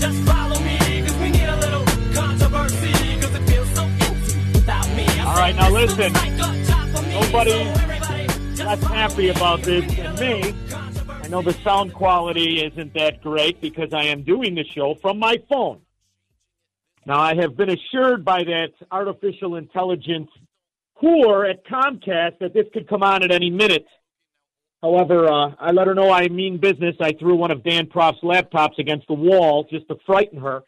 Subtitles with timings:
[0.00, 1.84] Just follow me, cause we need a little
[2.14, 5.06] controversy, cause it feels so empty without me.
[5.06, 6.12] I All right, now listen.
[6.12, 6.58] looks like a
[6.96, 7.64] for Nobody
[8.54, 10.54] That's happy about this than me.
[11.08, 15.18] I know the sound quality isn't that great because I am doing the show from
[15.18, 15.80] my phone.
[17.04, 20.30] Now, I have been assured by that artificial intelligence
[21.02, 23.86] whore at Comcast that this could come on at any minute.
[24.82, 26.94] However, uh, I let her know I mean business.
[27.00, 30.62] I threw one of Dan Proft's laptops against the wall just to frighten her.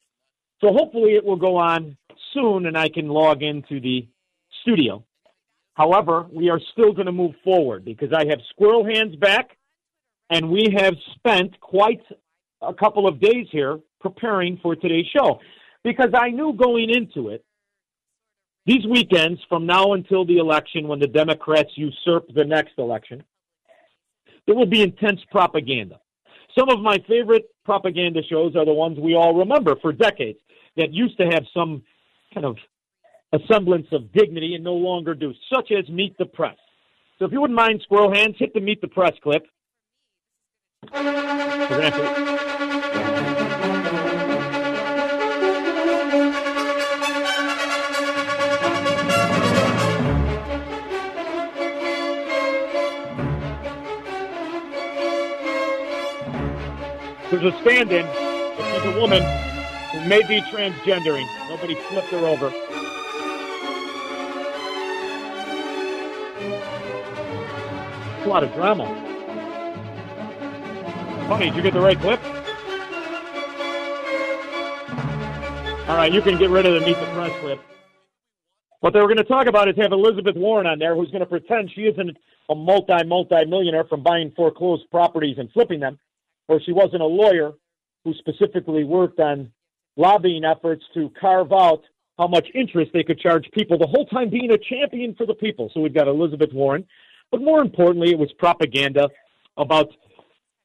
[0.61, 1.97] So hopefully it will go on
[2.35, 4.07] soon and I can log into the
[4.63, 5.05] studio.
[5.75, 9.57] However, we are still going to move forward because I have squirrel hands back
[10.29, 12.03] and we have spent quite
[12.61, 15.41] a couple of days here preparing for today's show
[15.83, 17.45] because I knew going into it
[18.67, 23.25] these weekends from now until the election when the Democrats usurp the next election
[24.51, 26.01] there will be intense propaganda.
[26.59, 30.41] Some of my favorite propaganda shows are the ones we all remember for decades
[30.77, 31.85] that used to have some
[32.35, 32.57] kind of
[33.33, 36.57] a semblance of dignity and no longer do, such as Meet the Press.
[37.21, 39.47] So if you wouldn't mind, Squirrel Hands, hit the Meet the Press clip.
[57.31, 58.05] There's a stand-in.
[58.05, 59.23] She's a woman
[59.93, 61.29] who may be transgendering.
[61.49, 62.53] Nobody flipped her over.
[68.17, 68.85] It's a lot of drama.
[71.29, 72.21] Funny, did you get the right clip?
[75.89, 77.61] All right, you can get rid of the Meet the Press clip.
[78.81, 81.21] What they were going to talk about is have Elizabeth Warren on there, who's going
[81.21, 82.17] to pretend she isn't
[82.49, 85.99] a multi multi millionaire from buying foreclosed properties and flipping them,
[86.51, 87.53] or she wasn't a lawyer
[88.03, 89.53] who specifically worked on
[89.97, 91.83] lobbying efforts to carve out
[92.19, 95.35] how much interest they could charge people the whole time being a champion for the
[95.35, 95.71] people.
[95.73, 96.85] So we've got Elizabeth Warren.
[97.31, 99.09] But more importantly, it was propaganda
[99.57, 99.91] about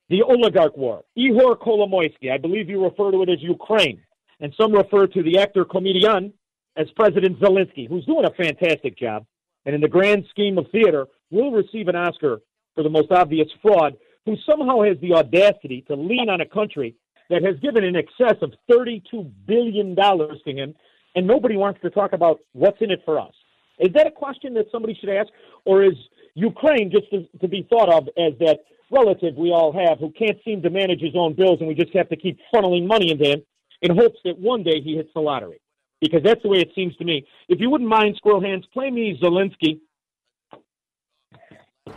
[0.09, 1.03] the oligarch war.
[1.15, 4.01] Ihor Kolomoisky, I believe you refer to it as Ukraine.
[4.39, 6.33] And some refer to the actor comedian
[6.75, 9.27] as President Zelensky, who's doing a fantastic job.
[9.67, 12.41] And in the grand scheme of theater, will receive an Oscar
[12.73, 16.95] for the most obvious fraud, who somehow has the audacity to lean on a country
[17.29, 20.75] that has given in excess of $32 billion to him,
[21.15, 23.33] and nobody wants to talk about what's in it for us.
[23.79, 25.29] Is that a question that somebody should ask?
[25.65, 25.93] Or is
[26.35, 28.59] Ukraine just to, to be thought of as that
[28.91, 31.93] relative we all have who can't seem to manage his own bills and we just
[31.95, 33.41] have to keep funneling money into him
[33.81, 35.59] in hopes that one day he hits the lottery?
[36.01, 37.25] Because that's the way it seems to me.
[37.49, 39.79] If you wouldn't mind, Squirrel Hands, play me Zelensky.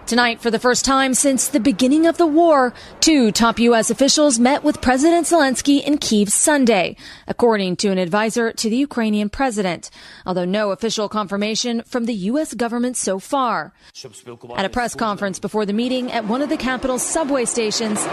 [0.04, 3.88] Tonight, for the first time since the beginning of the war, two top U.S.
[3.88, 6.94] officials met with President Zelensky in Kiev Sunday,
[7.26, 9.88] according to an advisor to the Ukrainian president,
[10.26, 12.52] although no official confirmation from the U.S.
[12.52, 13.72] government so far.
[14.56, 18.04] At a press conference before the meeting at one of the capital's subway stations,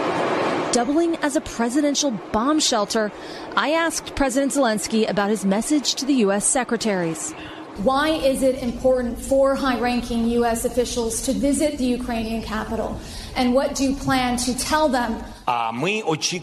[0.72, 3.12] doubling as a presidential bomb shelter,
[3.54, 6.46] I asked President Zelensky about his message to the U.S.
[6.46, 7.34] secretaries.
[7.82, 10.64] Why is it important for high ranking U.S.
[10.64, 12.98] officials to visit the Ukrainian capital?
[13.34, 15.22] And what do you plan to tell them?
[15.46, 15.72] Uh,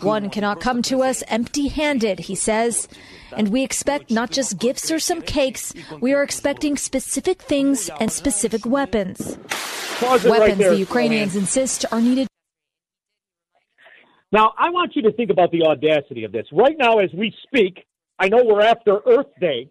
[0.01, 2.87] One cannot come to us empty handed, he says.
[3.35, 8.11] And we expect not just gifts or some cakes, we are expecting specific things and
[8.11, 9.35] specific weapons.
[9.99, 12.27] Pause it right Weapons there, the Ukrainians insist are needed.
[14.31, 16.45] Now, I want you to think about the audacity of this.
[16.51, 17.85] Right now, as we speak,
[18.19, 19.69] I know we're after Earth Day,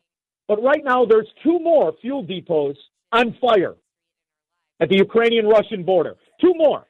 [0.53, 2.77] but right now there's two more fuel depots
[3.11, 3.75] on fire
[4.81, 6.17] at the Ukrainian Russian border.
[6.43, 6.85] Two more.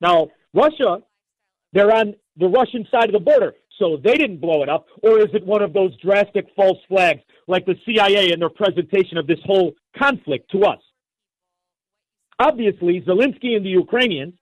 [0.00, 0.98] Now, Russia,
[1.72, 3.54] they're on the Russian side of the border.
[3.78, 4.86] so they didn't blow it up?
[5.04, 9.16] Or is it one of those drastic false flags like the CIA in their presentation
[9.16, 10.80] of this whole conflict to us?
[12.40, 14.34] Obviously, Zelensky and the Ukrainians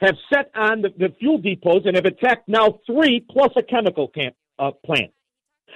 [0.00, 4.08] have set on the, the fuel depots and have attacked now three plus a chemical
[4.08, 5.12] camp, uh, plant.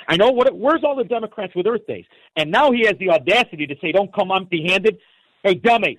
[0.08, 0.54] I know what.
[0.56, 2.04] Where's all the Democrats with Earth Days?
[2.36, 4.98] And now he has the audacity to say, "Don't come empty-handed."
[5.42, 5.98] Hey, dummy,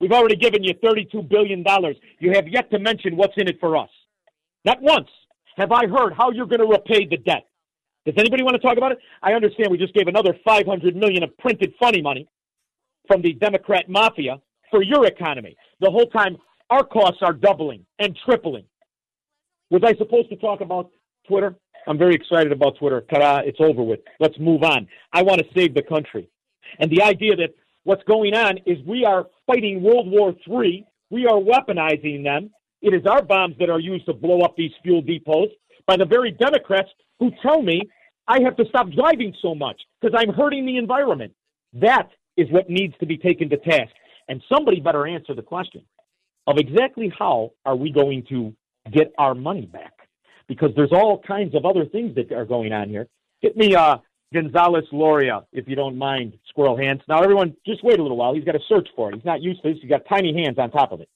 [0.00, 1.96] we've already given you thirty-two billion dollars.
[2.18, 3.90] You have yet to mention what's in it for us.
[4.64, 5.08] Not once
[5.56, 7.46] have I heard how you're going to repay the debt.
[8.06, 8.98] Does anybody want to talk about it?
[9.22, 12.26] I understand we just gave another five hundred million of printed funny money
[13.06, 15.56] from the Democrat mafia for your economy.
[15.80, 16.36] The whole time
[16.70, 18.64] our costs are doubling and tripling.
[19.70, 20.90] Was I supposed to talk about
[21.26, 21.54] Twitter?
[21.88, 23.00] I'm very excited about Twitter.
[23.00, 24.00] Ta-da, it's over with.
[24.20, 24.86] Let's move on.
[25.12, 26.28] I want to save the country.
[26.78, 27.54] And the idea that
[27.84, 30.84] what's going on is we are fighting World War III.
[31.08, 32.50] We are weaponizing them.
[32.82, 35.52] It is our bombs that are used to blow up these fuel depots
[35.86, 37.80] by the very Democrats who tell me
[38.28, 41.32] I have to stop driving so much because I'm hurting the environment.
[41.72, 43.92] That is what needs to be taken to task.
[44.28, 45.82] And somebody better answer the question
[46.46, 48.54] of exactly how are we going to
[48.92, 49.97] get our money back?
[50.48, 53.06] Because there's all kinds of other things that are going on here.
[53.42, 53.98] Get me uh,
[54.32, 57.02] Gonzales Loria, if you don't mind, squirrel hands.
[57.08, 58.34] Now, everyone, just wait a little while.
[58.34, 59.16] He's got to search for it.
[59.16, 59.78] He's not used to this.
[59.80, 61.08] He's got tiny hands on top of it.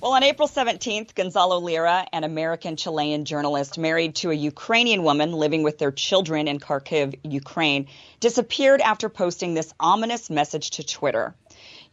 [0.00, 5.32] Well, on April 17th, Gonzalo Lira, an American Chilean journalist married to a Ukrainian woman
[5.32, 7.86] living with their children in Kharkiv, Ukraine,
[8.20, 11.34] disappeared after posting this ominous message to Twitter.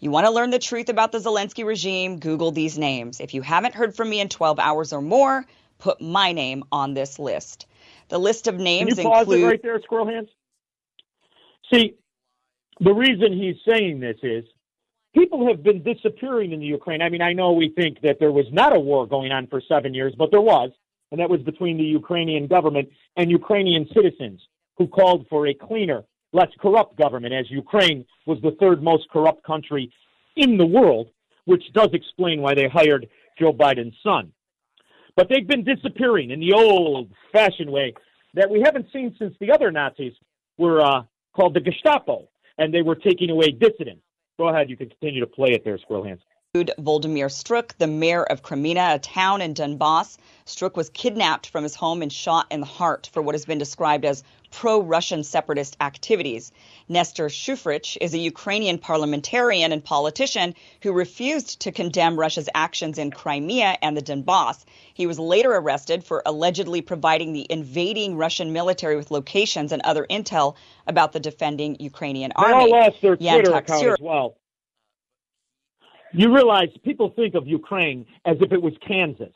[0.02, 2.20] You want to learn the truth about the Zelensky regime?
[2.20, 3.22] Google these names.
[3.22, 5.46] If you haven't heard from me in 12 hours or more,
[5.84, 7.68] put my name on this list.
[8.08, 9.42] The list of names Can you pause include.
[9.42, 10.30] it right there, squirrel hands?
[11.72, 11.96] See,
[12.80, 14.46] the reason he's saying this is
[15.14, 17.02] people have been disappearing in the Ukraine.
[17.02, 19.62] I mean, I know we think that there was not a war going on for
[19.68, 20.72] seven years, but there was,
[21.12, 22.88] and that was between the Ukrainian government
[23.18, 24.40] and Ukrainian citizens
[24.78, 29.44] who called for a cleaner, less corrupt government, as Ukraine was the third most corrupt
[29.44, 29.92] country
[30.38, 31.10] in the world,
[31.44, 33.08] which does explain why they hired
[33.38, 34.32] Joe Biden's son.
[35.16, 37.94] But they've been disappearing in the old fashioned way
[38.34, 40.14] that we haven't seen since the other Nazis
[40.58, 41.04] were uh,
[41.36, 42.28] called the Gestapo
[42.58, 44.02] and they were taking away dissidents.
[44.40, 46.22] Go ahead, you can continue to play it there, Squirrel Hands.
[46.56, 50.18] Volodymyr Struk, the mayor of Kremina, a town in Donbass.
[50.46, 53.58] Struk was kidnapped from his home and shot in the heart for what has been
[53.58, 54.24] described as
[54.54, 56.52] pro-Russian separatist activities.
[56.88, 60.54] Nestor Shufrich is a Ukrainian parliamentarian and politician
[60.84, 64.64] who refused to condemn Russia's actions in Crimea and the Donbass.
[64.94, 70.06] He was later arrested for allegedly providing the invading Russian military with locations and other
[70.10, 70.56] intel
[70.88, 72.56] about the defending Ukrainian They army.
[72.56, 74.38] all lost their Twitter Yantak account as well.
[76.14, 79.34] You realize people think of Ukraine as if it was Kansas.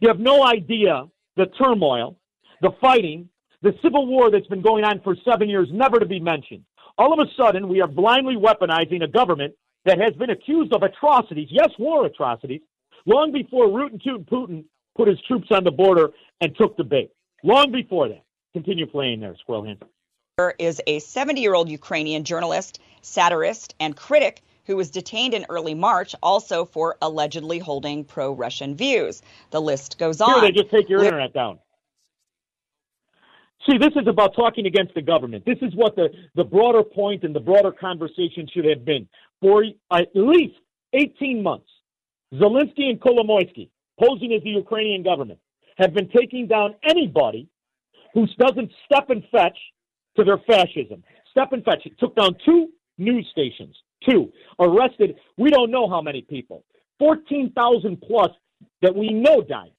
[0.00, 1.06] You have no idea
[1.36, 2.18] the turmoil,
[2.60, 3.30] the fighting,
[3.64, 6.64] the civil war that's been going on for seven years, never to be mentioned.
[6.98, 9.54] All of a sudden, we are blindly weaponizing a government
[9.86, 12.60] that has been accused of atrocities, yes, war atrocities,
[13.06, 14.64] long before Rootin' Tootin' Putin
[14.94, 16.10] put his troops on the border
[16.42, 17.10] and took the bait.
[17.42, 18.22] Long before that.
[18.52, 19.82] Continue playing there, Squirrel Hand.
[20.58, 25.74] is a 70 year old Ukrainian journalist, satirist, and critic who was detained in early
[25.74, 29.22] March also for allegedly holding pro Russian views.
[29.50, 30.42] The list goes Here, on.
[30.42, 31.58] they just take your internet down.
[33.68, 35.44] See, this is about talking against the government.
[35.46, 39.08] This is what the, the broader point and the broader conversation should have been.
[39.40, 40.54] For at least
[40.92, 41.68] 18 months,
[42.34, 45.38] Zelensky and Kolomoisky, posing as the Ukrainian government,
[45.78, 47.48] have been taking down anybody
[48.12, 49.56] who doesn't step and fetch
[50.16, 51.02] to their fascism.
[51.30, 51.86] Step and fetch.
[51.86, 52.68] It took down two
[52.98, 53.74] news stations,
[54.08, 54.30] two.
[54.60, 56.64] Arrested, we don't know how many people.
[56.98, 58.30] 14,000 plus
[58.82, 59.72] that we know died.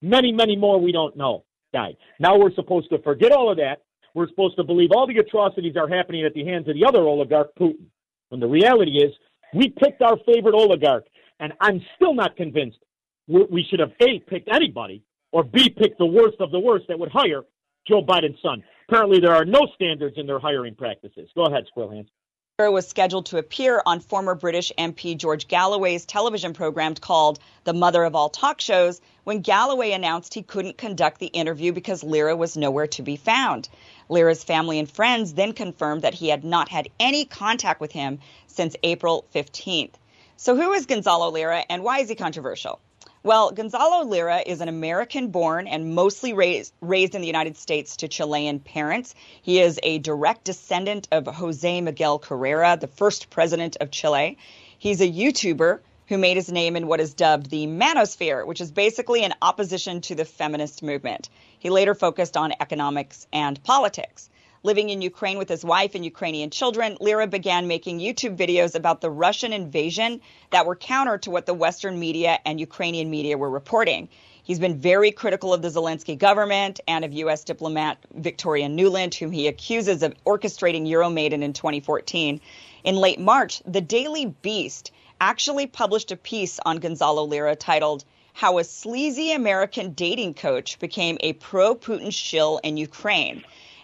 [0.00, 1.96] Many, many more we don't know died.
[2.18, 3.82] Now we're supposed to forget all of that.
[4.14, 7.00] We're supposed to believe all the atrocities are happening at the hands of the other
[7.00, 7.86] oligarch, Putin.
[8.28, 9.12] When the reality is,
[9.54, 11.06] we picked our favorite oligarch,
[11.40, 12.78] and I'm still not convinced
[13.26, 16.98] we should have A, picked anybody, or B, picked the worst of the worst that
[16.98, 17.42] would hire
[17.86, 18.62] Joe Biden's son.
[18.88, 21.30] Apparently, there are no standards in their hiring practices.
[21.34, 22.08] Go ahead, Squirrel Hands.
[22.70, 28.04] Was scheduled to appear on former British MP George Galloway's television program called The Mother
[28.04, 32.56] of All Talk Shows when Galloway announced he couldn't conduct the interview because Lira was
[32.56, 33.68] nowhere to be found.
[34.08, 38.20] Lira's family and friends then confirmed that he had not had any contact with him
[38.46, 39.94] since April 15th.
[40.36, 42.80] So, who is Gonzalo Lira and why is he controversial?
[43.24, 47.98] Well, Gonzalo Lira is an American born and mostly raised, raised in the United States
[47.98, 49.14] to Chilean parents.
[49.42, 54.38] He is a direct descendant of Jose Miguel Carrera, the first president of Chile.
[54.76, 58.72] He's a YouTuber who made his name in what is dubbed the manosphere, which is
[58.72, 61.28] basically an opposition to the feminist movement.
[61.60, 64.30] He later focused on economics and politics.
[64.64, 69.00] Living in Ukraine with his wife and Ukrainian children, Lira began making YouTube videos about
[69.00, 73.50] the Russian invasion that were counter to what the Western media and Ukrainian media were
[73.50, 74.08] reporting.
[74.44, 77.42] He's been very critical of the Zelensky government and of U.S.
[77.42, 82.40] diplomat Victoria Nuland, whom he accuses of orchestrating Euromaidan in 2014.
[82.84, 88.58] In late March, the Daily Beast actually published a piece on Gonzalo Lira titled How
[88.58, 93.42] a Sleazy American Dating Coach Became a Pro Putin Shill in Ukraine.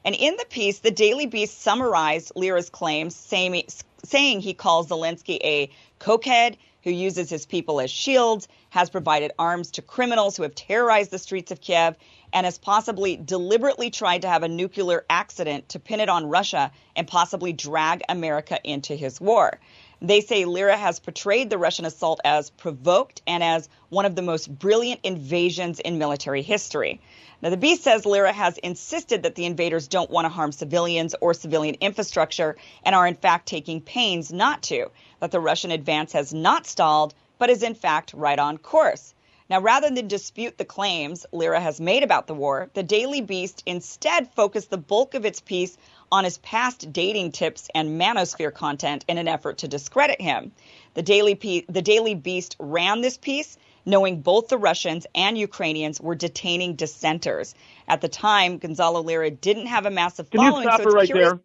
[0.09, 3.65] And in the piece, the Daily Beast summarized Lira's claims, saying,
[4.07, 5.69] saying he calls Zelensky a
[6.01, 11.11] cokehead who uses his people as shields, has provided arms to criminals who have terrorized
[11.11, 11.95] the streets of Kiev,
[12.33, 16.73] and has possibly deliberately tried to have a nuclear accident to pin it on Russia
[16.97, 19.61] and possibly drag America into his war.
[20.01, 24.23] They say Lira has portrayed the Russian assault as provoked and as one of the
[24.23, 27.01] most brilliant invasions in military history.
[27.43, 31.17] Now, the Beast says Lira has insisted that the invaders don't want to harm civilians
[31.21, 36.13] or civilian infrastructure and are in fact taking pains not to, that the Russian advance
[36.13, 39.15] has not stalled, but is in fact right on course.
[39.51, 43.63] Now, rather than dispute the claims Lira has made about the war, the Daily Beast
[43.67, 45.79] instead focused the bulk of its piece
[46.11, 50.53] on his past dating tips and manosphere content in an effort to discredit him.
[50.95, 56.01] The Daily, Pe- the Daily Beast ran this piece knowing both the Russians and Ukrainians
[56.01, 57.55] were detaining dissenters.
[57.87, 60.69] At the time, Gonzalo Lira didn't have a massive Can you following.
[60.69, 61.41] stop so it right curious- there?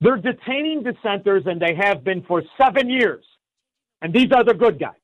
[0.00, 3.24] They're detaining dissenters, and they have been for seven years.
[4.00, 4.96] And these are the good guys.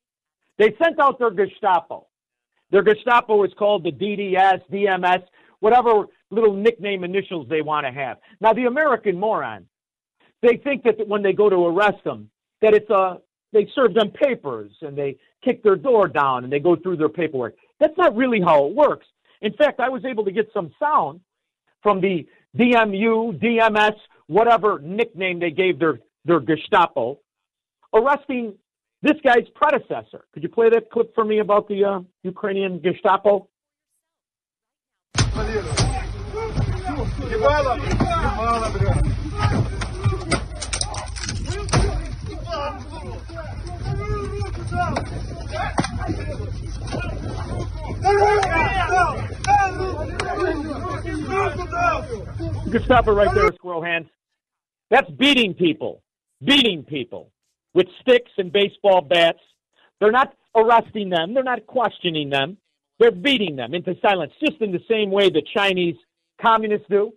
[0.57, 2.07] They sent out their Gestapo.
[2.71, 5.23] Their Gestapo is called the DDS, DMS,
[5.61, 8.19] whatever little nickname initials they want to have.
[8.41, 9.67] Now, the American moron,
[10.43, 12.31] they think that when they go to arrest them,
[12.61, 13.19] that it's a
[13.53, 17.09] they serve them papers and they kick their door down and they go through their
[17.09, 17.57] paperwork.
[17.81, 19.07] That's not really how it works.
[19.41, 21.21] In fact, I was able to get some sound
[21.83, 23.95] from the DMU, DMS,
[24.27, 27.21] whatever nickname they gave their, their Gestapo,
[27.95, 28.55] arresting
[29.01, 30.25] this guy's predecessor.
[30.35, 33.49] Could you play that clip for me about the uh, Ukrainian Gestapo?
[37.21, 37.27] You
[52.73, 54.07] can stop it right there, squirrel hands.
[54.91, 56.03] That's beating people,
[56.45, 57.33] beating people
[57.75, 59.39] with sticks and baseball bats.
[60.01, 61.35] They're not arresting them.
[61.35, 62.59] They're not questioning them.
[63.01, 65.97] They're beating them into silence, just in the same way the Chinese
[66.41, 67.13] communists do,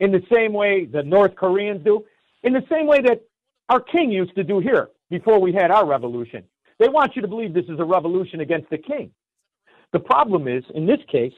[0.00, 2.04] in the same way the North Koreans do,
[2.42, 3.22] in the same way that
[3.68, 6.44] our king used to do here before we had our revolution.
[6.78, 9.12] They want you to believe this is a revolution against the king.
[9.92, 11.34] The problem is, in this case,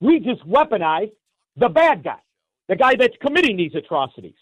[0.00, 1.10] we just weaponize
[1.56, 2.18] the bad guy,
[2.68, 4.34] the guy that's committing these atrocities.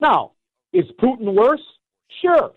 [0.00, 0.32] Now,
[0.72, 1.62] is Putin worse?
[2.22, 2.52] Sure.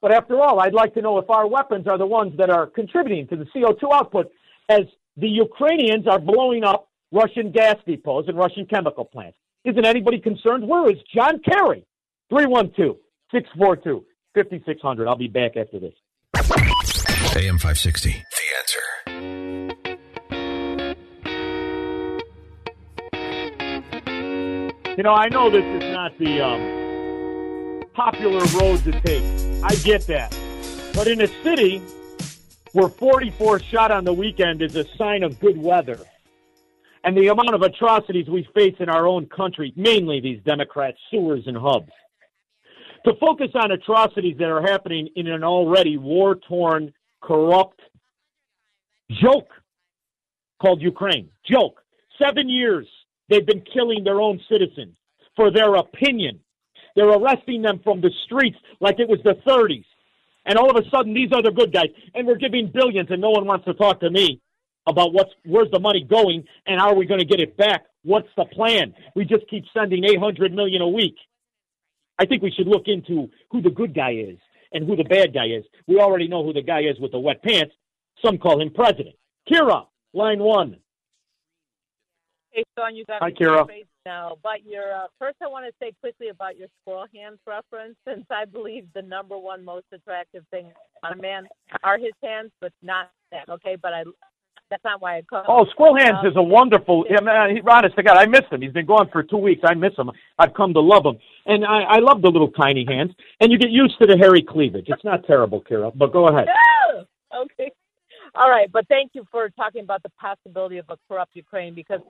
[0.00, 2.66] But after all, I'd like to know if our weapons are the ones that are
[2.66, 4.32] contributing to the CO2 output
[4.68, 4.82] as
[5.16, 9.36] the Ukrainians are blowing up Russian gas depots and Russian chemical plants.
[9.64, 10.66] Isn't anybody concerned?
[10.66, 11.86] Where is John Kerry?
[12.30, 12.96] 312
[13.30, 14.04] 642
[14.34, 15.06] 5600.
[15.06, 15.92] I'll be back after this.
[17.36, 18.10] AM 560.
[18.10, 18.16] The
[18.58, 18.80] answer.
[24.96, 29.22] You know, I know this is not the um, popular road to take.
[29.62, 30.36] I get that.
[30.94, 31.82] But in a city
[32.72, 35.98] where 44 shot on the weekend is a sign of good weather,
[37.04, 41.42] and the amount of atrocities we face in our own country, mainly these Democrat sewers
[41.46, 41.90] and hubs,
[43.04, 47.80] to focus on atrocities that are happening in an already war torn, corrupt
[49.20, 49.48] joke
[50.60, 51.28] called Ukraine.
[51.44, 51.82] Joke.
[52.22, 52.86] Seven years
[53.28, 54.94] they've been killing their own citizens
[55.34, 56.38] for their opinion.
[56.94, 59.84] They're arresting them from the streets like it was the 30s.
[60.44, 61.88] And all of a sudden, these are the good guys.
[62.14, 64.40] And we're giving billions, and no one wants to talk to me
[64.86, 67.84] about what's where's the money going and how are we going to get it back?
[68.02, 68.94] What's the plan?
[69.14, 71.16] We just keep sending 800 million a week.
[72.18, 74.38] I think we should look into who the good guy is
[74.72, 75.64] and who the bad guy is.
[75.86, 77.74] We already know who the guy is with the wet pants.
[78.24, 79.16] Some call him president.
[79.50, 80.76] Kira, line one.
[82.50, 83.66] Hey, Shaun, you got Hi, Kira.
[84.04, 84.36] now.
[84.42, 88.26] But your uh, first, I want to say quickly about your squirrel hands reference, since
[88.30, 90.70] I believe the number one most attractive thing
[91.02, 91.48] on a man
[91.82, 93.48] are his hands, but not that.
[93.48, 94.04] Okay, but I
[94.72, 95.44] That's not why I called.
[95.48, 97.04] Oh, Squirrel Hands Um, is a wonderful.
[97.10, 98.62] Yeah, man, he, honest to God, I miss him.
[98.62, 99.60] He's been gone for two weeks.
[99.66, 100.10] I miss him.
[100.38, 103.12] I've come to love him, and I, I love the little tiny hands.
[103.40, 104.86] And you get used to the hairy cleavage.
[104.88, 105.92] It's not terrible, Kira.
[105.94, 106.46] But go ahead.
[106.46, 107.04] No!
[107.34, 107.70] Okay.
[108.34, 112.00] All right, but thank you for talking about the possibility of a corrupt Ukraine because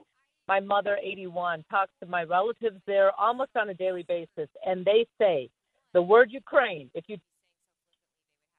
[0.49, 5.05] my mother, 81, talks to my relatives there almost on a daily basis, and they
[5.17, 5.49] say
[5.93, 7.17] the word Ukraine, if you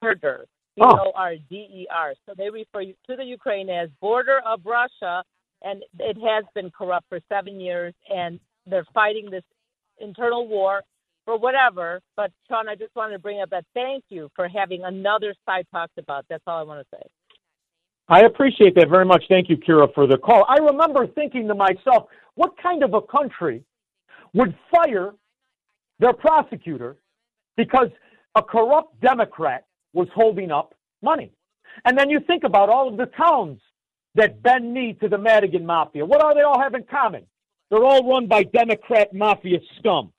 [0.01, 0.47] murder,
[0.79, 0.91] Oh.
[0.91, 4.39] C O R D E R, so they refer you to the Ukraine as border
[4.45, 5.23] of Russia,
[5.63, 9.43] and it has been corrupt for seven years, and they're fighting this
[9.99, 10.81] internal war
[11.23, 12.01] for whatever.
[12.15, 15.65] But Shaun, I just wanted to bring up that thank you for having another side
[15.71, 16.25] talked about.
[16.29, 17.03] That's all I want to say.
[18.07, 19.23] I appreciate that very much.
[19.27, 20.45] Thank you, Kira, for the call.
[20.47, 23.63] I remember thinking to myself, what kind of a country
[24.33, 25.13] would fire
[25.99, 26.97] their prosecutor
[27.57, 27.87] because
[28.35, 29.65] a corrupt Democrat
[29.95, 31.31] was holding up money?
[31.83, 33.59] And then you think about all of the towns
[34.15, 36.05] that bend knee to the Madigan Mafia.
[36.05, 37.25] What are they all have in common?
[37.69, 40.13] They're all run by Democrat mafia scum.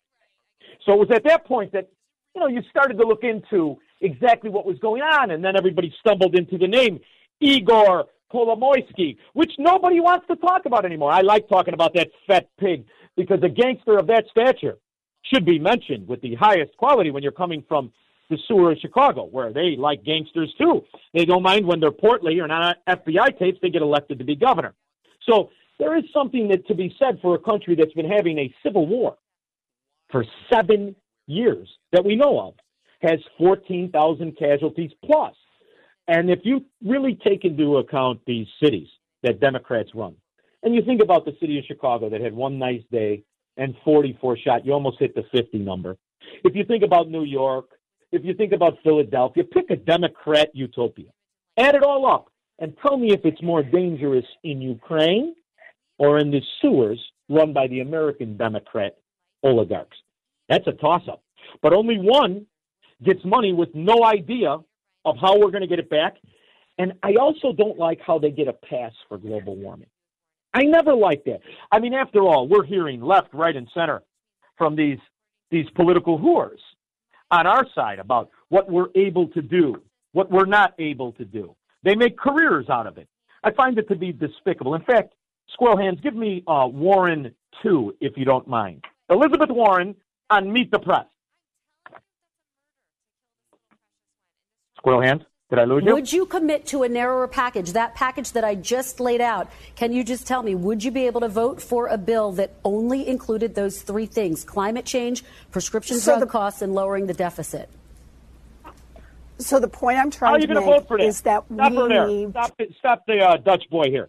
[0.84, 1.88] So it was at that point that,
[2.34, 5.94] you know, you started to look into exactly what was going on, and then everybody
[6.00, 7.00] stumbled into the name
[7.40, 11.12] Igor Kolomoisky, which nobody wants to talk about anymore.
[11.12, 12.84] I like talking about that fat pig
[13.16, 14.76] because a gangster of that stature
[15.22, 17.92] should be mentioned with the highest quality when you're coming from
[18.30, 20.84] the sewer of Chicago, where they like gangsters too.
[21.14, 24.34] They don't mind when they're portly or not FBI tapes, they get elected to be
[24.34, 24.74] governor.
[25.28, 28.54] So there is something that to be said for a country that's been having a
[28.62, 29.16] civil war
[30.10, 32.54] for seven years that we know of,
[33.02, 35.34] has 14,000 casualties plus.
[36.08, 38.88] And if you really take into account these cities
[39.22, 40.14] that Democrats run,
[40.62, 43.24] and you think about the city of Chicago that had one nice day
[43.56, 45.96] and 44 shot, you almost hit the 50 number.
[46.44, 47.66] If you think about New York,
[48.12, 51.10] if you think about Philadelphia, pick a Democrat utopia.
[51.58, 55.34] Add it all up and tell me if it's more dangerous in Ukraine
[55.98, 58.96] or in the sewers run by the American Democrat
[59.42, 59.96] oligarchs.
[60.48, 61.22] That's a toss up.
[61.62, 62.46] But only one
[63.04, 64.58] gets money with no idea
[65.04, 66.16] of how we're going to get it back.
[66.78, 69.88] And I also don't like how they get a pass for global warming.
[70.54, 71.40] I never liked that.
[71.70, 74.02] I mean, after all, we're hearing left, right, and center
[74.56, 74.98] from these
[75.50, 76.58] these political whores
[77.30, 81.54] on our side about what we're able to do, what we're not able to do.
[81.82, 83.08] They make careers out of it.
[83.44, 84.74] I find it to be despicable.
[84.74, 85.14] In fact,
[85.52, 88.84] Squirrel Hands, give me uh, Warren 2, if you don't mind.
[89.08, 89.94] Elizabeth Warren
[90.30, 91.06] on Meet the Press.
[94.78, 95.94] Squirrel Hands, did I lose you?
[95.94, 99.48] Would you commit to a narrower package, that package that I just laid out?
[99.76, 102.54] Can you just tell me, would you be able to vote for a bill that
[102.64, 107.14] only included those three things climate change, prescription So drug the- costs, and lowering the
[107.14, 107.68] deficit?
[109.38, 111.04] So the point I'm trying to make vote for that?
[111.04, 112.06] is that Stop we there.
[112.08, 114.08] need Stop, it, stop the uh, Dutch boy here.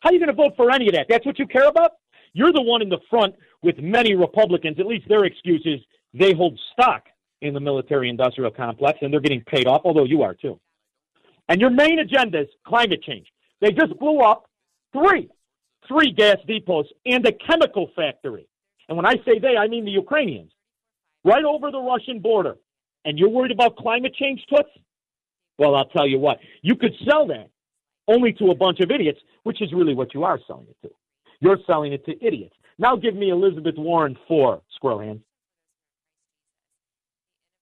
[0.00, 1.06] How are you going to vote for any of that?
[1.08, 1.92] That's what you care about?
[2.32, 4.80] You're the one in the front with many Republicans.
[4.80, 5.80] At least their excuse is
[6.14, 7.04] they hold stock
[7.42, 10.58] in the military industrial complex and they're getting paid off, although you are too.
[11.48, 13.26] And your main agenda is climate change.
[13.60, 14.48] They just blew up
[14.92, 15.28] three,
[15.86, 18.48] three gas depots and a chemical factory.
[18.88, 20.52] And when I say they, I mean the Ukrainians,
[21.24, 22.56] right over the Russian border.
[23.04, 24.68] And you're worried about climate change, Toots?
[25.58, 27.48] Well, I'll tell you what, you could sell that
[28.08, 30.92] only to a bunch of idiots, which is really what you are selling it to.
[31.40, 32.54] You're selling it to idiots.
[32.78, 35.20] Now give me Elizabeth Warren for Squirrel Hands.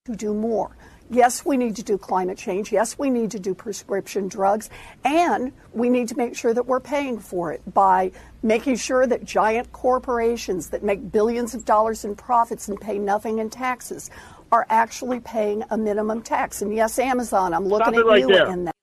[0.04, 0.76] To do more.
[1.08, 2.70] Yes, we need to do climate change.
[2.70, 4.68] Yes, we need to do prescription drugs.
[5.02, 8.12] And we need to make sure that we're paying for it by
[8.42, 13.38] making sure that giant corporations that make billions of dollars in profits and pay nothing
[13.38, 14.10] in taxes
[14.52, 16.60] are actually paying a minimum tax.
[16.60, 18.50] And yes, Amazon, I'm looking at right you there.
[18.50, 18.74] in that.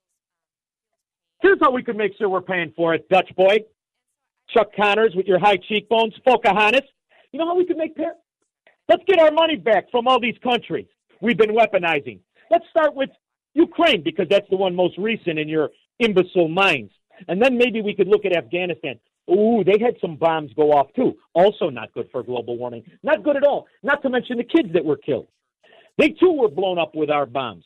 [1.44, 3.60] Here's how we can make sure we're paying for it, Dutch boy.
[4.50, 6.82] Chuck Connors with your high cheekbones, Pocahontas.
[7.32, 8.16] You know how we can make par-
[8.90, 10.88] Let's get our money back from all these countries
[11.22, 12.20] we've been weaponizing.
[12.50, 13.10] Let's start with
[13.54, 16.92] Ukraine because that's the one most recent in your imbecile minds.
[17.28, 19.00] And then maybe we could look at Afghanistan.
[19.30, 21.16] Ooh, they had some bombs go off too.
[21.34, 22.84] Also not good for global warming.
[23.04, 23.68] Not good at all.
[23.84, 25.28] Not to mention the kids that were killed.
[25.98, 27.64] They too were blown up with our bombs.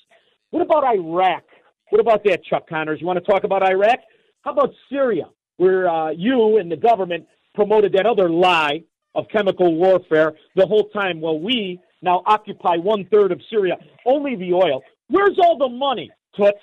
[0.52, 1.44] What about Iraq?
[1.89, 3.00] What about that, Chuck Connors?
[3.00, 4.00] You want to talk about Iraq?
[4.41, 8.84] How about Syria, where uh, you and the government promoted that other lie
[9.15, 14.36] of chemical warfare the whole time while we now occupy one third of Syria, only
[14.36, 14.82] the oil.
[15.10, 16.58] Where's all the money, Toots?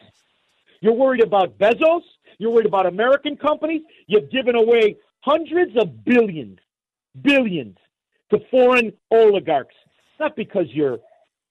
[0.80, 2.02] You're worried about Bezos?
[2.38, 3.82] You're worried about American companies?
[4.06, 6.58] You've given away hundreds of billions,
[7.20, 7.76] billions
[8.30, 9.74] to foreign oligarchs.
[10.18, 10.98] Not because you're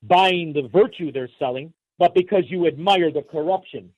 [0.04, 3.92] buying the virtue they're selling, but because you admire the corruption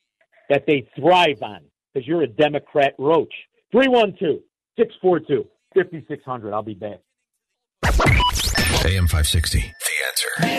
[0.50, 1.62] that they thrive on.
[1.94, 3.34] because you're a Democrat roach.
[3.72, 4.40] 312
[4.78, 6.54] 642 5600.
[6.54, 7.00] I'll be back.
[8.86, 9.72] AM 560.
[10.36, 10.52] Friend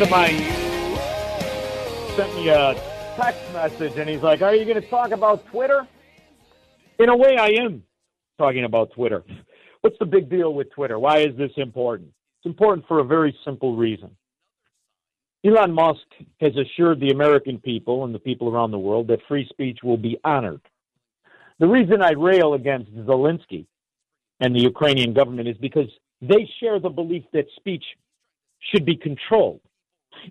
[0.00, 0.40] of mine
[2.14, 2.74] sent me a
[3.16, 5.88] text message and he's like, Are you going to talk about Twitter?
[7.00, 7.82] In a way, I am
[8.38, 9.24] talking about Twitter.
[9.80, 11.00] What's the big deal with Twitter?
[11.00, 12.10] Why is this important?
[12.38, 14.16] It's important for a very simple reason.
[15.44, 16.06] Elon Musk
[16.40, 19.96] has assured the American people and the people around the world that free speech will
[19.96, 20.60] be honored.
[21.62, 23.66] The reason I rail against Zelensky
[24.40, 25.88] and the Ukrainian government is because
[26.20, 27.84] they share the belief that speech
[28.58, 29.60] should be controlled.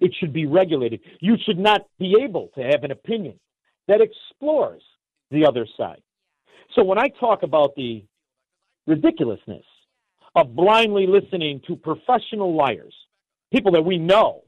[0.02, 1.00] It should be regulated.
[1.22, 3.40] You should not be able to have an opinion
[3.88, 4.84] that explores
[5.30, 6.02] the other side.
[6.76, 8.04] So when I talk about the
[8.86, 9.64] ridiculousness
[10.36, 12.94] of blindly listening to professional liars,
[13.54, 14.44] people that we know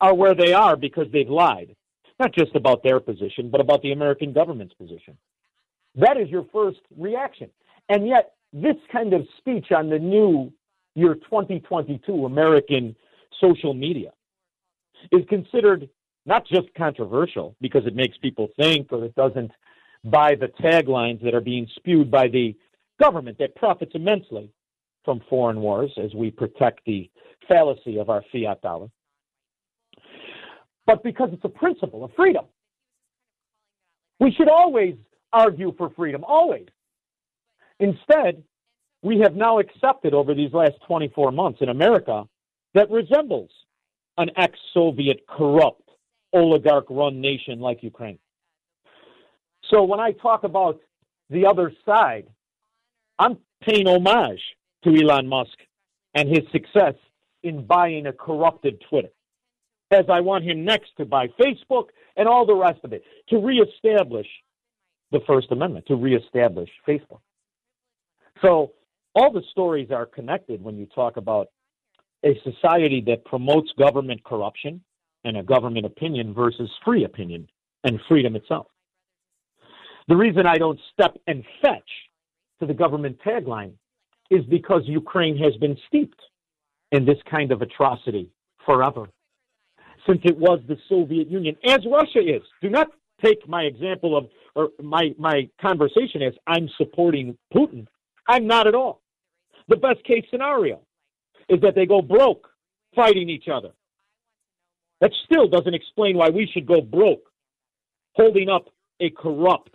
[0.00, 1.76] are where they are because they've lied,
[2.18, 5.18] not just about their position, but about the American government's position.
[5.96, 7.50] That is your first reaction.
[7.88, 10.52] And yet, this kind of speech on the new
[10.94, 12.94] year 2022 American
[13.40, 14.10] social media
[15.12, 15.88] is considered
[16.26, 19.50] not just controversial because it makes people think or it doesn't
[20.04, 22.54] buy the taglines that are being spewed by the
[23.00, 24.50] government that profits immensely
[25.04, 27.10] from foreign wars as we protect the
[27.48, 28.88] fallacy of our fiat dollar,
[30.86, 32.44] but because it's a principle of freedom.
[34.20, 34.94] We should always
[35.34, 36.66] argue for freedom, always.
[37.80, 38.42] Instead,
[39.02, 42.24] we have now accepted over these last 24 months in America
[42.72, 43.50] that resembles
[44.16, 45.82] an ex Soviet corrupt
[46.32, 48.18] oligarch run nation like Ukraine.
[49.70, 50.80] So when I talk about
[51.30, 52.26] the other side,
[53.18, 54.40] I'm paying homage
[54.84, 55.56] to Elon Musk
[56.14, 56.94] and his success
[57.42, 59.10] in buying a corrupted Twitter,
[59.90, 63.38] as I want him next to buy Facebook and all the rest of it to
[63.38, 64.26] reestablish
[65.14, 67.20] the First Amendment, to reestablish Facebook.
[68.42, 68.72] So
[69.14, 71.48] all the stories are connected when you talk about
[72.24, 74.82] a society that promotes government corruption
[75.24, 77.48] and a government opinion versus free opinion
[77.84, 78.66] and freedom itself.
[80.08, 81.90] The reason I don't step and fetch
[82.60, 83.72] to the government tagline
[84.30, 86.20] is because Ukraine has been steeped
[86.92, 88.30] in this kind of atrocity
[88.66, 89.06] forever.
[90.06, 92.42] Since it was the Soviet Union, as Russia is.
[92.60, 92.88] Do not
[93.24, 97.86] take my example of, or my, my conversation is I'm supporting Putin.
[98.28, 99.02] I'm not at all.
[99.68, 100.80] The best case scenario
[101.48, 102.48] is that they go broke
[102.94, 103.70] fighting each other.
[105.00, 107.30] That still doesn't explain why we should go broke
[108.14, 108.66] holding up
[109.00, 109.74] a corrupt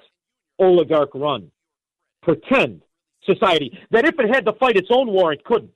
[0.57, 1.51] oligarch run
[2.21, 2.81] pretend
[3.23, 5.71] society that if it had to fight its own war, it couldn't.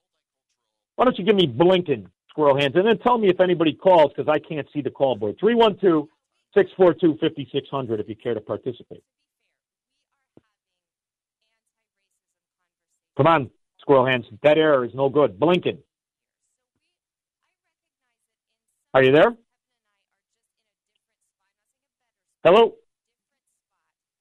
[0.96, 4.12] Why don't you give me Blinken, squirrel hands, and then tell me if anybody calls
[4.16, 5.38] because I can't see the call board.
[5.40, 6.08] 312
[6.54, 9.04] 642 5600 if you care to participate.
[13.18, 14.26] Come on, squirrel hands.
[14.42, 15.40] That error is no good.
[15.40, 15.80] Blinken.
[18.94, 19.36] Are you there?
[22.44, 22.76] Hello?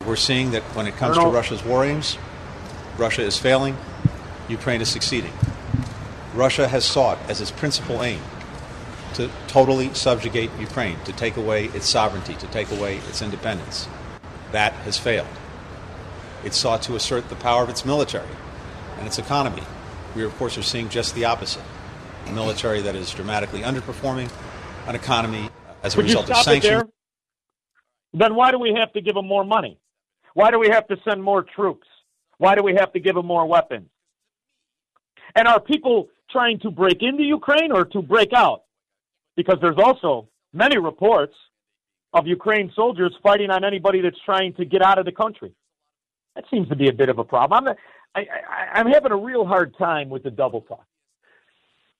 [0.06, 2.16] We're seeing that when it comes to Russia's war aims,
[2.96, 3.76] Russia is failing,
[4.48, 5.32] Ukraine is succeeding.
[6.34, 8.20] Russia has sought as its principal aim
[9.14, 13.88] to totally subjugate Ukraine, to take away its sovereignty, to take away its independence.
[14.52, 15.26] That has failed.
[16.44, 18.28] It sought to assert the power of its military
[18.98, 19.62] and its economy.
[20.14, 21.62] We, of course, are seeing just the opposite
[22.26, 24.30] a military that is dramatically underperforming,
[24.86, 25.50] an economy
[25.82, 26.84] as a Would result of sanctions.
[28.14, 29.78] Then why do we have to give them more money?
[30.34, 31.86] Why do we have to send more troops?
[32.38, 33.88] Why do we have to give them more weapons?
[35.34, 38.61] And are people trying to break into Ukraine or to break out?
[39.36, 41.34] Because there's also many reports
[42.12, 45.52] of Ukraine soldiers fighting on anybody that's trying to get out of the country.
[46.34, 47.66] That seems to be a bit of a problem.
[47.66, 47.74] I'm,
[48.14, 50.86] I, I, I'm having a real hard time with the double talk.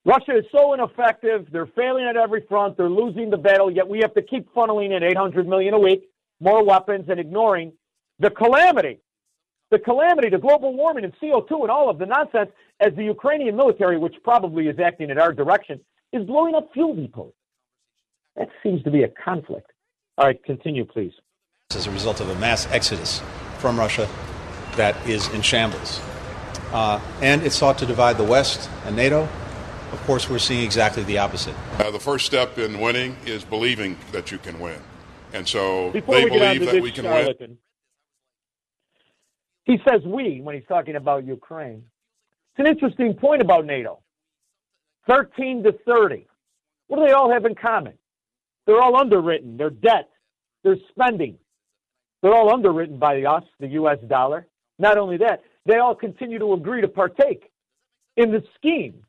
[0.05, 1.47] Russia is so ineffective.
[1.53, 2.77] They're failing at every front.
[2.77, 6.03] They're losing the battle, yet we have to keep funneling in 800 million a week,
[6.41, 7.73] more weapons, and ignoring
[8.19, 9.01] the calamity,
[9.71, 13.57] the calamity, the global warming and CO2 and all of the nonsense as the Ukrainian
[13.57, 15.81] military, which probably is acting in our direction,
[16.13, 17.35] is blowing up fuel depots.
[18.37, 19.71] That seems to be a conflict.
[20.19, 21.13] All right, continue, please.
[21.75, 23.23] as a result of a mass exodus
[23.59, 24.09] from Russia
[24.77, 26.01] that is in shambles.
[26.73, 29.29] Uh, and it sought to divide the West and NATO.
[29.93, 31.55] Of course, we're seeing exactly the opposite.
[31.79, 34.81] Uh, the first step in winning is believing that you can win.
[35.35, 37.59] And so Before they we get on believe that we can win.
[39.65, 41.85] he says we when he's talking about Ukraine.
[42.53, 44.01] It's an interesting point about NATO.
[45.09, 46.27] 13 to 30.
[46.89, 47.95] What do they all have in common?
[48.67, 49.57] They're all underwritten.
[49.57, 50.09] Their debt,
[50.63, 51.39] their spending,
[52.23, 53.99] they're all underwritten by us, the U.S.
[54.09, 54.47] dollar.
[54.79, 57.51] Not only that, they all continue to agree to partake
[58.17, 59.05] in the scheme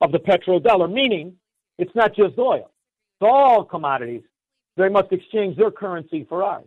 [0.00, 1.34] of the petrodollar, meaning
[1.78, 2.70] it's not just oil,
[3.20, 4.22] it's all commodities.
[4.76, 6.66] They must exchange their currency for ours.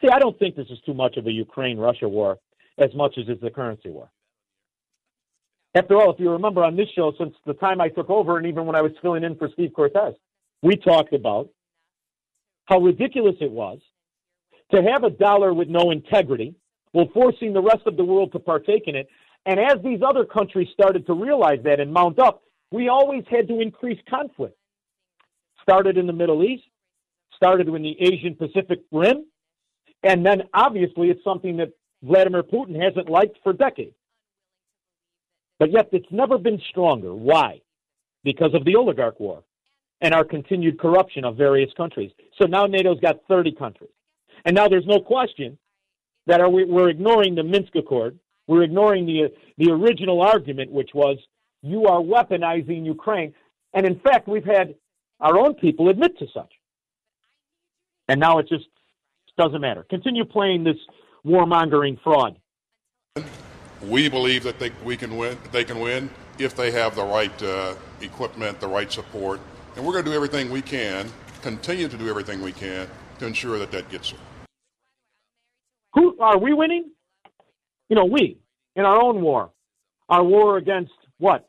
[0.00, 2.38] See, I don't think this is too much of a Ukraine Russia war
[2.78, 4.10] as much as it's a currency war.
[5.74, 8.46] After all, if you remember on this show, since the time I took over and
[8.46, 10.14] even when I was filling in for Steve Cortez,
[10.62, 11.48] we talked about
[12.64, 13.78] how ridiculous it was
[14.72, 16.54] to have a dollar with no integrity,
[16.92, 19.08] while forcing the rest of the world to partake in it.
[19.46, 23.48] And as these other countries started to realize that and mount up, we always had
[23.48, 24.56] to increase conflict.
[25.62, 26.64] Started in the Middle East,
[27.34, 29.24] started in the Asian Pacific Rim,
[30.02, 33.94] and then obviously it's something that Vladimir Putin hasn't liked for decades.
[35.60, 37.14] But yet it's never been stronger.
[37.14, 37.60] Why?
[38.24, 39.44] Because of the oligarch war
[40.00, 42.10] and our continued corruption of various countries.
[42.40, 43.90] So now NATO's got 30 countries.
[44.46, 45.58] And now there's no question
[46.26, 48.18] that are we, we're ignoring the Minsk Accord.
[48.46, 51.18] We're ignoring the, the original argument, which was
[51.62, 53.34] you are weaponizing Ukraine.
[53.74, 54.74] And in fact, we've had
[55.20, 56.52] our own people admit to such.
[58.08, 58.64] And now it just
[59.36, 59.84] doesn't matter.
[59.90, 60.78] Continue playing this
[61.24, 62.38] warmongering fraud.
[63.82, 67.42] We believe that they, we can win, they can win if they have the right
[67.42, 69.40] uh, equipment, the right support.
[69.76, 72.88] And we're going to do everything we can, continue to do everything we can
[73.18, 74.20] to ensure that that gets there.
[75.94, 76.90] Who are we winning?
[77.88, 78.38] You know, we
[78.76, 79.50] in our own war,
[80.08, 81.48] our war against what?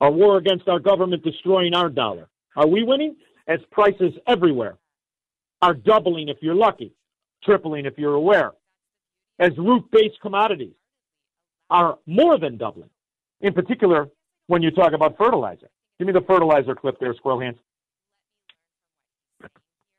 [0.00, 2.28] Our war against our government destroying our dollar.
[2.54, 3.16] Are we winning?
[3.48, 4.76] As prices everywhere
[5.62, 6.92] are doubling if you're lucky,
[7.44, 8.52] tripling if you're aware.
[9.38, 10.74] As root-based commodities
[11.70, 12.90] are more than doubling.
[13.40, 14.08] In particular,
[14.46, 15.68] when you talk about fertilizer.
[15.98, 17.58] Give me the fertilizer clip there, Squirrel Hands.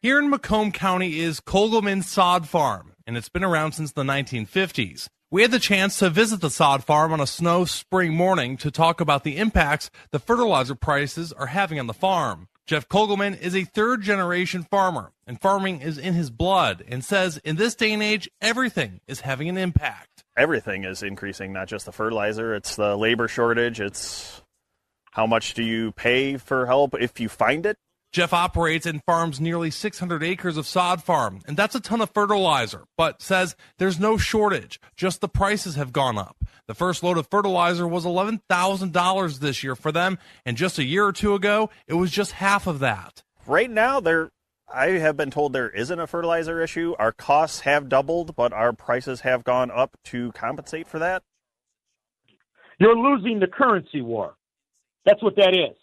[0.02, 5.08] Here in Macomb County is Kogelman Sod Farm, and it's been around since the 1950s.
[5.30, 8.72] We had the chance to visit the sod farm on a snow spring morning to
[8.72, 12.48] talk about the impacts the fertilizer prices are having on the farm.
[12.66, 17.38] Jeff Kogelman is a third generation farmer, and farming is in his blood, and says
[17.40, 20.17] in this day and age, everything is having an impact.
[20.38, 24.44] Everything is increasing, not just the fertilizer, it's the labor shortage, it's
[25.12, 27.76] how much do you pay for help if you find it?
[28.14, 32.12] Jeff operates and farms nearly 600 acres of sod farm, and that's a ton of
[32.14, 36.38] fertilizer, but says there's no shortage, just the prices have gone up.
[36.68, 41.06] The first load of fertilizer was $11,000 this year for them, and just a year
[41.06, 43.24] or two ago, it was just half of that.
[43.48, 44.30] Right now, there
[44.70, 46.94] I have been told there isn't a fertilizer issue.
[47.00, 51.24] Our costs have doubled, but our prices have gone up to compensate for that.
[52.78, 54.36] You're losing the currency war.
[55.06, 55.78] That's what that is.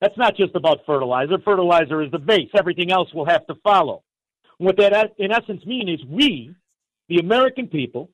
[0.00, 1.38] That's not just about fertilizer.
[1.44, 2.48] Fertilizer is the base.
[2.58, 4.02] Everything else will have to follow.
[4.58, 6.54] What that in essence means is we,
[7.08, 8.10] the American people,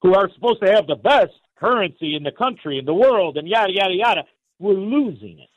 [0.00, 3.46] who are supposed to have the best currency in the country, in the world, and
[3.46, 4.24] yada, yada, yada,
[4.58, 5.48] we're losing it.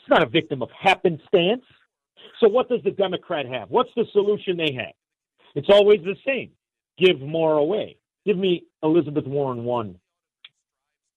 [0.00, 1.62] It's not a victim of happenstance.
[2.40, 3.70] So what does the Democrat have?
[3.70, 4.94] What's the solution they have?
[5.54, 6.50] It's always the same.
[6.98, 7.96] Give more away.
[8.26, 9.96] Give me Elizabeth Warren one.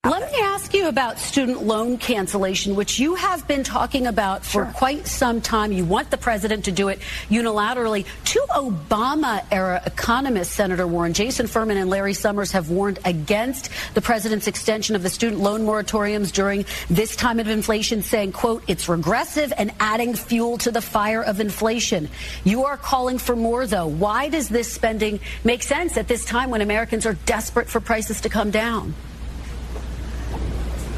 [0.04, 4.64] Let me ask you about student loan cancellation, which you have been talking about for
[4.64, 4.72] Sure.
[4.74, 5.70] quite some time.
[5.70, 6.98] You want the president to do it
[7.30, 8.04] unilaterally.
[8.24, 14.00] Two Obama era economists, Senator Warren, Jason Furman, and Larry Summers, have warned against the
[14.00, 18.88] president's extension of the student loan moratoriums during this time of inflation, saying, quote, it's
[18.88, 22.08] regressive and adding fuel to the fire of inflation.
[22.42, 23.86] You are calling for more, though.
[23.86, 28.20] Why does this spending make sense at this time when Americans are desperate for prices
[28.22, 28.96] to come down?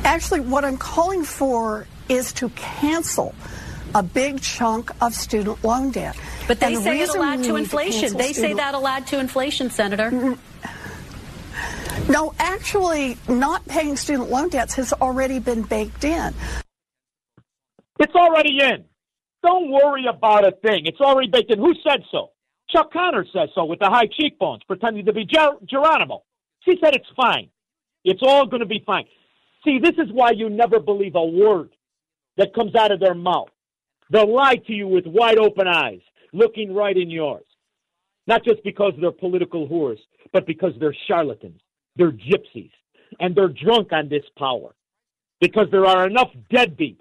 [0.04, 3.34] Actually, what I'm calling for is to cancel
[3.94, 6.16] a big chunk of student loan debt.
[6.46, 8.00] But they And the say it'll reason add we to inflation.
[8.00, 10.36] cancel They say that'll add to inflation, Senator.
[12.08, 16.34] No, actually, not paying student loan debts has already been baked in.
[17.98, 18.84] It's already in.
[19.42, 20.86] Don't worry about a thing.
[20.86, 21.58] It's already baked in.
[21.58, 22.30] Who said so?
[22.68, 26.24] Chuck Connor says so with the high cheekbones, pretending to be Ger- Geronimo.
[26.64, 27.48] She said it's fine.
[28.04, 29.04] It's all going to be fine.
[29.64, 31.70] See, this is why you never believe a word
[32.36, 33.48] that comes out of their mouth.
[34.10, 36.00] They'll lie to you with wide open eyes,
[36.32, 37.44] looking right in yours.
[38.26, 39.98] Not just because they're political whores,
[40.32, 41.60] but because they're charlatans.
[41.96, 42.70] They're gypsies.
[43.20, 44.74] And they're drunk on this power.
[45.40, 46.98] Because there are enough deadbeats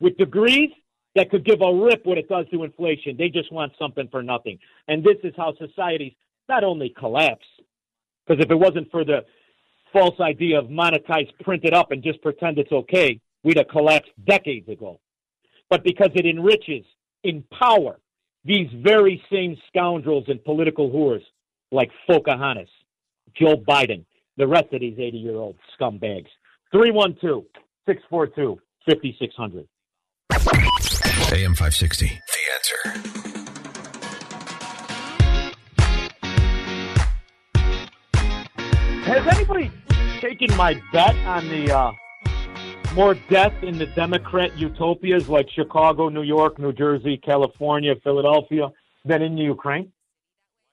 [0.00, 0.70] with degrees
[1.14, 3.16] that could give a rip what it does to inflation.
[3.16, 4.58] They just want something for nothing.
[4.88, 6.12] And this is how societies
[6.48, 7.46] not only collapse,
[8.26, 9.24] because if it wasn't for the
[9.94, 14.10] false idea of monetize, print it up, and just pretend it's okay, we'd have collapsed
[14.26, 15.00] decades ago.
[15.70, 16.84] but because it enriches
[17.22, 17.98] in power
[18.44, 21.22] these very same scoundrels and political whores
[21.72, 22.68] like Pocahontas,
[23.34, 24.04] Joe Biden,
[24.36, 26.28] the rest of these 80 year old scumbags.
[26.72, 27.44] 312
[27.86, 29.66] 642 5600.
[31.32, 32.06] AM 560.
[32.06, 33.14] The answer.
[39.04, 39.70] Has anybody
[40.24, 41.92] taken my bet on the uh,
[42.94, 48.70] more death in the Democrat utopias like Chicago, New York, New Jersey, California, Philadelphia
[49.04, 49.92] than in the Ukraine?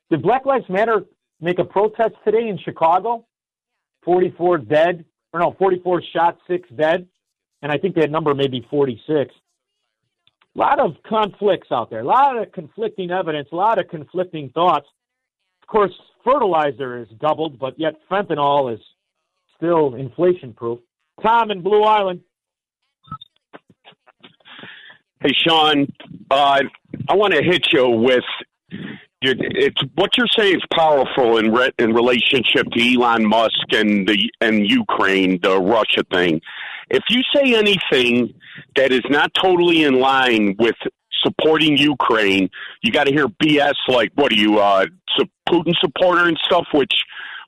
[0.09, 1.03] Did Black Lives Matter
[1.41, 3.25] make a protest today in Chicago?
[4.05, 7.05] 44 dead, or no, 44 shot, six dead,
[7.61, 9.35] and I think that number may be 46.
[10.55, 14.49] A lot of conflicts out there, a lot of conflicting evidence, a lot of conflicting
[14.51, 14.87] thoughts.
[15.61, 15.91] Of course,
[16.23, 18.79] fertilizer is doubled, but yet fentanyl is
[19.61, 20.79] still inflation proof.
[21.23, 22.21] Tom in Blue Island.
[25.21, 25.87] Hey, Shaun,
[26.31, 26.61] uh,
[27.07, 28.23] I want to hit you with
[29.21, 34.17] it's what you're saying is powerful in re, in relationship to Elon Musk and the
[34.41, 36.41] and Ukraine, the Russia thing.
[36.89, 38.33] If you say anything
[38.75, 40.75] that is not totally in line with
[41.23, 42.49] supporting Ukraine,
[42.81, 44.85] you got to hear BS like what are you, uh,
[45.47, 46.65] Putin supporter and stuff.
[46.73, 46.93] Which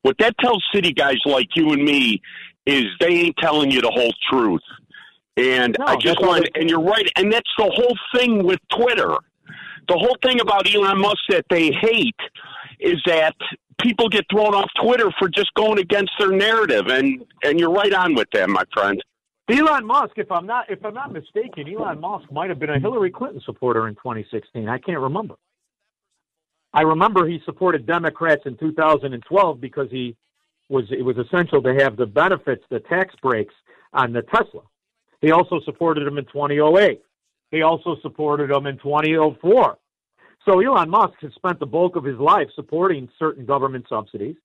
[0.04, 2.22] what that tells city guys like you and me
[2.66, 4.62] is they ain't telling you the whole truth.
[5.36, 9.18] And I just want, and you're right, and that's the whole thing with Twitter.
[9.88, 12.16] The whole thing about Elon Musk that they hate
[12.80, 13.34] is that
[13.82, 17.94] people get thrown off Twitter for just going against their narrative, and and you're right
[17.94, 19.04] on with them, my friend.
[19.50, 22.80] Elon Musk, if I'm not if I'm not mistaken, Elon Musk might have been a
[22.80, 24.70] Hillary Clinton supporter in 2016.
[24.70, 25.36] I can't remember.
[26.74, 30.16] I remember he supported Democrats in 2012 because he
[30.70, 33.54] was it was essential to have the benefits, the tax breaks
[33.94, 34.62] on the Tesla.
[35.22, 37.02] He also supported him in 2008.
[37.52, 39.78] He also supported him in 2004.
[40.46, 44.36] So Elon Musk has spent the bulk of his life supporting certain government subsidies.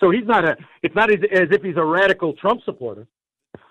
[0.00, 0.56] So he's not a.
[0.82, 3.06] It's not as, as if he's a radical Trump supporter.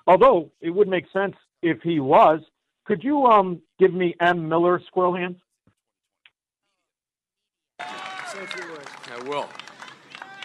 [0.06, 2.41] Although it would make sense if he was.
[2.86, 4.47] Could you um give me M.
[4.47, 5.36] Miller Squirrel Hands?
[8.32, 9.50] I will.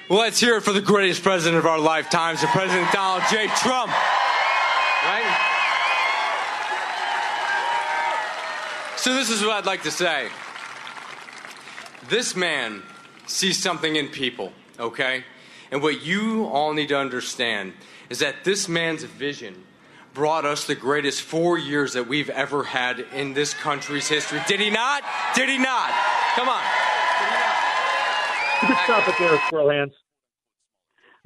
[0.08, 3.46] Well, let's hear it for the greatest president of our lifetimes, the President Donald J.
[3.56, 3.92] Trump.
[5.02, 5.50] Right?
[8.96, 10.28] So, this is what I'd like to say.
[12.08, 12.82] This man
[13.26, 15.24] sees something in people, okay?
[15.70, 17.74] And what you all need to understand
[18.08, 19.62] is that this man's vision
[20.14, 24.40] brought us the greatest four years that we've ever had in this country's history.
[24.46, 25.02] Did he not?
[25.34, 25.90] Did he not?
[26.34, 26.62] Come on.
[28.66, 29.92] Can stop it there, Squirrel Hands.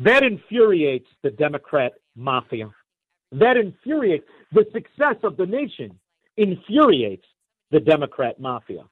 [0.01, 2.71] That infuriates the Democrat mafia.
[3.31, 5.99] That infuriates the success of the nation.
[6.37, 7.27] Infuriates
[7.71, 8.85] the Democrat mafia,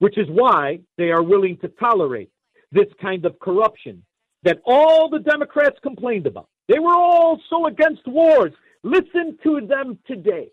[0.00, 2.30] which is why they are willing to tolerate
[2.72, 4.02] this kind of corruption
[4.42, 6.48] that all the Democrats complained about.
[6.68, 8.52] They were all so against wars.
[8.82, 10.48] Listen to them today.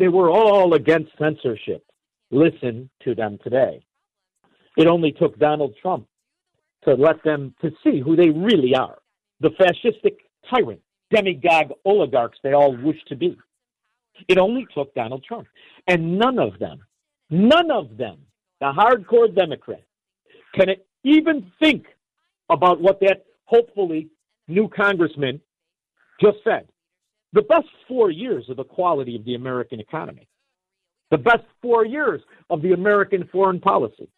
[0.00, 1.84] They were all against censorship.
[2.32, 3.84] Listen to them today.
[4.76, 6.06] It only took Donald Trump
[6.84, 8.98] to let them to see who they really are.
[9.40, 10.16] The fascistic
[10.48, 13.36] tyrant, demagogue oligarchs they all wish to be.
[14.28, 15.48] It only took Donald Trump.
[15.86, 16.80] And none of them,
[17.30, 18.18] none of them,
[18.60, 19.82] the hardcore Democrats,
[20.54, 20.68] can
[21.04, 21.86] even think
[22.50, 24.08] about what that hopefully
[24.48, 25.40] new congressman
[26.20, 26.68] just said.
[27.32, 30.26] The best four years of the quality of the American economy,
[31.10, 34.08] the best four years of the American foreign policy,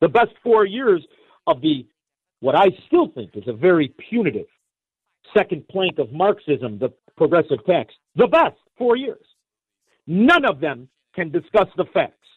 [0.00, 1.04] the best four years
[1.46, 1.86] of the
[2.40, 4.46] what I still think is a very punitive
[5.36, 7.94] second plank of Marxism, the progressive tax.
[8.16, 9.24] The best four years.
[10.06, 12.28] None of them can discuss the facts.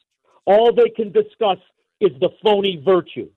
[0.46, 1.58] All they can discuss
[2.00, 3.30] is the phony virtue.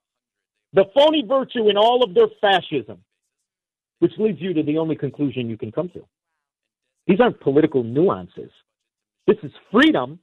[0.73, 2.99] The phony virtue in all of their fascism,
[3.99, 6.07] which leads you to the only conclusion you can come to.
[7.07, 8.51] These aren't political nuances.
[9.27, 10.21] This is freedom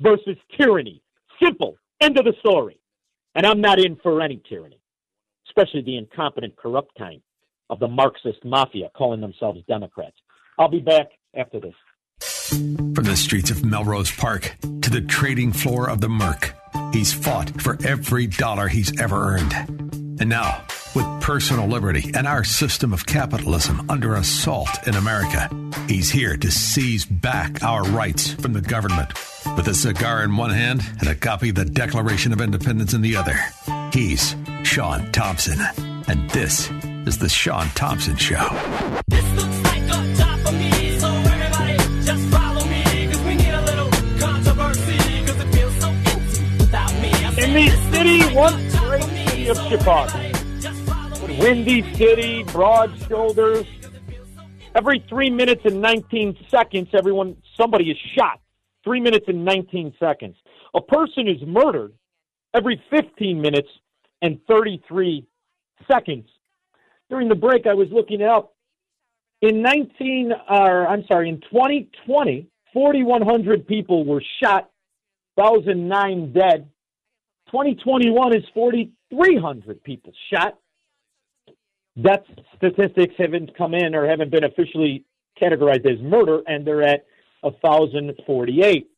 [0.00, 1.00] versus tyranny.
[1.42, 1.76] Simple.
[2.00, 2.78] End of the story.
[3.38, 4.80] And I'm not in for any tyranny,
[5.48, 7.22] especially the incompetent, corrupt kind
[7.70, 10.16] of the Marxist mafia calling themselves Democrats.
[10.58, 11.74] I'll be back after this.
[12.48, 16.52] From the streets of Melrose Park to the trading floor of the Merc,
[16.92, 19.52] he's fought for every dollar he's ever earned.
[20.20, 20.64] And now,
[20.96, 25.48] with personal liberty and our system of capitalism under assault in America,
[25.86, 29.16] he's here to seize back our rights from the government.
[29.58, 33.00] With a cigar in one hand and a copy of the Declaration of Independence in
[33.00, 33.34] the other,
[33.92, 35.58] he's Shaun Thompson.
[36.06, 36.70] And this
[37.08, 38.36] is The Shaun Thompson Show.
[47.36, 50.20] In the city one great city of Chicago.
[51.40, 53.66] Windy city, broad shoulders.
[54.76, 58.40] Every three minutes and 19 seconds, everyone, somebody is shot
[58.84, 60.36] Three minutes and 19 seconds.
[60.74, 61.92] A person is murdered
[62.54, 63.68] every 15 minutes
[64.22, 65.26] and 33
[65.90, 66.28] seconds.
[67.10, 68.54] During the break, I was looking it up.
[69.40, 74.70] In 19, or I'm sorry, in 2020, 4,100 people were shot,
[75.36, 76.68] 1,009 dead.
[77.46, 80.58] 2021 is 4,300 people shot.
[82.00, 82.24] Death
[82.56, 85.04] statistics haven't come in or haven't been officially
[85.40, 87.06] categorized as murder, and they're at
[87.42, 88.90] 1,048.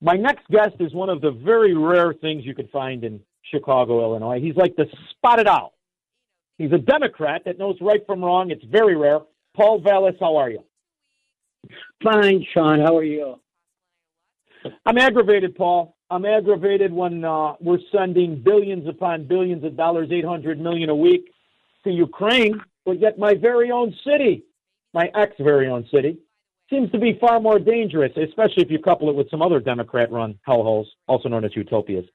[0.00, 3.20] My next guest is one of the very rare things you can find in
[3.50, 4.40] Chicago, Illinois.
[4.40, 5.74] He's like the spotted owl.
[6.58, 8.50] He's a Democrat that knows right from wrong.
[8.50, 9.20] It's very rare.
[9.56, 10.62] Paul Vallas, how are you?
[12.02, 12.80] Fine, Shaun.
[12.80, 13.40] How are you?
[14.86, 15.96] I'm aggravated, Paul.
[16.10, 21.32] I'm aggravated when uh, we're sending billions upon billions of dollars, 800 million a week
[21.84, 24.44] to Ukraine, but yet my very own city,
[24.92, 26.18] my ex very own city,
[26.70, 30.10] seems to be far more dangerous, especially if you couple it with some other Democrat
[30.10, 32.06] run hellholes, also known as utopias.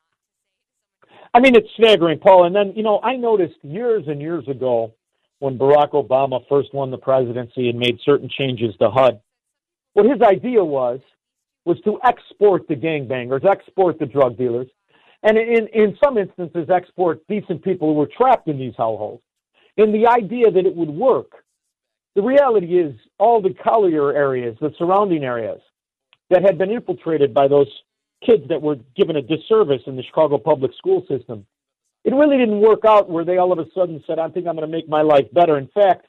[1.34, 2.45] I mean, it's staggering, Paul.
[2.45, 4.93] And then, you know, I noticed years and years ago
[5.39, 9.20] when Barack Obama first won the presidency and made certain changes to HUD,
[9.93, 10.99] what his idea was
[11.66, 14.68] was to export the gangbangers, export the drug dealers,
[15.24, 19.20] and in, in some instances, export decent people who were trapped in these hellholes.
[19.78, 21.32] In the idea that it would work,
[22.16, 25.62] the reality is all the Collier areas, the surrounding areas
[26.30, 27.68] that had been infiltrated by those
[28.26, 31.45] kids that were given a disservice in the Chicago public school system,
[32.03, 34.55] it really didn't work out where they all of a sudden said, I think I'm
[34.55, 35.57] going to make my life better.
[35.57, 36.07] In fact,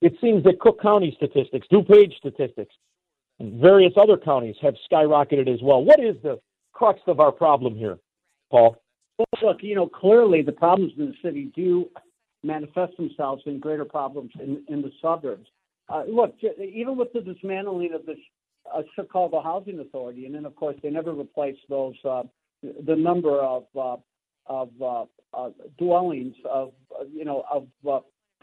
[0.00, 2.74] it seems that Cook County statistics, DuPage statistics,
[3.40, 5.84] various other counties have skyrocketed as well.
[5.84, 6.38] What is the
[6.72, 7.98] crux of our problem here,
[8.50, 8.76] Paul?
[9.18, 11.88] Well, look, you know, clearly the problems in the city do
[12.42, 15.46] manifest themselves in greater problems in, in the suburbs.
[15.88, 18.14] Uh, look, even with the dismantling of the
[18.72, 22.22] uh, Chicago Housing Authority, and then of course they never replaced those uh,
[22.86, 23.96] the number of uh,
[24.46, 25.04] of uh,
[25.34, 26.72] uh, dwellings of
[27.12, 27.66] you know of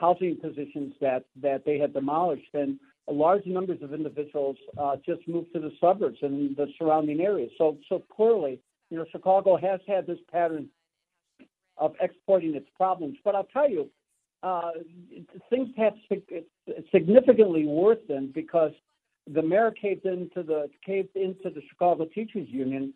[0.01, 2.79] housing positions that that they had demolished, and
[3.09, 7.51] large numbers of individuals uh, just moved to the suburbs and the surrounding areas.
[7.57, 10.67] So so clearly, you know, Chicago has had this pattern
[11.77, 13.17] of exporting its problems.
[13.23, 13.89] But I'll tell you,
[14.43, 14.71] uh,
[15.49, 16.45] things have sig-
[16.91, 18.71] significantly worsened because
[19.31, 22.93] the mayor caved into the caved into the Chicago Teachers Union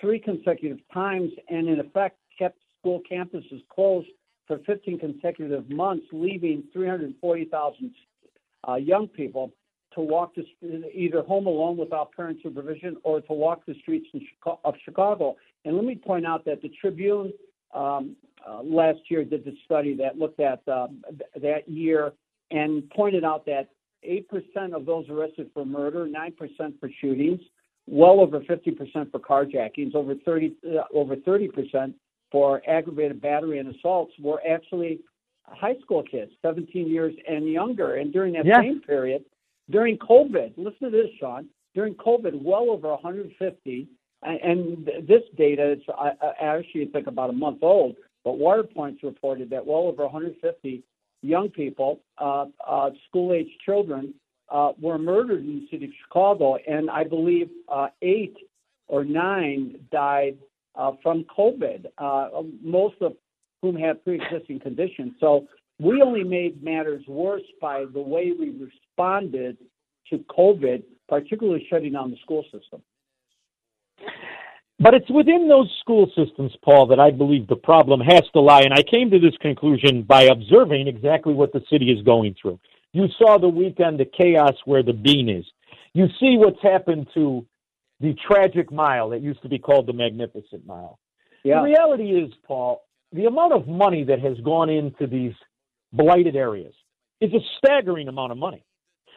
[0.00, 4.08] three consecutive times, and in effect kept school campuses closed
[4.48, 7.94] for 15 consecutive months, leaving 340,000
[8.66, 9.52] uh, young people
[9.94, 10.44] to walk the,
[10.92, 15.36] either home alone without parent supervision or to walk the streets in Chica- of Chicago.
[15.64, 17.32] And let me point out that the Tribune
[17.74, 22.12] um, uh, last year did the study that looked at th- that year
[22.50, 23.68] and pointed out that
[24.08, 27.40] 8% of those arrested for murder, 9% for shootings,
[27.86, 31.94] well over 50% for carjackings, over 30 uh, over 30%
[32.30, 35.00] for aggravated battery and assaults were actually
[35.46, 37.94] high school kids, 17 years and younger.
[37.94, 38.60] And during that Yeah.
[38.60, 39.24] same period,
[39.70, 41.48] during COVID, listen to this, Shaun.
[41.74, 43.88] During COVID, well over 150,
[44.22, 45.82] and- this data is
[46.40, 50.82] actually I think about a month old, but Wirepoints reported that well over 150
[51.22, 54.14] young people, uh, uh, school-age children,
[54.50, 58.36] uh, were murdered in the city of Chicago, and I believe uh, eight
[58.86, 60.38] or nine died
[60.74, 62.28] uh, from COVID, uh,
[62.62, 63.14] most of
[63.62, 65.12] whom had pre-existing conditions.
[65.20, 65.46] So
[65.80, 69.58] we only made matters worse by the way we responded
[70.10, 72.82] to COVID, particularly shutting down the school system.
[74.80, 78.60] But it's within those school systems, Paul, that I believe the problem has to lie.
[78.60, 82.60] And I came to this conclusion by observing exactly what the city is going through.
[82.92, 85.44] You saw the weekend the chaos where the bean is.
[85.94, 87.44] You see what's happened to
[88.00, 90.98] the tragic mile that used to be called the Magnificent Mile.
[91.44, 91.60] Yeah.
[91.60, 92.82] The reality is, Paul,
[93.12, 95.32] the amount of money that has gone into these
[95.92, 96.74] blighted areas,
[97.20, 98.64] is a staggering amount of money.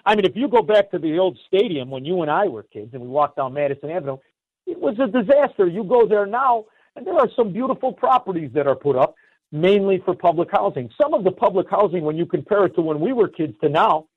[0.05, 2.63] I mean, if you go back to the old stadium when you and I were
[2.63, 4.17] kids and we walked down Madison Avenue,
[4.65, 5.67] it was a disaster.
[5.67, 6.65] You go there now,
[6.95, 9.15] and there are some beautiful properties that are put up,
[9.51, 10.89] mainly for public housing.
[10.99, 13.69] Some of the public housing, when you compare it to when we were kids to
[13.69, 14.07] now,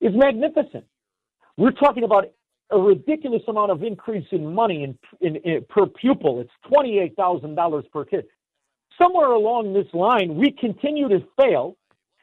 [0.00, 0.84] is magnificent.
[1.56, 2.30] We're talking about
[2.70, 6.40] a ridiculous amount of increase in money in, in, in per pupil.
[6.40, 8.26] It's twenty-eight thousand dollars per kid.
[9.00, 11.76] Somewhere along this line, we continue to fail,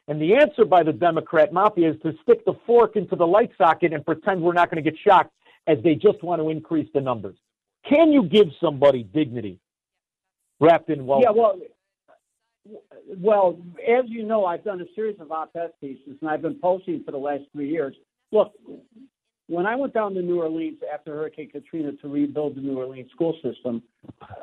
[0.08, 3.52] and the answer by the Democrat mafia is to stick the fork into the light
[3.56, 5.32] socket and pretend we're not going to get shocked
[5.66, 7.36] as they just want to increase the numbers.
[7.88, 9.60] Can you give somebody dignity
[10.60, 11.22] wrapped in wealth?
[11.24, 11.58] Yeah, well,
[13.18, 17.04] well, as you know, I've done a series of op-ed pieces, and I've been posting
[17.04, 17.94] for the last three years.
[18.32, 18.52] Look,
[19.48, 23.10] when I went down to New Orleans after Hurricane Katrina to rebuild the New Orleans
[23.10, 23.82] school system,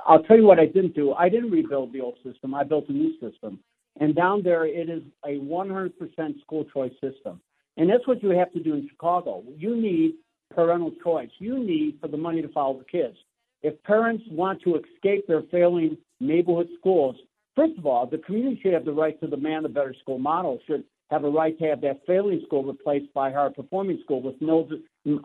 [0.06, 1.14] I'll tell you what I didn't do.
[1.14, 2.54] I didn't rebuild the old system.
[2.54, 3.60] I built a new system.
[4.00, 7.42] And down there, it is a 100% school choice system.
[7.78, 9.44] And that's what you have to do in Chicago.
[9.58, 10.16] You need
[10.54, 11.30] parental choice.
[11.40, 13.18] You need for the money to follow the kids.
[13.64, 17.16] If parents want to escape their failing neighborhood schools,
[17.56, 20.60] first of all, the community should have the right to demand a better school model,
[20.68, 24.22] should have a right to have that failing school replaced by a higher performing school
[24.22, 24.68] with no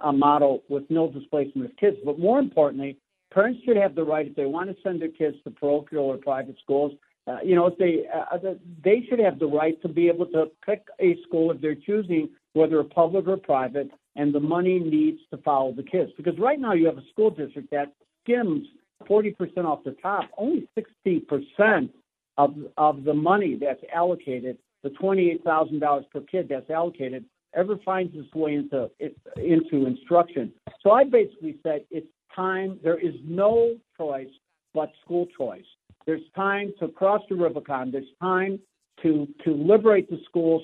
[0.02, 1.96] a model with no displacement of kids.
[2.04, 2.98] But more importantly,
[3.32, 6.16] parents should have the right if they want to send their kids to parochial or
[6.16, 6.92] private schools.
[7.26, 8.54] Uh, you know, if they uh,
[8.84, 12.28] they should have the right to be able to pick a school if they're choosing
[12.52, 16.10] whether public or private, and the money needs to follow the kids.
[16.16, 18.66] Because right now you have a school district that skims
[19.08, 21.90] 40% off the top, only 60%
[22.38, 27.24] of of the money that's allocated, the $28,000 per kid that's allocated,
[27.54, 28.90] ever finds its way into
[29.36, 30.52] into instruction.
[30.82, 32.78] So I basically said it's time.
[32.82, 34.28] There is no choice
[34.74, 35.64] but school choice.
[36.06, 37.90] There's time to cross the Rubicon.
[37.90, 38.60] There's time
[39.02, 40.62] to to liberate the schools,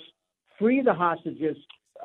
[0.59, 1.57] free the hostages,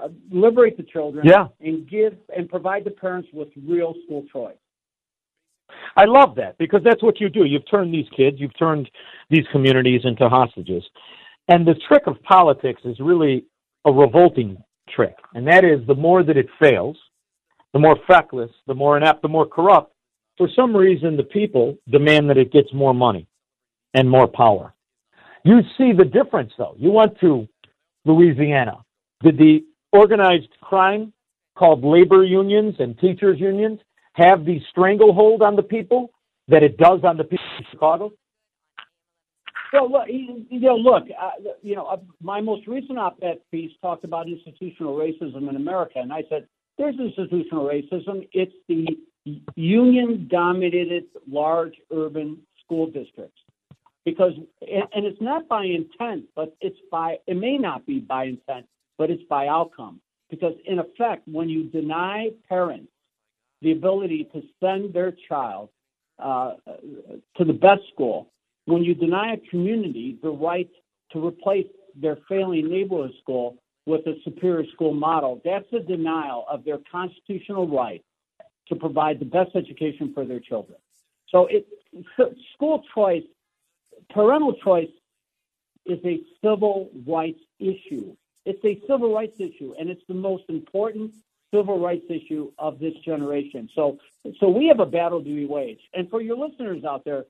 [0.01, 1.47] uh, liberate the children, Yeah.
[1.59, 4.57] and give and provide the parents with real school choice.
[5.95, 7.43] I love that because that's what you do.
[7.45, 8.89] You've turned these kids, you've turned
[9.29, 10.83] these communities into hostages.
[11.49, 13.45] And the trick of politics is really
[13.85, 14.57] a revolting
[14.95, 16.97] trick, and that is the more that it fails,
[17.73, 19.93] the more feckless, the more inept, the more corrupt.
[20.37, 23.27] For some reason, the people demand that it gets more money
[23.93, 24.73] and more power.
[25.43, 26.75] You see the difference, though.
[26.77, 27.47] You went to
[28.05, 28.83] Louisiana.
[29.23, 29.59] Did the
[29.91, 31.13] organized crime
[31.55, 33.79] called labor unions and teachers unions
[34.13, 36.11] have the stranglehold on the people
[36.47, 38.11] that it does on the people of Chicago?
[39.73, 44.03] Well, look, you know, look, uh, you know, uh, my most recent op-ed piece talked
[44.05, 46.47] about institutional racism in America, and I said
[46.77, 48.27] there's institutional racism.
[48.31, 48.97] It's the
[49.55, 53.41] union-dominated large urban school districts,
[54.05, 58.25] because and, and it's not by intent, but it's by it may not be by
[58.25, 58.65] intent,
[58.97, 59.99] but it's by outcome.
[60.29, 62.91] Because in effect, when you deny parents
[63.61, 65.69] the ability to send their child
[66.19, 66.53] uh,
[67.37, 68.29] to the best school,
[68.67, 70.69] when you deny a community the right
[71.11, 73.55] to replace their failing neighborhood school
[73.85, 78.03] with a superior school model, that's a denial of their constitutional right
[78.67, 80.77] to provide the best education for their children.
[81.29, 81.65] So, it,
[82.53, 83.23] school choice,
[84.09, 84.89] parental choice,
[85.85, 88.17] is a civil rights issue.
[88.45, 91.13] It's a civil rights issue, and it's the most important
[91.53, 93.69] civil rights issue of this generation.
[93.73, 93.97] So,
[94.41, 95.83] so we have a battle to be waged.
[95.93, 97.23] And for your listeners out there,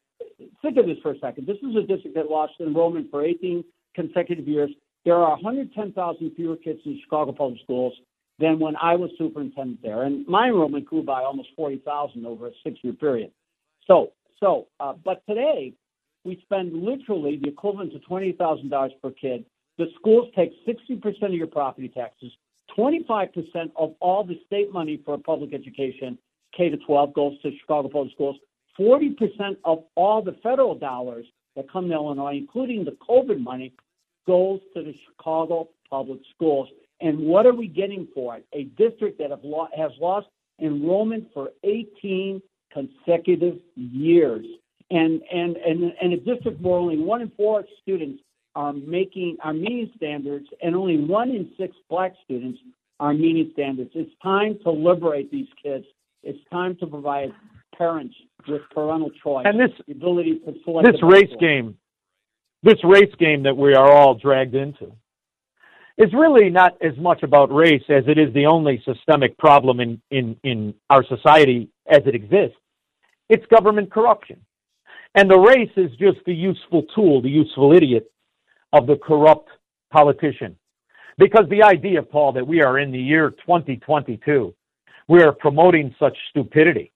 [0.62, 1.48] think of this for a second.
[1.48, 3.64] This is a district that lost enrollment for 18
[3.96, 4.70] consecutive years.
[5.06, 7.94] There are 110,000 fewer kids in Chicago public schools
[8.40, 12.52] than when I was superintendent there, and my enrollment grew by almost 40,000 over a
[12.64, 13.32] six-year period.
[13.88, 15.74] So, so, uh, but today
[16.24, 19.46] we spend literally the equivalent to $20,000 per kid.
[19.78, 22.32] The schools take 60% of your property taxes.
[22.78, 26.18] 25% of all the state money for public education,
[26.56, 28.36] K to 12, goes to Chicago public schools.
[28.80, 31.26] 40% of all the federal dollars
[31.56, 33.74] that come to Illinois, including the COVID money,
[34.26, 36.70] goes to the Chicago public schools.
[37.02, 38.46] And what are we getting for it?
[38.54, 40.28] A district that lo- has lost
[40.60, 44.46] enrollment for 18 consecutive years.
[44.90, 48.22] And, and, and, and a district where only one in four students
[48.56, 52.60] are making are meeting standards, and only one in six black students
[53.00, 53.92] are meeting standards.
[53.94, 55.86] It's time to liberate these kids.
[56.24, 57.32] It's time to provide
[57.78, 58.16] parents
[58.48, 61.78] with parental choice And this- ability to select this race game,
[62.64, 64.92] this race game that we are all dragged into,
[65.98, 70.02] is really not as much about race as it is the only systemic problem in,
[70.12, 72.58] in, in our society as it exists.
[73.30, 74.40] It's government corruption.
[75.16, 78.12] And the race is just the useful tool, the useful idiot
[78.74, 79.50] of the corrupt
[79.92, 80.56] politician.
[81.18, 84.54] Because the idea, Paul, that we are in the year 2022,
[85.08, 86.92] we are promoting such stupidity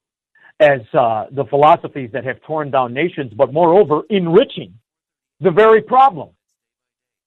[0.61, 4.73] as uh, the philosophies that have torn down nations, but moreover, enriching
[5.39, 6.29] the very problem.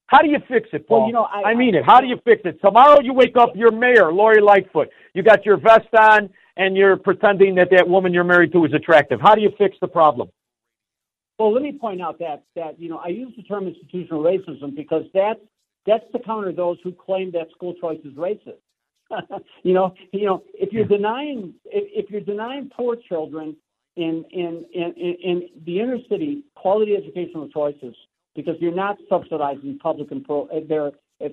[0.07, 0.99] How do you fix it, Paul?
[0.99, 1.83] Well, you know, I- mean it.
[1.83, 2.61] How do you fix it?
[2.61, 4.89] Tomorrow you wake up, you're mayor, Lori Lightfoot.
[5.13, 8.73] You got your vest on, and you're pretending that that woman you're married to is
[8.73, 9.19] attractive.
[9.19, 10.29] How do you fix the problem?
[11.37, 14.73] Well, let me point out that that you know I use the term institutional racism
[14.73, 15.41] because that's
[15.85, 18.61] that's to counter those who claim that school choice is racist.
[19.63, 23.55] you know, you know, if you're denying if, if you're denying poor children
[23.95, 27.95] in in, in in the inner city quality educational choices
[28.35, 30.91] because you're not subsidizing public and pro, uh, they're
[31.23, 31.29] uh,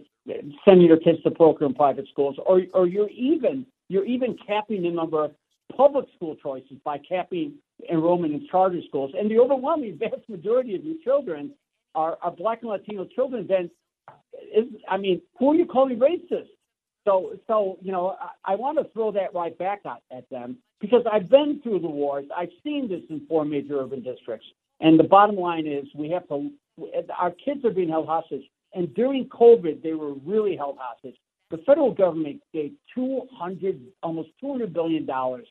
[0.65, 4.83] sending your kids to parochial and private schools, or or you're even you're even capping
[4.83, 5.33] the number of
[5.77, 7.55] public school choices by capping
[7.91, 11.53] enrollment in charter schools, and the overwhelming vast majority of your children
[11.95, 13.47] are, are black and Latino children.
[13.49, 13.71] Then,
[14.55, 16.49] is I mean, who are you calling racist?
[17.05, 20.59] So, so you know, I, I want to throw that right back at, at them
[20.81, 22.27] because I've been through the wars.
[22.37, 24.47] I've seen this in four major urban districts,
[24.81, 26.51] and the bottom line is we have to.
[27.19, 28.45] Our kids are being held hostage,
[28.75, 31.17] and during COVID, they were really held hostage.
[31.51, 35.47] The federal government gave two hundred, almost two hundred billion dollars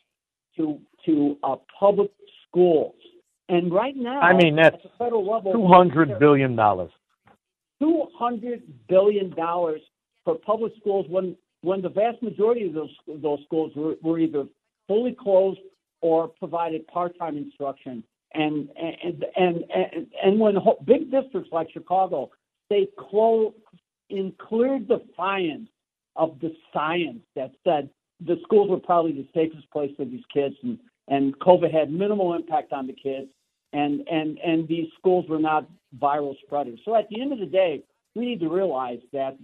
[0.58, 2.12] to to uh, public
[2.48, 2.96] schools,
[3.50, 6.92] and right now, I mean, that's at the federal level, two hundred billion dollars.
[7.80, 9.82] two hundred billion dollars
[10.24, 14.46] for public schools when when the vast majority of those those schools were, were either
[14.88, 15.60] fully closed
[16.02, 18.04] or provided part time instruction.
[18.34, 22.32] And and and and, and when big districts like Chicago,
[22.70, 23.56] they closed
[24.10, 25.70] in clear defiance
[26.16, 27.90] of the science that said
[28.26, 32.34] the schools were probably the safest place for these kids, and and COVID had minimal
[32.34, 33.28] impact on the kids,
[33.74, 35.68] and and and these schools were not
[36.00, 36.80] viral spreaders.
[36.86, 37.84] So at the end of the day,
[38.16, 39.38] we need to realize that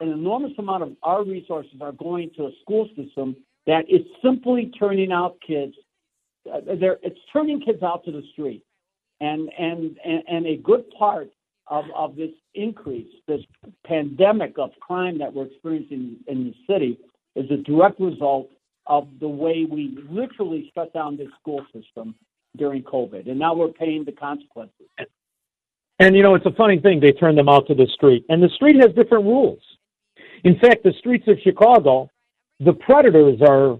[0.00, 3.36] an enormous amount of our resources are going to a school system
[3.66, 5.74] that is simply turning out kids.
[6.46, 8.62] Uh, it's turning kids out to the street,
[9.20, 9.96] and and
[10.28, 11.30] and, a good part
[11.68, 13.40] of, of this increase, this
[13.86, 16.98] pandemic of crime that we're experiencing in the city,
[17.34, 18.50] is a direct result
[18.86, 22.14] of the way we literally shut down this school system
[22.58, 24.86] during COVID, and now we're paying the consequences.
[25.98, 27.00] And you know, it's a funny thing.
[27.00, 29.62] They turn them out to the street, and the street has different rules.
[30.44, 32.10] In fact, the streets of Chicago,
[32.60, 33.78] the predators are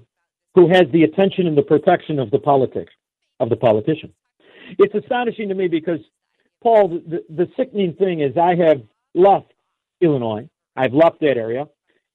[0.55, 2.93] who has the attention and the protection of the politics
[3.41, 4.13] of the politician.
[4.79, 5.99] It's astonishing to me because,
[6.63, 8.83] Paul, the, the sickening thing is I have
[9.15, 9.53] left
[10.01, 10.49] Illinois.
[10.77, 11.67] I've left that area,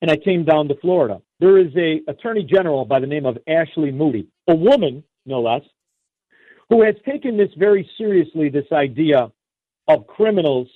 [0.02, 1.22] and I came down to Florida.
[1.40, 5.62] There is a attorney general by the name of Ashley Moody, a woman no less,
[6.70, 8.50] who has taken this very seriously.
[8.50, 9.32] This idea
[9.88, 10.68] of criminals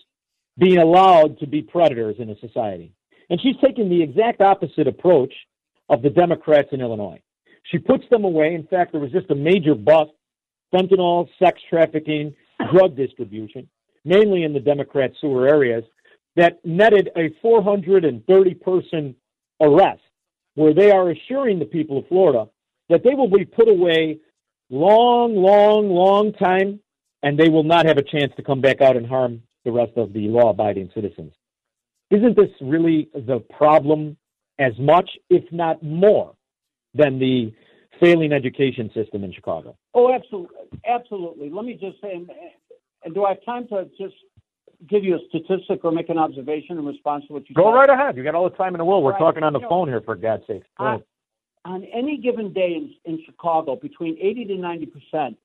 [0.57, 2.93] being allowed to be predators in a society.
[3.29, 5.33] And she's taken the exact opposite approach
[5.89, 7.21] of the Democrats in Illinois.
[7.71, 8.55] She puts them away.
[8.55, 10.11] In fact, there was just a major bust
[10.73, 12.35] fentanyl, sex trafficking,
[12.71, 13.67] drug distribution,
[14.03, 15.83] mainly in the Democrat sewer areas,
[16.35, 19.15] that netted a 430 person
[19.61, 20.01] arrest,
[20.55, 22.49] where they are assuring the people of Florida
[22.89, 24.17] that they will be put away
[24.69, 26.79] long, long, long time,
[27.21, 29.93] and they will not have a chance to come back out and harm the rest
[29.95, 31.33] of the law abiding citizens.
[32.11, 34.17] Isn't this really the problem
[34.59, 36.35] as much, if not more,
[36.93, 37.51] than the
[37.99, 39.75] failing education system in Chicago?
[39.93, 41.49] Oh, absolutely, absolutely.
[41.49, 42.13] Let me just say,
[43.05, 44.15] and, do I have time to just
[44.89, 47.75] give you a statistic or make an observation in response to what you Go said?
[47.75, 48.17] right ahead.
[48.17, 49.03] You got all the time in the world.
[49.03, 49.19] We're Right.
[49.19, 50.63] talking on the You know, phone here, for God's sake.
[50.77, 51.03] Go on,
[51.65, 55.37] on any given day in, in Chicago, between 80 to 90 percent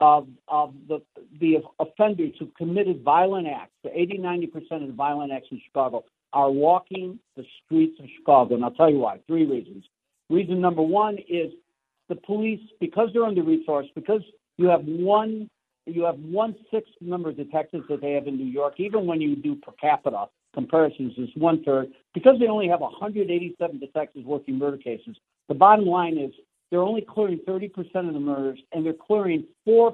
[0.00, 1.02] of of the
[1.40, 5.60] the offenders who committed violent acts, the 80 90 percent of the violent acts in
[5.66, 9.20] Chicago are walking the streets of Chicago, and I'll tell you why.
[9.26, 9.84] Three reasons.
[10.28, 11.52] Reason number one is
[12.08, 14.22] the police, because they're under resourced, because
[14.56, 15.48] you have one
[15.86, 18.74] you have one sixth number of detectives that they have in New York.
[18.76, 21.88] Even when you do per capita comparisons, is one third.
[22.12, 25.16] Because they only have 187 detectives working murder cases.
[25.48, 26.32] The bottom line is
[26.70, 27.72] they're only clearing 30%
[28.08, 29.92] of the murders, and they're clearing 4%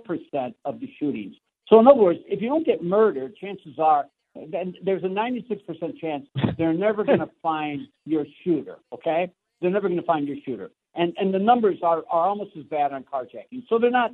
[0.65, 1.37] of the shootings.
[1.69, 5.99] So, in other words, if you don't get murdered, chances are then there's a 96%
[6.01, 6.27] chance
[6.59, 8.77] they're never going to find your shooter.
[8.93, 12.51] Okay, they're never going to find your shooter, and and the numbers are are almost
[12.57, 13.65] as bad on carjacking.
[13.69, 14.13] So they're not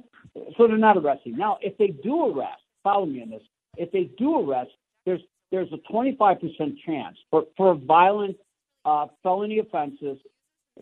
[0.57, 1.37] so they're not arresting.
[1.37, 3.43] Now, if they do arrest, follow me on this.
[3.77, 4.71] If they do arrest,
[5.07, 6.39] there's there's a 25%
[6.85, 8.37] chance for for violent
[8.85, 10.19] uh, felony offenses.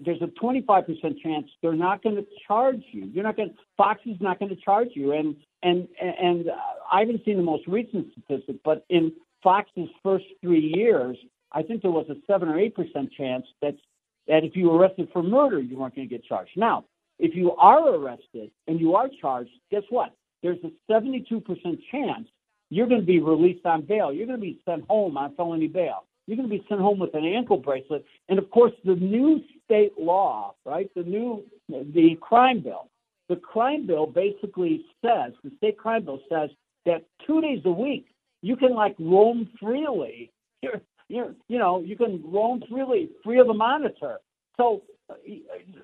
[0.05, 0.87] There's a 25%
[1.23, 3.11] chance they're not going to charge you.
[3.13, 3.55] You're not going.
[3.77, 5.13] Foxx is not going to charge you.
[5.13, 6.47] And and and
[6.93, 11.17] I haven't seen the most recent statistic, but in Foxx's first three years,
[11.53, 13.77] I think there was a seven or eight percent chance that
[14.29, 16.53] that if you were arrested for murder, you weren't going to get charged.
[16.57, 16.85] Now,
[17.19, 20.13] if you are arrested and you are charged, guess what?
[20.43, 21.43] There's a 72%
[21.91, 22.29] chance
[22.71, 24.13] you're going to be released on bail.
[24.13, 26.05] You're going to be sent home on felony bail.
[26.29, 28.05] You're going to be sent home with an ankle bracelet.
[28.29, 30.91] And of course, the new state law, right?
[30.95, 32.91] The new, the crime bill.
[33.31, 36.51] The crime bill basically says, the state crime bill says
[36.85, 38.09] that two days a week
[38.43, 40.31] you can like roam freely.
[40.63, 44.19] You're, you're, you know, you can roam freely, free of the monitor.
[44.59, 44.83] So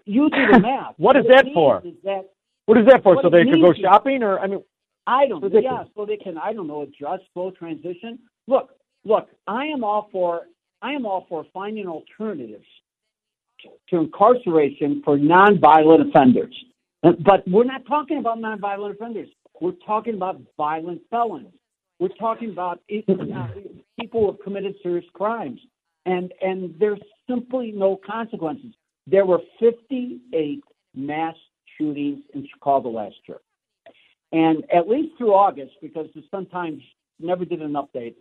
[0.05, 0.95] you do the math.
[0.99, 1.83] What is that for?
[1.87, 2.29] Is that
[2.67, 3.19] What is that for?
[3.23, 4.63] So they can go shopping, or I mean,
[5.07, 5.43] I don't.
[5.43, 5.87] Ridiculous.
[5.87, 6.37] Yeah, so they can.
[6.37, 6.83] I don't know.
[6.83, 8.19] Adjust, slow transition.
[8.47, 8.71] Look,
[9.05, 9.29] look.
[9.47, 10.43] I am all for.
[10.83, 12.67] I am all for finding alternatives
[13.89, 16.55] to incarceration for nonviolent offenders.
[17.03, 19.29] But we're not talking about nonviolent offenders.
[19.61, 21.53] We're talking about violent felons.
[21.99, 23.49] We're talking about uh,
[23.99, 25.61] people who have committed serious crimes,
[26.07, 28.73] and and there's simply no consequences.
[29.07, 30.63] There were 58
[30.95, 31.35] mass
[31.79, 33.39] shootings in Chicago last year.
[34.33, 36.83] And at least through August, because the Sun Times
[37.21, 38.17] never did an update,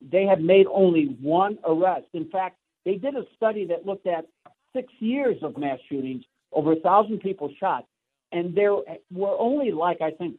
[0.00, 2.06] they have made only one arrest.
[2.12, 4.26] In fact, they did a study that looked at
[4.74, 7.86] six years of mass shootings, over a thousand people shot,
[8.32, 8.72] and there
[9.12, 10.36] were only like I think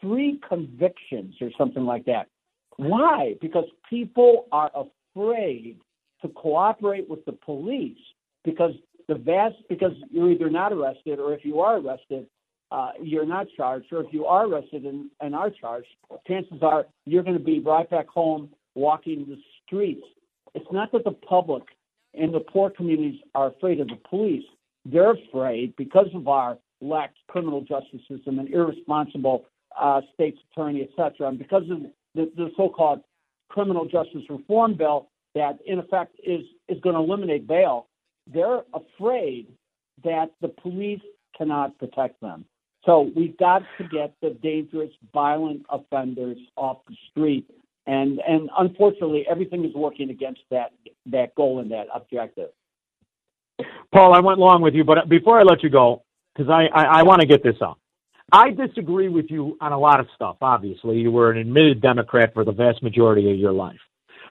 [0.00, 2.28] three convictions or something like that.
[2.76, 3.36] Why?
[3.40, 5.78] Because people are afraid
[6.22, 7.98] to cooperate with the police
[8.44, 8.72] because
[9.08, 12.26] the vast because you're either not arrested or if you are arrested,
[12.70, 15.88] uh, you're not charged, or if you are arrested and, and are charged,
[16.26, 20.06] chances are you're going to be right back home walking the streets.
[20.54, 21.62] It's not that the public
[22.14, 24.44] and the poor communities are afraid of the police.
[24.84, 29.46] They're afraid because of our lax criminal justice system and irresponsible
[29.80, 31.82] uh, state's attorney, et cetera, and because of
[32.14, 33.00] the, the so-called
[33.48, 37.88] criminal justice reform bill that, in effect, is is going to eliminate bail.
[38.32, 39.48] They're afraid
[40.04, 41.00] that the police
[41.36, 42.44] cannot protect them.
[42.84, 47.50] So we've got to get the dangerous, violent offenders off the street,
[47.86, 50.72] and and unfortunately, everything is working against that
[51.06, 52.50] that goal and that objective.
[53.92, 56.02] Paul, I went long with you, but before I let you go,
[56.34, 57.78] because I, I, I want to get this out.
[58.32, 60.36] I disagree with you on a lot of stuff.
[60.40, 63.78] Obviously, you were an admitted Democrat for the vast majority of your life.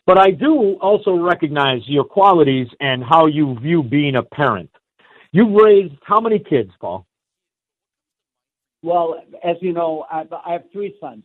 [0.05, 4.69] But I do also recognize your qualities and how you view being a parent.
[5.31, 7.05] You've raised how many kids, Paul?
[8.81, 11.23] Well, as you know, I, I have three sons.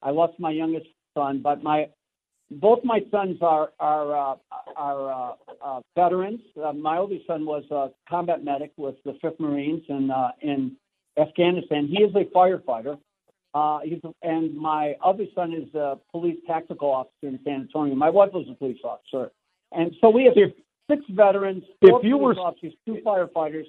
[0.00, 1.88] I lost my youngest son, but my
[2.50, 4.36] both my sons are are uh,
[4.76, 5.34] are uh,
[5.64, 6.40] uh, veterans.
[6.62, 10.76] Uh, my oldest son was a combat medic with the Fifth Marines in uh, in
[11.18, 11.86] Afghanistan.
[11.88, 12.98] He is a firefighter.
[13.54, 17.94] Uh, he's, and my other son is a police tactical officer in San Antonio.
[17.94, 19.30] My wife was a police officer,
[19.72, 20.34] and so we have
[20.90, 23.66] six veterans, four if you police were- officers, two firefighters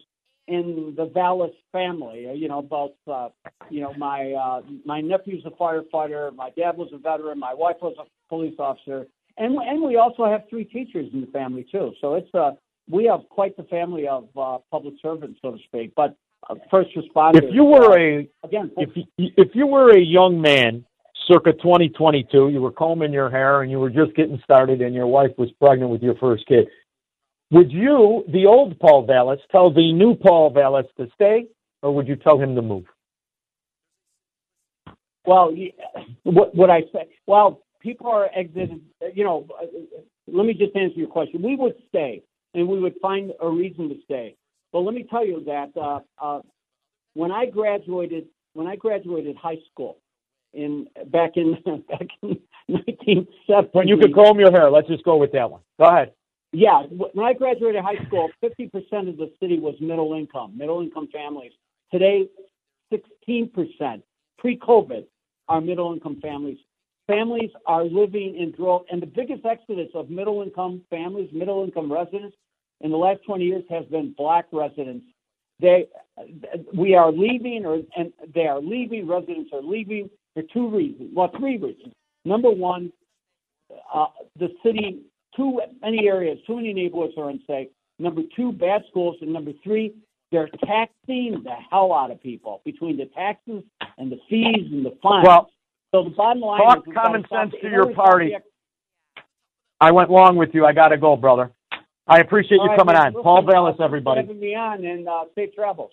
[0.47, 2.27] in the Vallas family.
[2.29, 2.93] Uh, You know, both.
[3.07, 3.29] Uh,
[3.69, 6.33] you know, my uh, my nephew's a firefighter.
[6.35, 7.39] My dad was a veteran.
[7.39, 11.27] My wife was a police officer, and and we also have three teachers in the
[11.27, 11.93] family too.
[12.01, 12.51] So it's uh
[12.89, 15.93] we have quite the family of uh, public servants, so to speak.
[15.95, 16.17] But
[16.49, 17.43] uh, first responders.
[17.43, 20.83] If you were a uh, again, if you, if you were a young man,
[21.27, 25.07] circa 2022, you were combing your hair and you were just getting started, and your
[25.07, 26.67] wife was pregnant with your first kid,
[27.53, 31.45] would you, the old Paul Vallas, tell the new Paul Vallas to stay,
[31.83, 32.85] or would you tell him to move?
[35.25, 35.55] Well,
[36.23, 37.07] what what I say?
[37.27, 38.81] Well, people are exited.
[39.13, 39.47] You know,
[40.27, 41.41] let me just answer your question.
[41.41, 42.23] We would stay,
[42.53, 44.35] and we would find a reason to stay.
[44.73, 46.41] But let me tell you that uh, uh,
[47.13, 49.99] when I graduated, when I graduated high school,
[50.53, 51.53] in back in
[51.87, 55.61] back in 1970, When you could comb your hair, let's just go with that one.
[55.79, 56.13] Go ahead.
[56.53, 61.09] Yeah, when I graduated high school, 50% of the city was middle income, middle income
[61.11, 61.51] families.
[61.91, 62.29] Today,
[62.93, 64.01] 16%.
[64.37, 65.05] Pre-COVID,
[65.49, 66.57] are middle income families.
[67.07, 71.91] Families are living in drought, and the biggest exodus of middle income families, middle income
[71.91, 72.35] residents,
[72.81, 75.05] in the last 20 years has been black residents.
[75.59, 75.87] They,
[76.73, 79.07] we are leaving, or and they are leaving.
[79.07, 81.11] Residents are leaving for two reasons.
[81.13, 81.93] Well, three reasons.
[82.25, 82.91] Number one,
[83.93, 84.07] uh,
[84.39, 85.01] the city,
[85.35, 87.69] too many areas, too many neighborhoods are unsafe.
[87.99, 89.93] Number two, bad schools, and number three,
[90.31, 93.63] they're taxing the hell out of people between the taxes
[93.97, 95.25] and the fees and the fines.
[95.27, 95.51] Well,
[95.91, 98.35] so the bottom line talk is common sense to your in order stop party.
[99.79, 100.65] I went long with you.
[100.65, 101.51] I got to go, brother.
[102.07, 103.13] I appreciate All you right, coming man, on.
[103.13, 104.21] listen, Paul Vallas, thanks for everybody.
[104.21, 105.91] having me on, and uh, safe travels.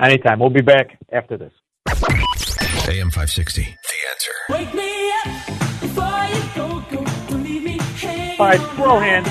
[0.00, 0.40] Anytime.
[0.40, 1.52] We'll be back after this.
[1.88, 3.62] AM 560.
[3.62, 3.68] The
[4.10, 4.32] answer.
[4.50, 5.41] Wake me up
[8.50, 9.26] Squirrel Hand,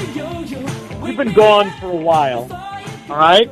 [1.06, 2.48] you've been gone for a while.
[3.10, 3.50] All right?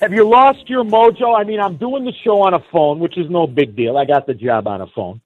[0.00, 1.36] Have you lost your mojo?
[1.36, 3.96] I mean, I'm doing the show on a phone, which is no big deal.
[3.96, 5.20] I got the job on a phone.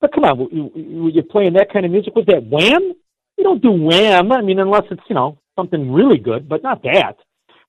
[0.00, 2.14] But come on, you- you- you're playing that kind of music.
[2.14, 2.92] Was that Wham?
[3.38, 4.30] You don't do Wham.
[4.30, 7.16] I mean, unless it's, you know, something really good, but not that.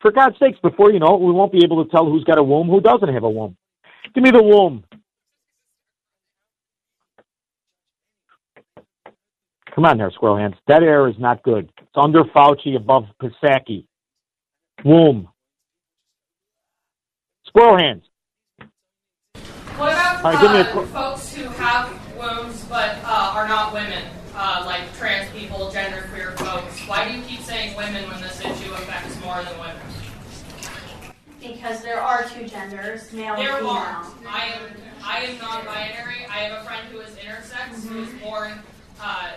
[0.01, 2.37] For God's sakes, before you know it, we won't be able to tell who's got
[2.37, 3.55] a womb, who doesn't have a womb.
[4.13, 4.83] Give me the womb.
[9.75, 10.55] Come on there, Squirrel Hands.
[10.67, 11.69] That air is not good.
[11.81, 13.85] It's under Fauci, above Psaki.
[14.85, 15.27] Womb.
[17.45, 18.03] Squirrel Hands.
[19.75, 23.47] What about All right, give a uh, qu- folks who have wombs but uh, are
[23.49, 24.03] not women,
[24.33, 26.87] uh, like trans people, genderqueer folks?
[26.87, 29.75] Why do you keep saying women when this issue affects more than women?
[31.41, 34.03] Because there are two genders, male There and are.
[34.05, 34.29] female.
[34.29, 34.61] I am
[35.03, 36.25] I am non-binary.
[36.31, 38.53] I have a friend who is intersex, who is born,
[39.01, 39.31] uh,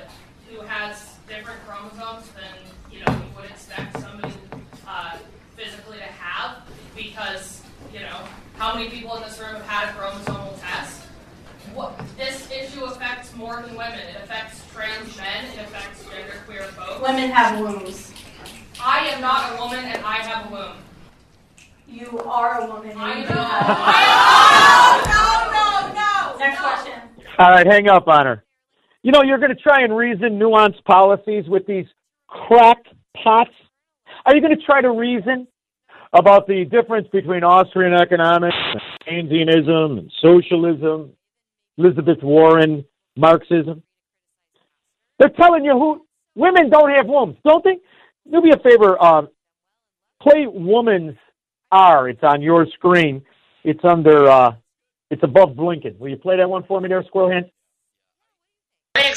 [0.51, 2.55] who has different chromosomes than
[2.91, 4.33] you know you would expect somebody
[4.87, 5.17] uh,
[5.57, 6.63] physically to have,
[6.97, 8.19] because you know
[8.57, 11.03] how many people in this room have had a chromosomal test?
[11.75, 13.99] What, this issue affects more than women.
[14.01, 15.45] It affects trans men.
[15.53, 17.03] It affects genderqueer folks.
[17.03, 18.13] Women have wombs.
[18.83, 20.77] I am not a woman, and I have a womb.
[21.87, 22.97] You are a woman.
[22.97, 23.29] I you know.
[23.29, 26.39] do have- No, no, no.
[26.39, 27.01] Next question.
[27.39, 28.45] All right, hang up on her.
[29.03, 31.87] You know, you're going to try and reason nuanced policies with these
[32.27, 32.79] crack
[33.23, 33.51] pots.
[34.27, 35.47] Are you going to try to reason
[36.13, 38.57] about the difference between Austrian economics
[39.07, 41.13] and Keynesianism and socialism,
[41.77, 42.85] Elizabeth Warren,
[43.17, 43.83] Marxism?
[45.19, 47.79] They're telling you who women don't have wombs, don't they?
[48.31, 49.23] Do me a favor, uh,
[50.21, 51.17] play Woman's
[51.71, 52.09] R.
[52.09, 53.23] It's on your screen.
[53.65, 54.53] It's under, uh,
[55.11, 55.99] it's above Blinken.
[55.99, 57.47] Will you play that one for me there, Squirrel Hand?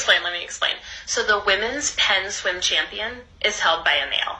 [0.02, 0.74] Explain, let me explain.
[1.06, 4.39] So the women's Penn swim champion is held by a male.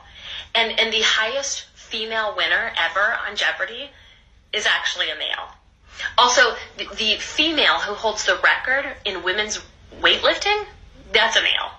[0.56, 3.92] And and the highest female winner ever on Jeopardy
[4.52, 5.50] is actually a male.
[6.18, 9.60] Also, the, the female who holds the record in women's
[10.02, 10.66] weightlifting,
[11.14, 11.70] that's a male.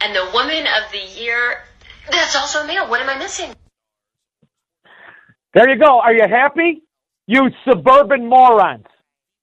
[0.00, 1.64] And the woman of the year,
[2.12, 2.88] that's also a male.
[2.88, 3.52] What am I missing?
[5.54, 5.98] There you go.
[5.98, 6.84] Are you happy?
[7.26, 8.86] You suburban morons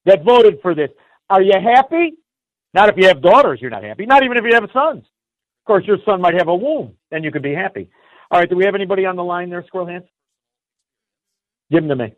[0.05, 0.91] that voted for this.
[1.29, 2.13] Are you happy?
[2.75, 4.05] Not if you have daughters, you're not happy.
[4.05, 5.05] Not even if you have sons.
[5.05, 7.89] Of course, your son might have a womb, then you could be happy.
[8.29, 10.03] All right, do we have anybody on the line there, Squirrel Hands?
[11.71, 12.13] Give them to me.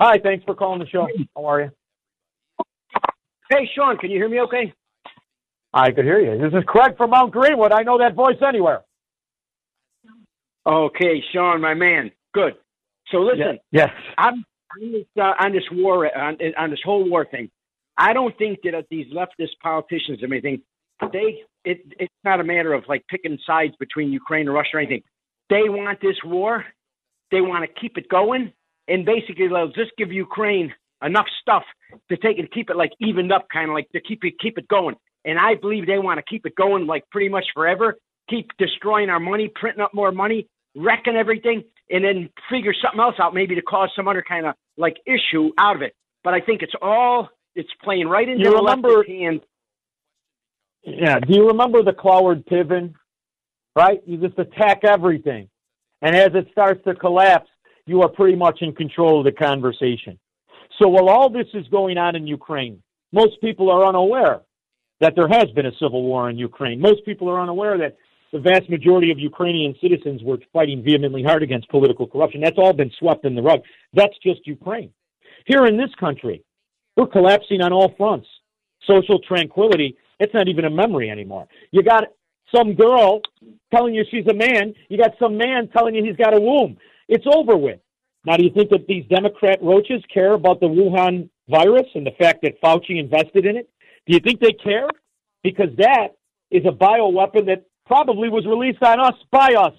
[0.00, 1.06] Hi, thanks for calling the show.
[1.36, 1.70] How are you?
[3.50, 4.72] Hey, Shaun, can you hear me okay?
[5.74, 6.40] I could hear you.
[6.40, 7.72] This is Craig from Mount Greenwood.
[7.72, 8.80] I know that voice anywhere.
[10.66, 12.10] Okay, Shaun, my man.
[12.32, 12.54] Good.
[13.10, 13.90] So listen, Yes.
[14.16, 14.44] I'm
[14.80, 17.50] on this, uh, on this war, on, on this whole war thing.
[17.96, 20.62] I don't think that uh, these leftist politicians and everything,
[21.12, 24.80] they, it, it's not a matter of like picking sides between Ukraine and Russia or
[24.80, 25.02] anything.
[25.50, 26.64] They want this war.
[27.30, 28.52] They want to keep it going,
[28.88, 30.72] and basically they'll just give Ukraine
[31.02, 31.64] enough stuff
[32.10, 34.58] to take and keep it like evened up, kind of like to keep it keep
[34.58, 34.94] it going.
[35.24, 37.96] And I believe they want to keep it going like pretty much forever.
[38.28, 43.16] Keep destroying our money, printing up more money, wrecking everything, and then figure something else
[43.18, 45.94] out, maybe to cause some other kind of like issue out of it.
[46.24, 49.40] But I think it's all it's playing right into You the remember- hand.
[50.84, 51.20] Yeah.
[51.20, 52.94] Do you remember the Cloward Piven?
[53.76, 54.00] Right?
[54.06, 55.48] You just attack everything.
[56.02, 57.48] And as it starts to collapse,
[57.86, 60.18] you are pretty much in control of the conversation.
[60.80, 62.82] So while all this is going on in Ukraine,
[63.12, 64.40] most people are unaware
[65.00, 66.80] that there has been a civil war in Ukraine.
[66.80, 67.96] Most people are unaware that
[68.32, 72.40] the vast majority of Ukrainian citizens were fighting vehemently hard against political corruption.
[72.40, 73.60] That's all been swept in the rug.
[73.92, 74.90] That's just Ukraine.
[75.46, 76.42] Here in this country,
[76.96, 78.26] we're collapsing on all fronts.
[78.86, 81.46] Social tranquility, it's not even a memory anymore.
[81.70, 82.04] You got
[82.54, 83.20] some girl
[83.72, 86.76] telling you she's a man, you got some man telling you he's got a womb.
[87.08, 87.80] It's over with.
[88.24, 92.12] Now, do you think that these Democrat roaches care about the Wuhan virus and the
[92.12, 93.68] fact that Fauci invested in it?
[94.06, 94.88] Do you think they care?
[95.42, 96.08] Because that
[96.50, 99.74] is a bioweapon that probably was released on us by us.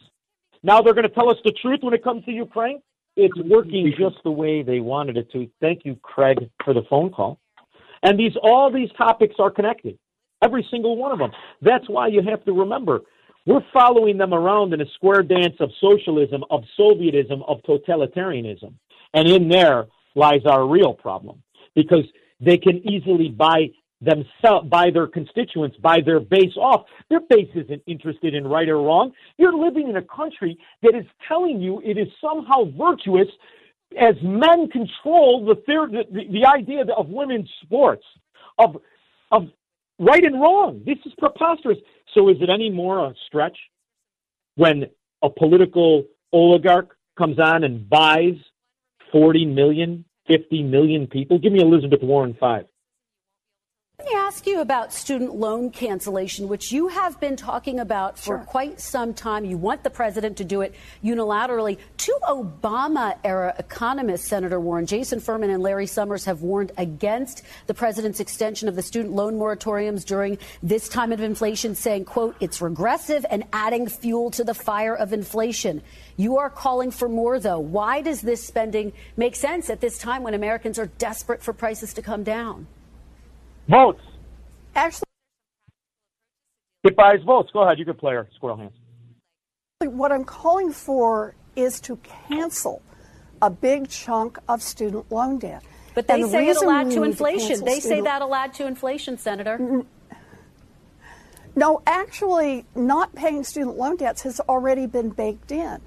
[0.62, 2.82] Now they're going to tell us the truth when it comes to Ukraine.
[3.16, 5.48] It's working just the way they wanted it to.
[5.62, 7.40] Thank you, Craig, for the phone call.
[8.02, 9.98] And these all these topics are connected.
[10.42, 11.32] Every single one of them.
[11.62, 13.02] That's why you have to remember
[13.46, 18.74] we're following them around in a square dance of socialism, of Sovietism, of totalitarianism.
[19.14, 21.44] And in there lies our real problem.
[21.76, 22.06] Because
[22.40, 23.70] they can easily buy
[24.04, 26.86] themselves, by their constituents, by their base off.
[27.10, 29.12] Their base isn't interested in right or wrong.
[29.38, 33.28] You're living in a country that is telling you it is somehow virtuous
[34.00, 38.04] as men control the, theory, the, the idea of women's sports,
[38.58, 38.78] of,
[39.32, 39.44] of
[40.00, 40.82] right and wrong.
[40.86, 41.78] This is preposterous.
[42.14, 43.58] So is it any more a stretch
[44.56, 44.86] when
[45.22, 48.36] a political oligarch comes on and buys
[49.12, 51.38] 40 million, 50 million people?
[51.40, 52.66] Give me Elizabeth Warren five.
[54.00, 58.40] Let me ask you about student loan cancellation, which you have been talking about for
[58.40, 59.46] quite some time.
[59.46, 60.74] You want the president to do it
[61.04, 61.78] unilaterally.
[61.96, 67.74] Two Obama era economists, Senator Warren, Jason Furman, and Larry Summers, have warned against the
[67.74, 72.62] president's extension of the student loan moratoriums during this time of inflation, saying, quote, it's
[72.62, 75.82] regressive and adding fuel to the fire of inflation.
[76.18, 77.60] You are calling for more, though.
[77.60, 81.94] Why does this spending make sense at this time when Americans are desperate for prices
[81.94, 82.68] to come down?
[83.68, 84.02] Votes.
[84.76, 85.08] Actually,
[86.84, 87.50] It buys votes.
[87.54, 87.80] Go ahead.
[87.80, 88.74] You can play her, Squirrel Hands.
[89.82, 91.98] what I'm calling for is to
[92.30, 92.82] cancel
[93.42, 95.62] a big chunk of student loan debt.
[95.94, 97.48] But they And the say it reason allowed to inflation.
[97.50, 99.84] cancel They say student- that allowed to inflation, Senator.
[101.56, 105.80] No, actually, not paying student loan debts has already been baked in.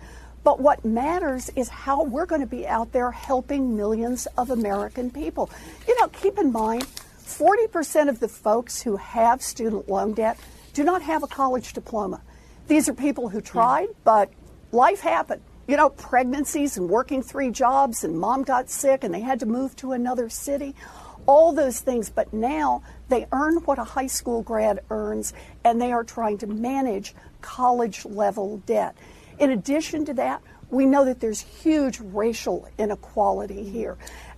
[0.44, 5.10] But what matters is how we're going to be out there helping millions of American
[5.10, 5.50] people.
[5.88, 6.86] You know, keep in mind,
[7.26, 10.38] 40% of the folks who have student loan debt
[10.72, 12.22] do not have a college diploma.
[12.68, 14.00] These are people who tried, hmm.
[14.04, 14.30] but
[14.72, 15.42] life happened.
[15.68, 19.46] You know, pregnancies and working three jobs, and mom got sick and they had to
[19.46, 20.76] move to another city
[21.26, 25.32] all those things, but now they earn what a high school grad earns
[25.64, 28.96] and they are trying to manage college level debt.
[29.38, 33.96] In addition to that, we know that there's huge racial inequality here.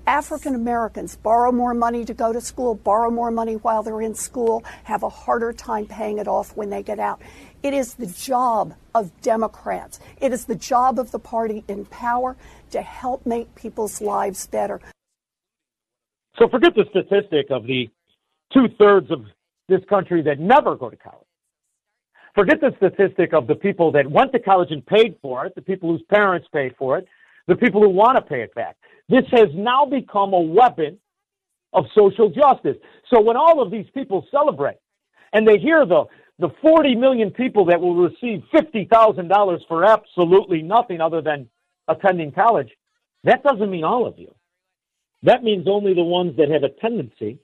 [0.09, 4.15] African Americans borrow more money to go to school, borrow more money while they're in
[4.15, 7.21] school, have a harder time paying it off when they get out.
[7.63, 12.39] It is the job of Democrats, it is the job of the party in power
[12.71, 14.81] to help make people's lives better.
[16.39, 17.91] So forget the statistic of the
[18.55, 19.27] two thirds of
[19.69, 21.27] this country that never go to college.
[22.35, 25.61] Forget the statistic of the people that went to college and paid for it, the
[25.61, 27.07] people whose parents paid for it,
[27.47, 28.77] the people who want to pay it back.
[29.09, 30.99] This has now become a weapon
[31.73, 32.77] of social justice.
[33.13, 34.79] So when all of these people celebrate
[35.33, 36.05] and they hear the
[36.39, 41.49] the 40 million people that will receive $50,000 for absolutely nothing other than
[41.89, 42.71] attending college,
[43.25, 44.33] that doesn't mean all of you.
[45.25, 47.41] That means only the ones that have a tendency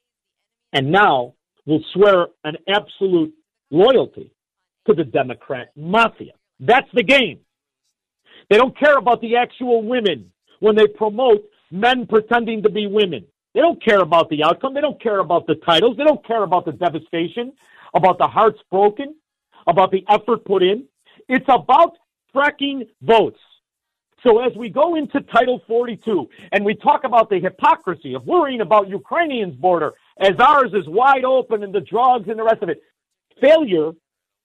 [0.73, 1.35] and now
[1.67, 3.35] will swear an absolute
[3.71, 4.31] loyalty
[4.87, 6.33] to the Democrat mafia.
[6.61, 7.41] That's the game.
[8.49, 13.27] They don't care about the actual women when they promote men pretending to be women.
[13.55, 14.75] They don't care about the outcome.
[14.75, 15.97] They don't care about the titles.
[15.97, 17.53] They don't care about the devastation,
[17.95, 19.15] about the hearts broken,
[19.67, 20.85] about the effort put in.
[21.29, 21.97] It's about
[22.35, 23.39] fracking votes.
[24.25, 28.63] So as we go into Title 42 and we talk about the hypocrisy of worrying
[28.63, 32.71] about Ukrainians' border as ours is wide open and the drugs and the rest of
[32.71, 32.83] it,
[33.41, 33.93] failure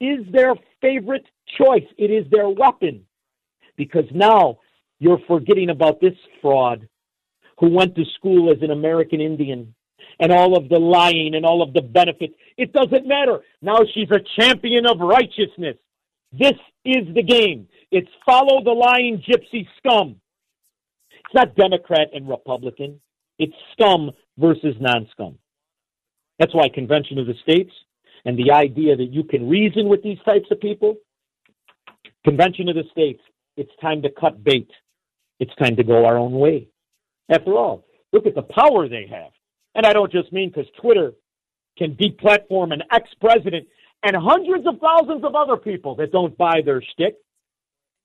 [0.01, 1.25] is their favorite
[1.57, 1.85] choice.
[1.97, 3.05] It is their weapon.
[3.77, 4.59] Because now
[4.99, 6.87] you're forgetting about this fraud
[7.59, 9.73] who went to school as an American Indian
[10.19, 12.33] and all of the lying and all of the benefits.
[12.57, 13.39] It doesn't matter.
[13.61, 15.77] Now she's a champion of righteousness.
[16.31, 16.53] This
[16.85, 17.67] is the game.
[17.91, 20.19] It's follow the lying gypsy scum.
[21.11, 22.99] It's not Democrat and Republican.
[23.37, 25.37] It's scum versus non scum.
[26.37, 27.71] That's why Convention of the States
[28.25, 30.95] and the idea that you can reason with these types of people,
[32.25, 33.21] Convention of the States,
[33.57, 34.69] it's time to cut bait.
[35.39, 36.67] It's time to go our own way.
[37.29, 39.31] After all, look at the power they have.
[39.75, 41.13] And I don't just mean because Twitter
[41.77, 43.67] can deplatform an ex president
[44.03, 47.15] and hundreds of thousands of other people that don't buy their shtick.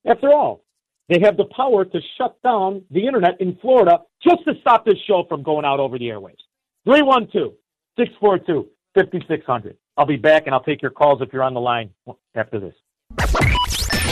[0.05, 0.63] After all,
[1.09, 4.97] they have the power to shut down the internet in Florida just to stop this
[5.07, 6.43] show from going out over the airwaves.
[6.85, 7.53] 312
[7.97, 9.77] 642 5600.
[9.97, 11.91] I'll be back and I'll take your calls if you're on the line
[12.35, 12.73] after this.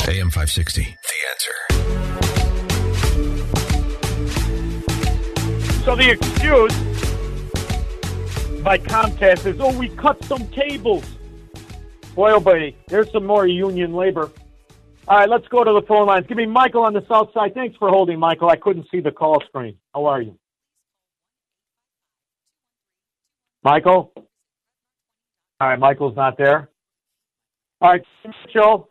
[0.08, 0.96] AM 560.
[5.84, 6.74] So the excuse
[8.64, 11.04] by Comcast is, oh, we cut some cables.
[12.16, 14.32] Boy, oh, buddy, there's some more union labor.
[15.10, 16.26] All right, let's go to the phone lines.
[16.28, 17.54] Give me Michael on the south side.
[17.54, 18.50] Thanks for holding, Michael.
[18.50, 19.78] I couldn't see the call screen.
[19.94, 20.40] How are you?
[23.62, 24.14] Michael?
[25.60, 26.70] All right, Michael's not there.
[27.82, 28.02] All right,
[28.54, 28.88] Joe.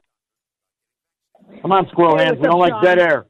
[1.62, 2.36] Come on, squirrel hands.
[2.38, 3.26] We don't like dead air.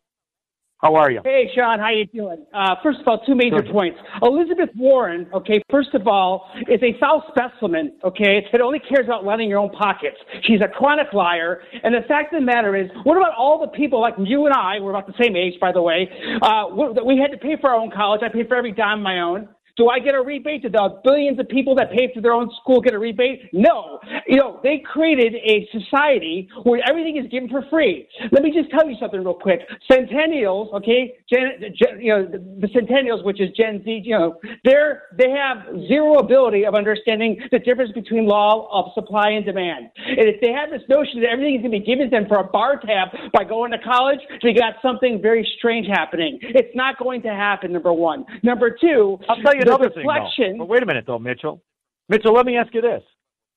[0.83, 1.21] How are you?
[1.23, 2.45] Hey, Shaun, how you doing?
[2.53, 3.71] Uh, first of all, two major Good.
[3.71, 3.99] points.
[4.21, 9.25] Elizabeth Warren, okay, first of all, is a foul specimen, okay, that only cares about
[9.25, 10.17] lining your own pockets.
[10.43, 11.63] She's a chronic liar.
[11.85, 14.55] And the fact of the matter is, what about all the people like you and
[14.55, 16.11] I, we're about the same age, by the way,
[16.43, 18.23] uh, we we had to pay for our own college.
[18.25, 19.49] I paid for every dime of my own.
[19.77, 20.63] Do I get a rebate?
[20.63, 23.49] Do the billions of people that pay for their own school get a rebate?
[23.53, 24.01] No.
[24.27, 28.07] You know, they created a society where everything is given for free.
[28.31, 29.61] Let me just tell you something real quick.
[29.91, 35.05] Centennials, okay, Gen, Gen, you know, the, Centennials, which is Gen Z, you know, they're
[35.17, 39.91] they have zero ability of understanding the difference between law of supply and demand.
[40.07, 42.27] And if they have this notion that everything is going to be given to them
[42.29, 46.39] for a bar tab by going to college, they got something very strange happening.
[46.43, 47.73] It's not going to happen.
[47.73, 48.25] Number one.
[48.43, 50.05] Number two, I'll tell you the another thing.
[50.07, 50.59] Though.
[50.59, 51.63] But wait a minute, though, Mitchell.
[52.09, 53.03] Mitchell, let me ask you this: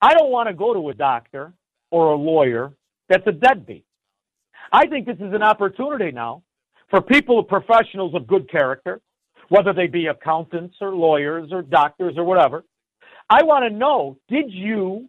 [0.02, 1.54] I don't want to go to a doctor
[1.92, 2.74] or a lawyer
[3.10, 3.86] that's a deadbeat.
[4.72, 6.44] I think this is an opportunity now
[6.90, 9.02] for people, professionals of good character,
[9.50, 12.64] whether they be accountants or lawyers or doctors or whatever.
[13.30, 15.08] I want to know: Did you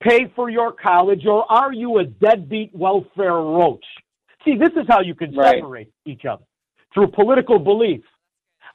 [0.00, 3.84] pay for your college, or are you a deadbeat welfare roach?
[4.44, 5.56] See, this is how you can Right.
[5.56, 6.44] separate each other
[6.92, 8.04] through political belief.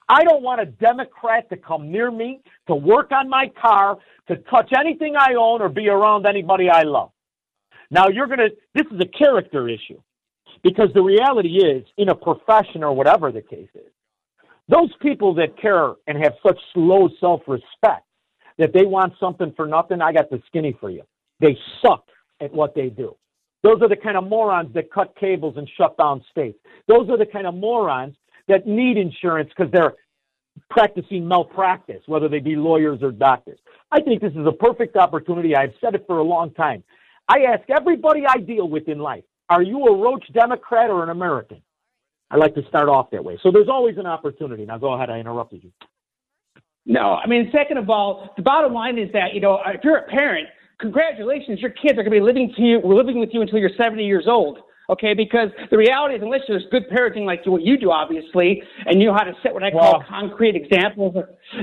[0.08, 3.98] I don't want a Democrat to come near me, to work on my car,
[4.28, 7.10] to touch anything I own, or be around anybody I love.
[7.90, 10.00] Now, you're going to, this is a character issue
[10.62, 13.92] because the reality is, in a profession or whatever the case is,
[14.68, 18.06] those people that care and have such low self respect
[18.58, 21.02] that they want something for nothing, I got the skinny for you.
[21.40, 22.04] They suck
[22.40, 23.16] at what they do.
[23.62, 26.58] Those are the kind of morons that cut cables and shut down states.
[26.88, 28.16] Those are the kind of morons
[28.48, 29.94] that need insurance because they're
[30.70, 33.58] practicing malpractice, whether they be lawyers or doctors.
[33.90, 35.56] I think this is a perfect opportunity.
[35.56, 36.82] I've said it for a long time.
[37.28, 41.10] I ask everybody I deal with in life, are you a roach Democrat or an
[41.10, 41.62] American?
[42.30, 43.38] I like to start off that way.
[43.42, 44.64] So there's always an opportunity.
[44.64, 45.10] Now go ahead.
[45.10, 45.72] I interrupted you.
[46.86, 49.98] No, I mean, second of all, the bottom line is that you know if you're
[49.98, 50.48] a parent,
[50.80, 53.58] congratulations, your kids are going to be living to you, we're living with you until
[53.58, 54.58] you're 70 years old.
[54.92, 59.00] Okay, because the reality is, unless there's good parenting like what you do, obviously, and
[59.00, 61.16] you know how to set what I call Well- concrete examples,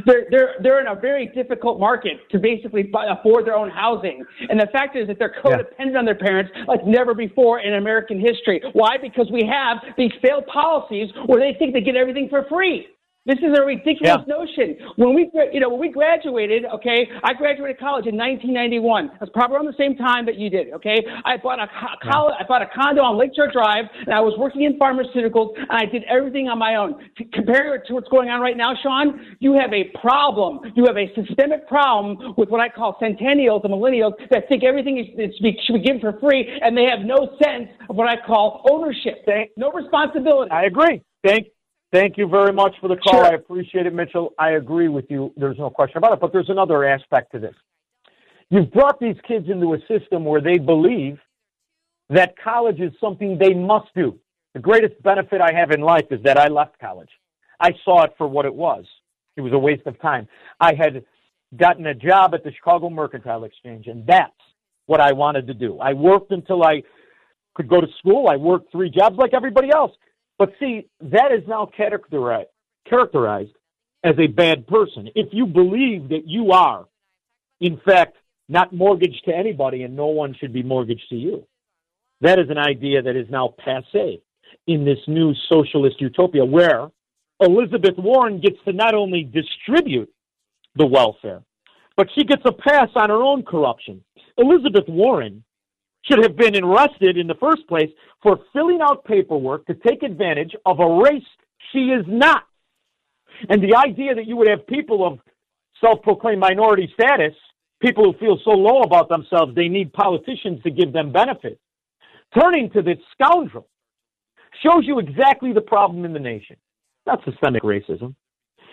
[0.05, 4.25] they're they're they're in a very difficult market to basically buy, afford their own housing.
[4.49, 8.19] And the fact is that they're codependent on their parents like never before in American
[8.19, 8.61] history.
[8.73, 8.97] Why?
[8.97, 12.88] Because we have these failed policies where they think they get everything for free.
[13.30, 14.73] This is a ridiculous notion.
[14.95, 19.11] When we, you know, when we graduated, okay, I graduated college in 1991.
[19.19, 20.73] That's probably around the same time that you did.
[20.73, 24.19] Okay, I bought a co- college, I bought a condo on Lakeshore Drive, and I
[24.19, 26.97] was working in pharmaceuticals, and I did everything on my own.
[27.17, 30.73] To compare it to what's going on right now, Shaun, you have a problem.
[30.73, 34.97] You have a systemic problem with what I call centennials and millennials that think everything
[34.97, 38.09] is, is be, should be given for free, and they have no sense of what
[38.09, 39.21] I call ownership.
[39.55, 40.49] no responsibility.
[40.49, 41.03] I agree.
[41.23, 41.45] Thank
[41.91, 43.23] Thank you very much for the call.
[43.23, 43.25] Sure.
[43.25, 44.33] I appreciate it, Mitchell.
[44.37, 45.33] I agree with you.
[45.37, 46.19] There's no question about it.
[46.19, 47.55] But there's another aspect to this.
[48.51, 51.17] You've brought these kids into a system where they believe
[52.09, 54.17] that college is something they must do.
[54.53, 57.09] The greatest benefit I have in life is that I left college.
[57.59, 58.85] I saw it for what it was.
[59.35, 60.27] It was a waste of time.
[60.59, 61.03] I had
[61.57, 64.31] gotten a job at the Chicago Mercantile Exchange, and that's
[64.87, 65.79] what I wanted to do.
[65.79, 66.81] I worked until I
[67.53, 68.27] could go to school.
[68.27, 69.91] I worked three jobs like everybody else.
[70.39, 72.49] But see, that is now characterized,
[72.89, 73.51] characterized
[74.03, 75.09] as a bad person.
[75.13, 76.85] If you believe that you are,
[77.59, 78.15] in fact,
[78.47, 81.45] not mortgaged to anybody and no one should be mortgaged to you,
[82.21, 84.21] that is an idea that is now passe
[84.65, 86.89] in this new socialist utopia where
[87.41, 90.11] Elizabeth Warren gets to not only distribute
[90.75, 91.41] the welfare,
[91.97, 94.03] but she gets a pass on her own corruption.
[94.37, 95.43] Elizabeth Warren
[96.03, 97.89] should have been arrested in the first place
[98.21, 101.23] for filling out paperwork to take advantage of a race
[101.71, 102.43] she is not.
[103.49, 105.19] And the idea that you would have people of
[105.80, 107.34] self proclaimed minority status,
[107.81, 111.59] people who feel so low about themselves they need politicians to give them benefits,
[112.38, 113.67] turning to this scoundrel
[114.63, 116.57] shows you exactly the problem in the nation.
[117.05, 118.15] Not systemic racism,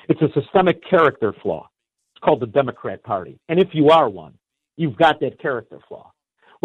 [0.08, 1.68] it's a systemic character flaw.
[2.14, 3.38] It's called the Democrat Party.
[3.48, 4.34] And if you are one,
[4.76, 6.12] you've got that character flaw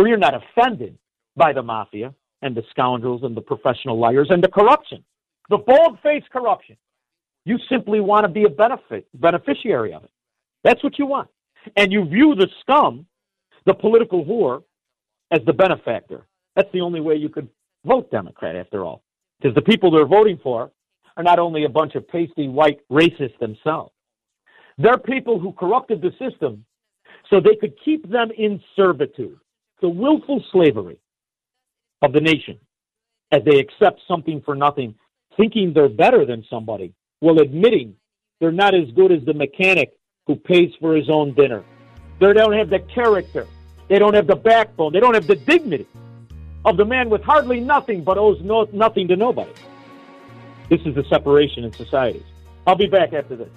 [0.02, 0.98] where you're not offended
[1.36, 2.12] by the mafia
[2.42, 5.04] and the scoundrels and the professional liars and the corruption,
[5.52, 6.76] the bald faced corruption.
[7.46, 10.10] You simply want to be a benefit beneficiary of it.
[10.64, 11.30] That's what you want.
[11.78, 13.06] And you view the scum,
[13.68, 14.64] the political whore,
[15.30, 16.26] as the benefactor.
[16.56, 17.48] That's the only way you could
[17.86, 19.04] vote Democrat, after all.
[19.40, 20.72] Because the people they're voting for
[21.16, 23.92] are not only a bunch of pasty white racists themselves,
[24.80, 26.66] they're people who corrupted the system
[27.30, 29.38] so they could keep them in servitude,
[29.82, 30.98] the willful slavery
[32.02, 32.58] of the nation,
[33.32, 34.96] as they accept something for nothing,
[35.38, 37.96] thinking they're better than somebody, while admitting
[38.40, 39.94] they're not as good as the mechanic
[40.28, 41.64] who pays for his own dinner.
[42.20, 43.48] They don't have the character,
[43.90, 45.88] they don't have the backbone, they don't have the dignity
[46.64, 49.52] of the man with hardly nothing but owes no, nothing to nobody.
[50.70, 52.24] This is the separation in societies.
[52.68, 53.50] I'll be back after this.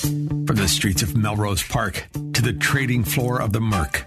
[0.00, 4.06] From the streets of Melrose Park to the trading floor of the Merc,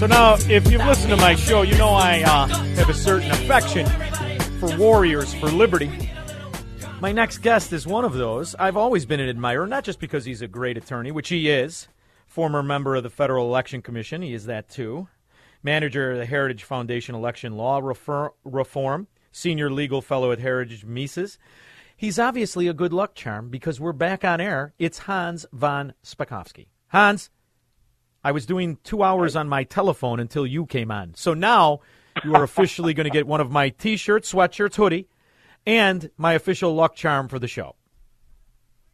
[0.00, 3.30] So now, if you've listened to my show, you know I uh, have a certain
[3.32, 3.84] affection
[4.58, 5.90] for warriors for liberty.
[7.02, 8.54] My next guest is one of those.
[8.54, 11.86] I've always been an admirer, not just because he's a great attorney, which he is,
[12.26, 15.06] former member of the Federal Election Commission, he is that too,
[15.62, 17.82] manager of the Heritage Foundation Election Law
[18.42, 21.36] Reform, senior legal fellow at Heritage Meese's.
[21.94, 24.72] He's obviously a good luck charm because we're back on air.
[24.78, 26.68] It's Hans von Spakovsky.
[26.88, 27.28] Hans,
[28.22, 31.14] I was doing two hours on my telephone until you came on.
[31.14, 31.80] So now
[32.24, 35.08] you are officially going to get one of my t shirts, sweatshirts, hoodie,
[35.66, 37.76] and my official luck charm for the show.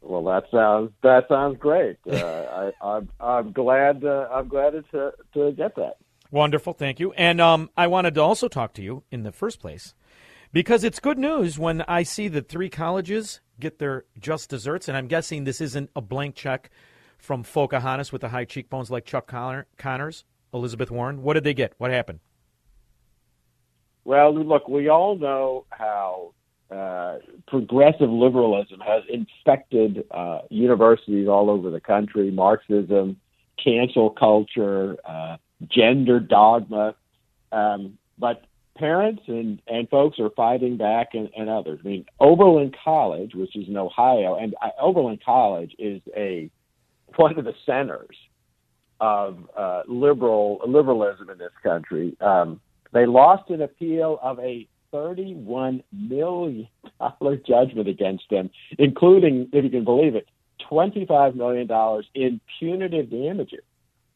[0.01, 1.97] Well, that sounds that sounds great.
[2.09, 5.97] Uh, I, I'm I'm glad uh, I'm glad to to get that.
[6.31, 7.13] Wonderful, thank you.
[7.13, 9.93] And um, I wanted to also talk to you in the first place
[10.53, 14.97] because it's good news when I see that three colleges get their just desserts, and
[14.97, 16.69] I'm guessing this isn't a blank check
[17.17, 20.23] from Pocahontas with the high cheekbones like Chuck Connor, Connors,
[20.53, 21.21] Elizabeth Warren.
[21.21, 21.73] What did they get?
[21.77, 22.19] What happened?
[24.05, 26.33] Well, look, we all know how
[26.71, 27.17] uh,
[27.47, 32.31] progressive liberalism has infected uh, universities all over the country.
[32.31, 33.17] Marxism,
[33.61, 35.37] cancel culture, uh,
[35.69, 36.95] gender dogma.
[37.51, 38.43] Um, but
[38.77, 41.79] parents and, and folks are fighting back and, and others.
[41.83, 46.49] I mean, Oberlin College, which is in Ohio, and uh, Oberlin College is a
[47.15, 48.15] one of the centers
[48.99, 52.15] of uh, liberal liberalism in this country.
[52.21, 52.59] Um,
[52.93, 56.67] they lost an appeal of a $31 million
[57.47, 60.27] judgment against them, including, if you can believe it,
[60.69, 61.69] $25 million
[62.15, 63.63] in punitive damages.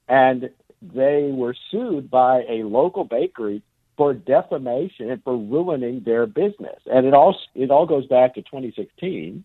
[0.08, 0.50] And
[0.82, 3.62] they were sued by a local bakery
[3.98, 6.80] for defamation and for ruining their business.
[6.92, 9.44] And it all it all goes back to 2016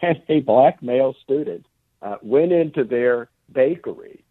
[0.00, 1.66] when a black male student
[2.02, 4.24] uh, went into their bakery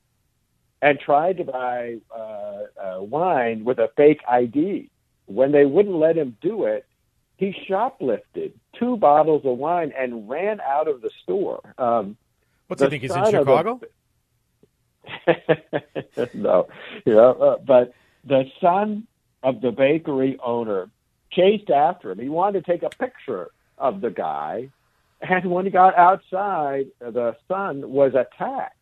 [0.82, 4.90] and tried to buy uh, uh, wine with a fake ID.
[5.26, 6.86] When they wouldn't let him do it,
[7.38, 11.62] he shoplifted two bottles of wine and ran out of the store.
[11.78, 12.18] Um,
[12.68, 13.02] What's he think?
[13.02, 13.80] He's in Chicago?
[16.16, 16.68] The, no,
[17.06, 17.94] you know, uh, but
[18.26, 19.08] the son
[19.42, 20.90] of the bakery owner
[21.32, 22.20] chased after him.
[22.20, 24.70] He wanted to take a picture of the guy,
[25.22, 28.76] and when he got outside, the son was attacked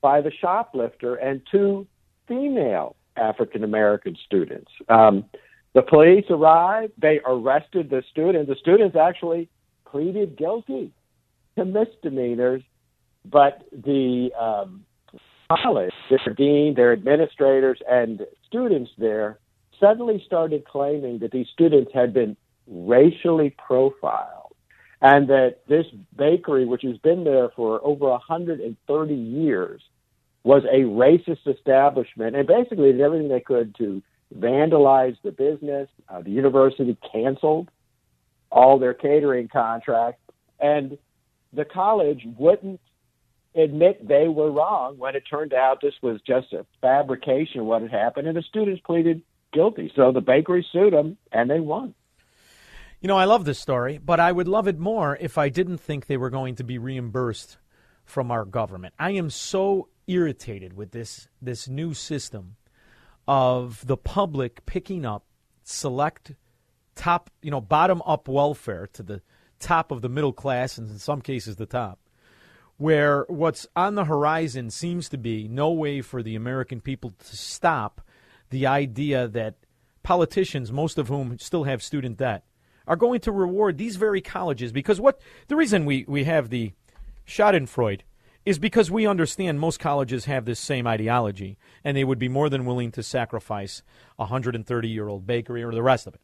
[0.00, 1.86] by the shoplifter and two
[2.26, 4.70] female African American students.
[4.88, 5.24] Um,
[5.74, 6.92] the police arrived.
[7.00, 8.48] They arrested the student.
[8.48, 9.48] The students actually
[9.86, 10.92] pleaded guilty
[11.56, 12.62] to misdemeanors,
[13.24, 14.84] but the um,
[15.62, 19.38] college, their dean, their administrators, and students there
[19.78, 22.36] suddenly started claiming that these students had been
[22.66, 24.39] racially profiled
[25.02, 25.86] and that this
[26.16, 29.82] bakery, which has been there for over 130 years,
[30.42, 34.02] was a racist establishment and basically did everything they could to
[34.36, 35.88] vandalize the business.
[36.08, 37.70] Uh, the university canceled
[38.50, 40.20] all their catering contracts,
[40.58, 40.98] and
[41.52, 42.80] the college wouldn't
[43.54, 47.82] admit they were wrong when it turned out this was just a fabrication of what
[47.82, 49.22] had happened, and the students pleaded
[49.52, 49.92] guilty.
[49.96, 51.94] So the bakery sued them, and they won.
[53.00, 55.78] You know, I love this story, but I would love it more if I didn't
[55.78, 57.56] think they were going to be reimbursed
[58.04, 58.92] from our government.
[58.98, 62.56] I am so irritated with this this new system
[63.26, 65.24] of the public picking up
[65.62, 66.32] select
[66.94, 69.22] top, you know, bottom up welfare to the
[69.58, 71.98] top of the middle class and in some cases the top
[72.76, 77.36] where what's on the horizon seems to be no way for the American people to
[77.36, 78.00] stop
[78.48, 79.54] the idea that
[80.02, 82.42] politicians, most of whom still have student debt,
[82.86, 86.72] are going to reward these very colleges because what the reason we, we have the
[87.26, 88.00] Schadenfreude
[88.44, 92.48] is because we understand most colleges have this same ideology and they would be more
[92.48, 93.82] than willing to sacrifice
[94.18, 96.20] a 130 year old bakery or the rest of it.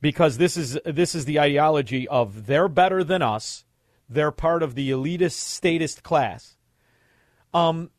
[0.00, 3.64] Because this is this is the ideology of they're better than us,
[4.08, 6.56] they're part of the elitist statist class.
[7.52, 7.90] Um,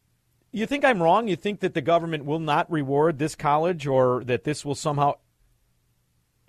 [0.51, 1.27] you think I'm wrong?
[1.27, 5.15] You think that the government will not reward this college or that this will somehow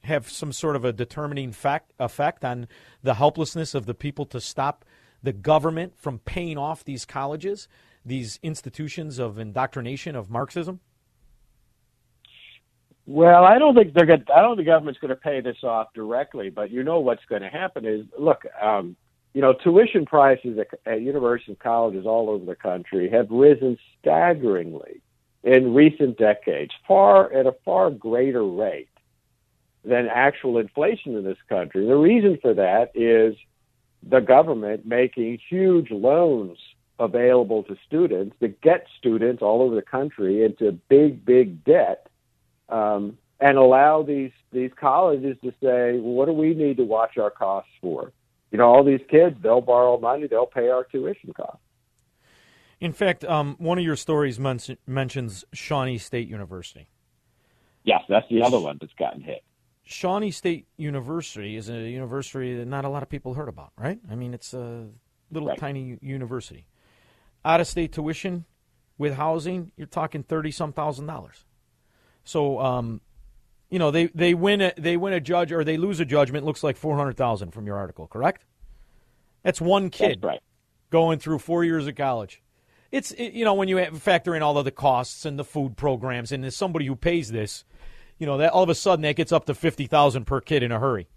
[0.07, 2.69] have some sort of a determining fact, effect on
[3.03, 4.85] the helplessness of the people to stop
[5.23, 7.69] the government from paying off these colleges,
[8.05, 10.81] these institutions of indoctrination of Marxism?
[13.07, 14.24] Well, I don't think they're going.
[14.35, 17.24] I don't think the government's going to pay this off directly, but you know what's
[17.28, 18.97] going to happen is, look, um,
[19.33, 23.78] you know, tuition prices at, at universities and colleges all over the country have risen
[24.01, 25.03] staggeringly
[25.45, 28.89] in recent decades, far at a far greater rate
[29.86, 31.86] than actual inflation in this country.
[31.86, 33.36] The reason for that is
[34.02, 36.58] the government making huge loans
[36.98, 42.08] available to students to get students all over the country into big, big debt
[42.68, 47.18] um, and allow these these colleges to say, well, what do we need to watch
[47.18, 48.12] our costs for?
[48.50, 51.60] You know, all these kids, they'll borrow money, they'll pay our tuition costs.
[52.80, 56.88] In fact, um, one of your stories men- mentions Shawnee State University.
[57.84, 59.42] Yes, that's the other one that's gotten hit.
[59.86, 64.00] Shawnee State University is a university that not a lot of people heard about, right?
[64.10, 64.88] I mean, it's a
[65.30, 65.58] little Right.
[65.58, 66.66] tiny university.
[67.44, 68.44] Out of state tuition
[68.98, 71.44] with housing, you're talking thirty some thousand dollars.
[72.24, 73.00] So, um,
[73.70, 76.44] you know, they, they win a, they win a judge or they lose a judgment.
[76.44, 78.44] Looks like four hundred thousand from your article, correct?
[79.44, 80.40] That's one kid right.
[80.90, 82.42] going through four years of college.
[82.90, 85.76] It's it, you know when you factor in all of the costs and the food
[85.76, 87.64] programs, and as somebody who pays this,
[88.18, 90.62] you know that all of a sudden that gets up to fifty thousand per kid
[90.62, 91.09] in a hurry.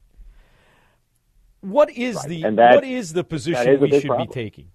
[1.61, 2.27] What is Right.
[2.30, 4.27] the that- what is the position is we should problem.
[4.27, 4.71] be taking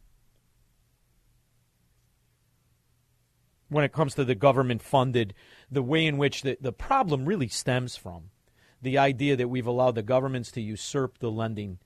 [3.68, 5.34] when it comes to the government funded
[5.70, 8.24] the way in which the, the problem really stems from
[8.82, 11.78] the idea that we've allowed the governments to usurp the lending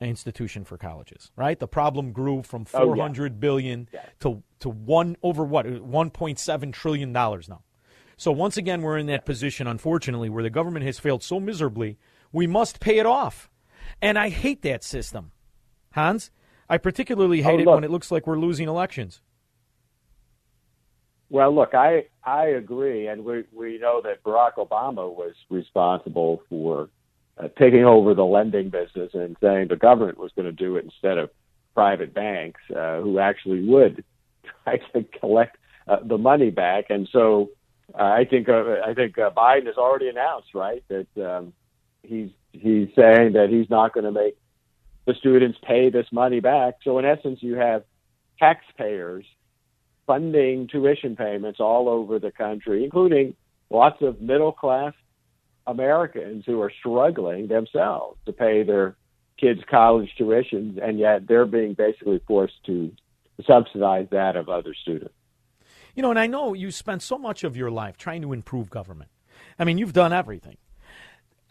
[0.00, 2.94] institution for colleges right the problem grew from Oh, yeah.
[2.96, 3.88] 400 billion
[4.20, 7.62] to to one over what 1.7 trillion dollars now
[8.16, 11.98] so once again we're in that position unfortunately where the government has failed so miserably
[12.32, 13.48] we must pay it off.
[14.02, 15.32] And i hate that system.
[15.92, 16.30] Hans
[16.68, 19.20] i particularly hate Oh, it when it looks like we're losing elections.
[21.28, 26.88] Well, look, I I agree, and we we know that Barack Obama was responsible for
[27.38, 30.84] uh, taking over the lending business and saying the government was going to do it
[30.84, 31.30] instead of
[31.74, 34.04] private banks, uh, who actually would
[34.64, 35.56] try to collect
[35.88, 36.86] uh, the money back.
[36.90, 37.50] And so
[37.94, 41.52] uh, I think uh, I think uh, Biden has already announced, right, that um,
[42.02, 44.36] he's he's saying that he's not going to make
[45.06, 46.74] the students pay this money back.
[46.82, 47.84] So in essence, you have
[48.38, 49.24] taxpayers
[50.06, 53.34] funding tuition payments all over the country, including
[53.70, 54.94] lots of middle class
[55.66, 58.96] Americans who are struggling themselves to pay their
[59.38, 62.92] kids' college tuitions, and yet they're being basically forced to
[63.46, 65.12] subsidize that of other students.
[65.96, 68.70] You know, and I know you spent so much of your life trying to improve
[68.70, 69.10] government.
[69.58, 70.58] I mean, you've done everything.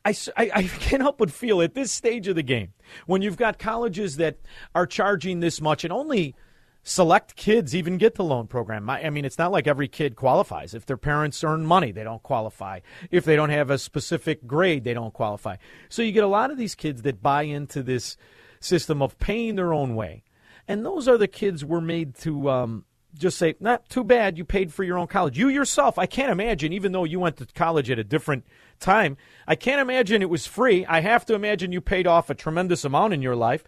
[0.05, 2.73] I, I, can't help but feel at this stage of the game,
[3.07, 4.37] when you've got colleges that
[4.75, 6.35] are charging this much and only
[6.83, 8.87] select kids even get the loan program.
[8.87, 10.75] I, I mean, it's not like every kid qualifies.
[10.75, 12.81] If their parents earn money, they don't qualify.
[13.09, 15.57] If they don't have a specific grade, they don't qualify.
[15.89, 18.15] So you get a lot of these kids that buy into this
[18.59, 20.23] system of paying their own way.
[20.67, 22.85] And those are the kids we're made to um,
[23.17, 25.37] just say, not too bad, you paid for your own college.
[25.37, 28.45] You yourself, I can't imagine, even though you went to college at a different
[28.79, 29.17] time,
[29.47, 30.85] I can't imagine it was free.
[30.85, 33.63] I have to imagine you paid off a tremendous amount in your life.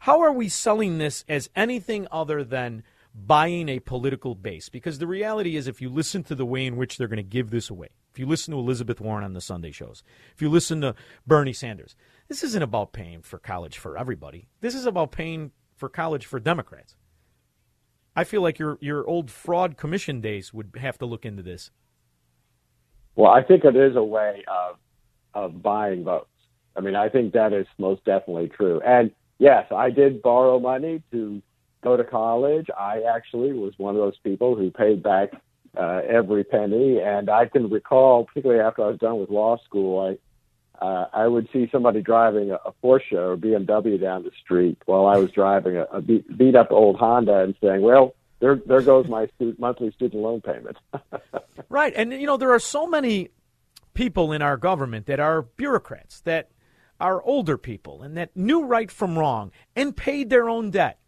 [0.00, 2.82] How are we selling this as anything other than
[3.14, 4.68] buying a political base?
[4.68, 7.22] Because the reality is, if you listen to the way in which they're going to
[7.22, 10.02] give this away, if you listen to Elizabeth Warren on the Sunday shows,
[10.34, 10.94] if you listen to
[11.26, 11.96] Bernie Sanders,
[12.28, 14.48] this isn't about paying for college for everybody.
[14.60, 16.96] This is about paying for college for Democrats.
[18.14, 21.70] I feel like your your old fraud commission days would have to look into this.
[23.14, 24.76] Well, I think it is a way of
[25.34, 26.28] of buying votes.
[26.76, 28.80] I mean, I think that is most definitely true.
[28.84, 31.42] And yes, I did borrow money to
[31.82, 32.66] go to college.
[32.78, 35.30] I actually was one of those people who paid back
[35.76, 37.00] uh, every penny.
[37.00, 40.18] And I can recall, particularly after I was done with law school, I
[40.82, 45.06] uh, I would see somebody driving a, a Porsche or BMW down the street while
[45.06, 48.82] I was driving a, a beat, beat up old Honda and saying, "Well, there there
[48.82, 50.76] goes my stu- monthly student loan payment."
[51.68, 51.92] Right.
[51.96, 53.30] And, you know, there are so many
[53.94, 56.50] people in our government that are bureaucrats, that
[57.00, 60.98] are older people, and that knew right from wrong and paid their own debt.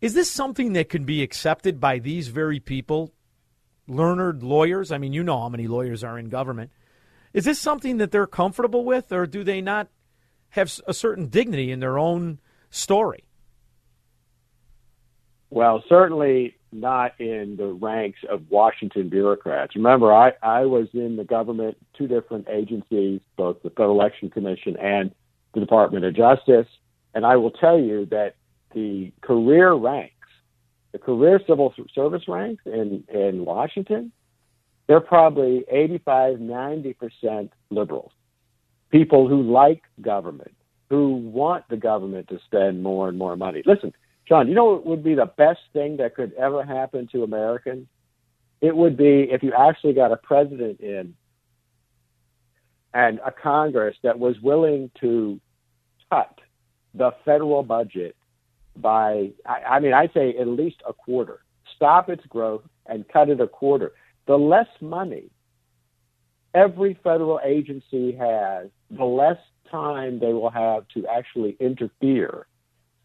[0.00, 3.12] Is this something that can be accepted by these very people,
[3.88, 4.92] learned lawyers?
[4.92, 6.70] I mean, you know how many lawyers are in government.
[7.32, 9.88] Is this something that they're comfortable with, or do they not
[10.50, 12.38] have a certain dignity in their own
[12.70, 13.24] story?
[15.50, 19.76] Well, certainly not in the ranks of Washington bureaucrats.
[19.76, 24.76] Remember, I, I was in the government, two different agencies, both the Federal Election Commission
[24.78, 25.14] and
[25.52, 26.66] the Department of Justice.
[27.14, 28.36] And I will tell you that
[28.74, 30.14] the career ranks,
[30.92, 34.12] the career civil service ranks in, in Washington,
[34.86, 38.12] they're probably 85, 90% liberals.
[38.90, 40.54] People who like government,
[40.90, 43.62] who want the government to spend more and more money.
[43.64, 43.92] Listen,
[44.28, 47.86] John, you know what would be the best thing that could ever happen to Americans?
[48.60, 51.14] It would be if you actually got a president in
[52.94, 55.40] and a Congress that was willing to
[56.10, 56.38] cut
[56.94, 58.14] the federal budget
[58.76, 61.40] by, I, I mean, I'd say at least a quarter.
[61.74, 63.92] Stop its growth and cut it a quarter.
[64.26, 65.30] The less money
[66.54, 69.38] every federal agency has, the less
[69.70, 72.46] time they will have to actually interfere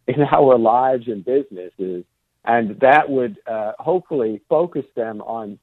[0.07, 2.03] in our lives and businesses.
[2.45, 5.59] And that would uh, hopefully focus them on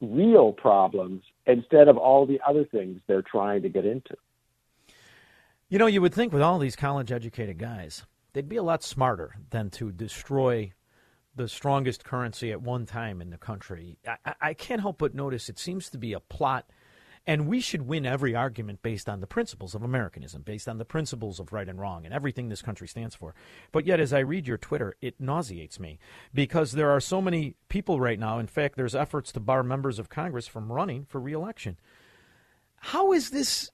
[0.00, 4.16] real problems instead of all the other things they're trying to get into.
[5.68, 8.82] You know, you would think with all these college educated guys, they'd be a lot
[8.82, 10.72] smarter than to destroy
[11.38, 13.96] the strongest currency at one time in the country.
[14.06, 16.66] I, I can't help but notice it seems to be a plot
[17.28, 20.84] and we should win every argument based on the principles of Americanism, based on the
[20.86, 23.34] principles of right and wrong and everything this country stands for.
[23.70, 25.98] But yet, as I read your Twitter, it nauseates me
[26.32, 28.38] because there are so many people right now.
[28.38, 31.76] In fact, there's efforts to bar members of Congress from running for reelection.
[32.76, 33.72] How is this?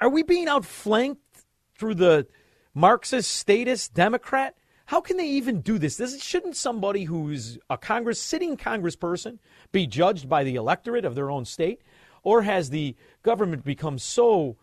[0.00, 1.44] Are we being outflanked
[1.78, 2.26] through the
[2.74, 4.56] Marxist statist Democrat?
[4.86, 5.96] How can they even do this?
[5.96, 6.22] this?
[6.22, 9.38] Shouldn't somebody who's a Congress sitting Congressperson
[9.72, 11.80] be judged by the electorate of their own state?
[12.22, 14.56] Or has the government become so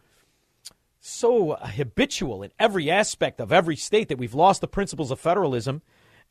[1.03, 5.81] so habitual in every aspect of every state that we've lost the principles of federalism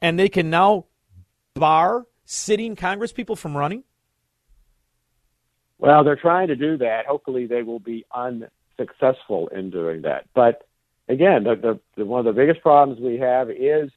[0.00, 0.84] and they can now
[1.54, 3.82] bar sitting Congress people from running?
[5.78, 7.06] Well, they're trying to do that.
[7.06, 10.26] Hopefully, they will be unsuccessful in doing that.
[10.34, 10.62] But
[11.10, 13.90] again, the, the, the, one of the biggest problems we have is,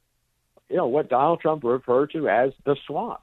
[0.68, 3.20] you know, what Donald Trump referred to as the swamp.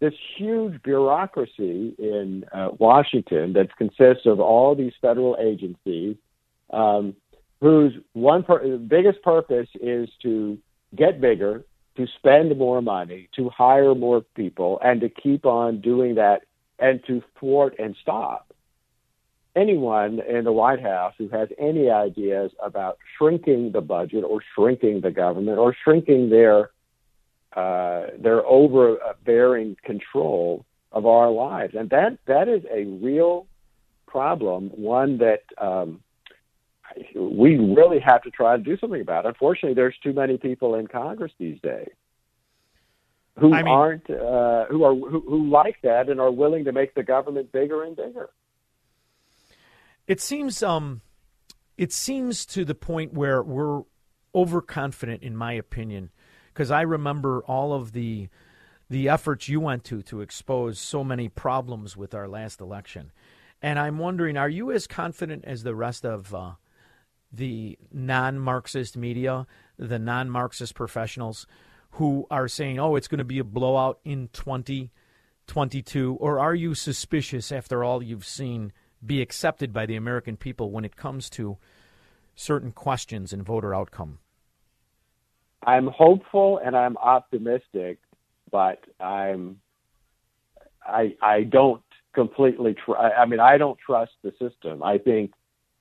[0.00, 6.16] This huge bureaucracy in uh, Washington that consists of all these federal agencies,
[6.70, 7.14] um,
[7.60, 8.44] whose one
[8.86, 10.58] biggest purpose is to
[10.94, 11.64] get bigger,
[11.96, 16.42] to spend more money, to hire more people, and to keep on doing that
[16.78, 18.47] and to thwart and stop
[19.58, 25.00] anyone in the White House who has any ideas about shrinking the budget or shrinking
[25.00, 26.70] the government or shrinking their
[27.54, 33.46] uh, their overbearing control of our lives, and that that is a real
[34.06, 34.68] problem.
[34.68, 36.00] One that um,
[37.14, 39.26] we really have to try to do something about.
[39.26, 41.90] Unfortunately, there's too many people in Congress these days
[43.38, 46.72] who I mean- aren't uh, who are who, who like that and are willing to
[46.72, 48.30] make the government bigger and bigger.
[50.08, 51.02] It seems um,
[51.76, 53.82] it seems to the point where we're
[54.34, 56.10] overconfident, in my opinion,
[56.48, 58.28] because I remember all of the
[58.88, 63.12] the efforts you went to to expose so many problems with our last election,
[63.60, 66.52] and I'm wondering, are you as confident as the rest of uh,
[67.30, 71.46] the non-Marxist media, the non-Marxist professionals,
[71.92, 76.74] who are saying, "Oh, it's going to be a blowout in 2022," or are you
[76.74, 78.72] suspicious after all you've seen
[79.04, 81.58] be accepted by the American people when it comes to
[82.34, 84.18] certain questions and voter outcome?
[85.62, 87.98] I'm hopeful and I'm optimistic,
[88.50, 89.60] but I'm
[90.86, 91.82] I I don't
[92.14, 94.82] completely tr- I mean I don't trust the system.
[94.82, 95.32] I think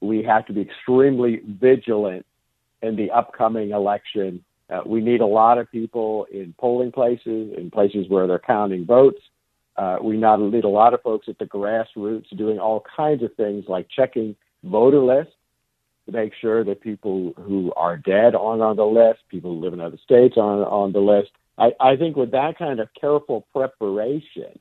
[0.02, 2.26] we have to be extremely vigilant
[2.82, 4.44] in the upcoming election.
[4.70, 8.86] Uh, we need a lot of people in polling places, in places where they're counting
[8.86, 9.22] votes.
[9.78, 13.34] Uh, we not need a lot of folks at the grassroots doing all kinds of
[13.36, 15.34] things like checking voter lists
[16.08, 19.74] to make sure that people who are dead aren't on the list, people who live
[19.74, 21.30] in other states aren't on the list.
[21.58, 24.58] I, I think with that kind of careful preparation,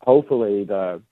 [0.00, 1.02] hopefully the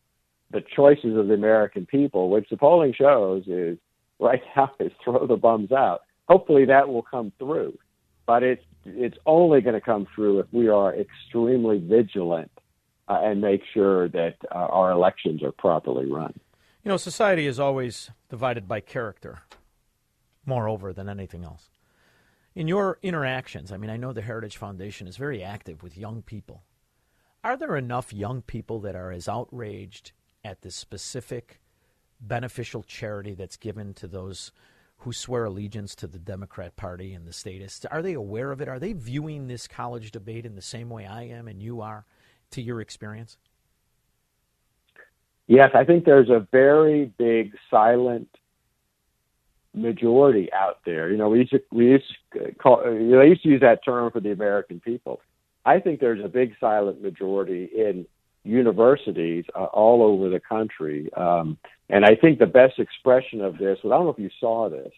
[0.53, 3.79] the choices of the American people, which the polling shows is
[4.19, 6.03] right now is throw the bums out.
[6.29, 7.79] Hopefully that will come through,
[8.27, 12.51] but it's it's only going to come through if we are extremely vigilant
[13.09, 16.39] uh, and make sure that uh, our elections are properly run.
[16.85, 19.41] You know, society is always divided by character,
[20.45, 21.71] moreover, than anything else.
[22.55, 26.23] In your interactions, I mean, I know the Heritage Foundation is very active with young
[26.23, 26.63] people.
[27.45, 30.13] Are there enough young people that are as outraged
[30.43, 31.61] at the specific
[32.21, 34.53] beneficial charity that's given to those
[34.99, 37.85] who swear allegiance to the Democrat Party and the statists?
[37.85, 38.69] Are they aware of it?
[38.69, 42.07] Are they viewing this college debate in the same way I am and you are
[42.51, 43.37] to your experience?
[45.47, 48.29] Yes, I think there's a very big silent
[49.77, 51.11] majority out there.
[51.11, 53.61] You know, we used to we used to call you know, they used to use
[53.61, 55.21] that term for the American people.
[55.65, 58.07] I think there's a big silent majority in
[58.45, 61.59] universities uh, all over the country, um,
[61.89, 63.79] and I think the best expression of this.
[63.83, 64.93] Well, I don't know if you saw this,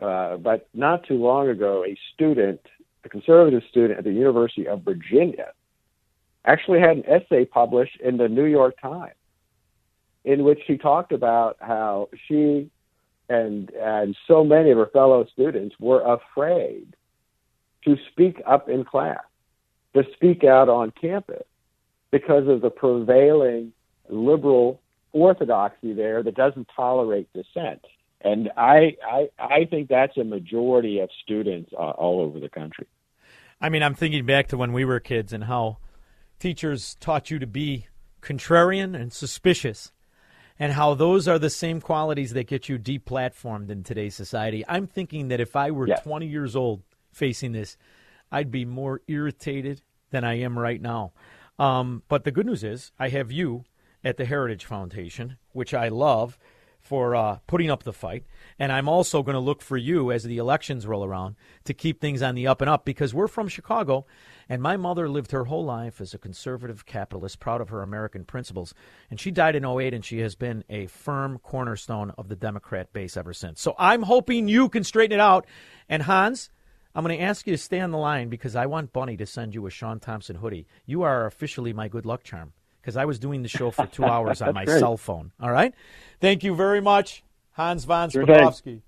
[0.00, 2.60] uh, but not too long ago, a student,
[3.04, 5.52] a conservative student at the University of Virginia,
[6.44, 9.14] actually had an essay published in the New York Times
[10.24, 12.70] in which she talked about how she
[13.28, 16.94] and and so many of her fellow students were afraid
[17.84, 19.22] to speak up in class,
[19.94, 21.44] to speak out on campus
[22.10, 23.72] because of the prevailing
[24.08, 24.80] liberal
[25.12, 27.84] orthodoxy there that doesn't tolerate dissent.
[28.20, 32.86] And I I, I think that's a majority of students uh, all over the country.
[33.60, 35.78] I mean, I'm thinking back to when we were kids and how
[36.42, 37.86] teachers taught you to be
[38.20, 39.92] contrarian and suspicious,
[40.58, 44.64] and how those are the same qualities that get you deplatformed in today's society.
[44.68, 46.02] I'm thinking that if I were Yes.
[46.02, 46.82] 20 years old
[47.12, 47.76] facing this,
[48.32, 51.12] I'd be more irritated than I am right now.
[51.60, 53.64] Um, but the good news is, I have you
[54.02, 56.38] at the Heritage Foundation, which I love
[56.80, 58.24] for uh, putting up the fight.
[58.58, 62.00] And I'm also going to look for you as the elections roll around to keep
[62.00, 64.04] things on the up and up because we're from Chicago.
[64.52, 68.26] And my mother lived her whole life as a conservative capitalist, proud of her American
[68.26, 68.74] principles.
[69.10, 72.92] And she died in 08, and she has been a firm cornerstone of the Democrat
[72.92, 73.62] base ever since.
[73.62, 75.46] So I'm hoping you can straighten it out.
[75.88, 76.50] And Hans,
[76.94, 79.24] I'm going to ask you to stay on the line because I want Bunny to
[79.24, 80.66] send you a Shaun Thompson hoodie.
[80.84, 82.52] You are officially my good luck charm
[82.82, 84.80] because I was doing the show for two hours on my great.
[84.80, 85.32] cell phone.
[85.40, 85.72] All right?
[86.20, 88.26] Thank you very much, Hans von Sure.
[88.26, 88.82] Spakovsky.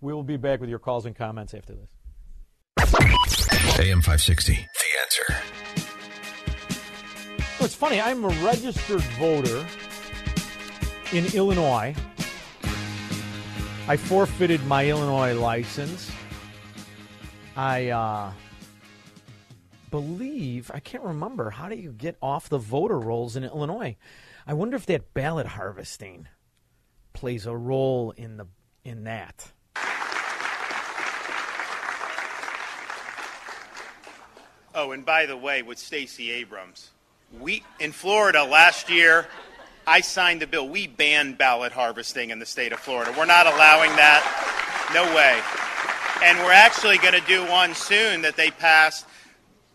[0.00, 1.90] We will be back with your calls and comments after this.
[3.80, 4.64] AM 560.
[5.02, 5.24] Answer.
[7.58, 8.00] Well, it's funny.
[8.00, 9.66] I'm a registered voter
[11.12, 11.94] in Illinois.
[13.88, 16.10] I forfeited my Illinois license.
[17.56, 18.32] I uh,
[19.90, 21.50] believe I can't remember.
[21.50, 23.96] How do you get off the voter rolls in Illinois?
[24.46, 26.28] I wonder if that ballot harvesting
[27.12, 28.46] plays a role in the
[28.84, 29.52] in that.
[34.80, 36.90] Oh, and by the way, with Stacey Abrams,
[37.40, 39.26] we in Florida last year,
[39.88, 40.68] I signed the bill.
[40.68, 43.12] We banned ballot harvesting in the state of Florida.
[43.18, 44.22] We're not allowing that.
[44.94, 45.40] No way.
[46.24, 49.04] And we're actually going to do one soon that they passed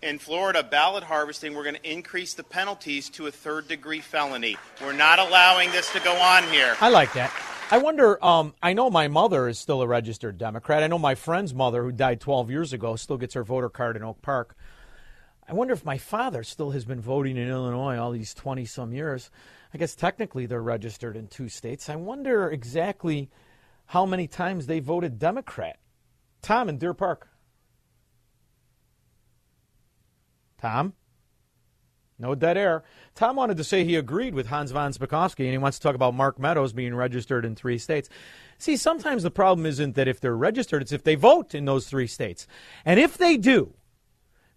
[0.02, 0.64] in Florida.
[0.64, 1.54] Ballot harvesting.
[1.54, 4.56] We're going to increase the penalties to a third degree felony.
[4.82, 6.78] We're not allowing this to go on here.
[6.80, 7.30] I like that.
[7.70, 8.24] I wonder.
[8.24, 10.82] Um, I know my mother is still a registered Democrat.
[10.82, 13.98] I know my friend's mother, who died 12 years ago, still gets her voter card
[13.98, 14.56] in Oak Park.
[15.48, 18.94] I wonder if my father still has been voting in Illinois all these 20 some
[18.94, 19.30] years.
[19.74, 21.90] I guess technically they're registered in two states.
[21.90, 23.30] I wonder exactly
[23.88, 25.80] how many times they voted Democrat.
[26.42, 27.28] Tom in Deer Park.
[30.62, 30.94] Tom?
[32.18, 32.84] No dead air.
[33.16, 35.96] Tom wanted to say he agreed with Hans von Spakovsky, and he wants to talk
[35.96, 38.08] about Mark Meadows being registered in three states.
[38.58, 41.90] See, sometimes the problem isn't that if they're registered, it's if they vote in those
[41.90, 42.48] three states.
[42.86, 43.74] And if they do,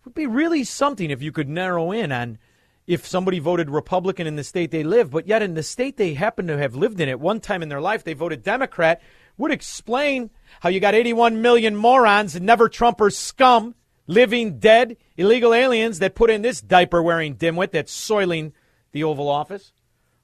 [0.07, 2.39] would be really something if you could narrow in on
[2.87, 6.15] if somebody voted Republican in the state they live, but yet in the state they
[6.15, 9.03] happen to have lived in at one time in their life, they voted Democrat,
[9.37, 10.31] would explain
[10.61, 13.75] how you got 81 million morons and never Trumpers scum,
[14.07, 18.53] living dead, illegal aliens that put in this diaper wearing dimwit that's soiling
[18.93, 19.73] the Oval Office.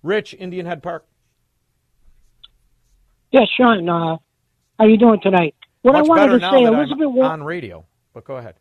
[0.05, 1.05] Rich, Indian Head Park.
[3.33, 3.89] Yes, Shaun.
[3.89, 4.19] Uh,
[4.79, 5.57] how you doing tonight?
[5.81, 7.85] What Much I wanted to say, Elizabeth I'm on radio,
[8.15, 8.55] but go ahead.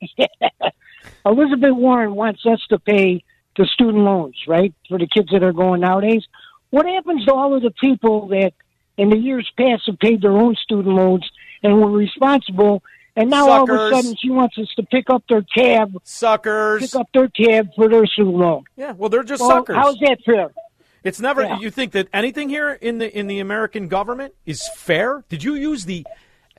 [1.26, 3.24] Elizabeth Warren wants us to pay
[3.56, 6.24] the student loans, right, for the kids that are going nowadays.
[6.70, 8.52] What happens to all of the people that
[8.96, 11.28] in the years past have paid their own student loans
[11.62, 12.82] and were responsible,
[13.16, 16.82] and now all of a sudden she wants us to pick up their tab, suckers,
[16.82, 18.64] pick up their tab for their student loan?
[18.76, 19.76] Yeah, well, they're just Well, suckers.
[19.76, 20.50] How's that fair?
[21.02, 21.42] It's never.
[21.42, 21.58] Yeah.
[21.58, 25.24] You think that anything here in the in the American government is fair?
[25.28, 26.06] Did you use the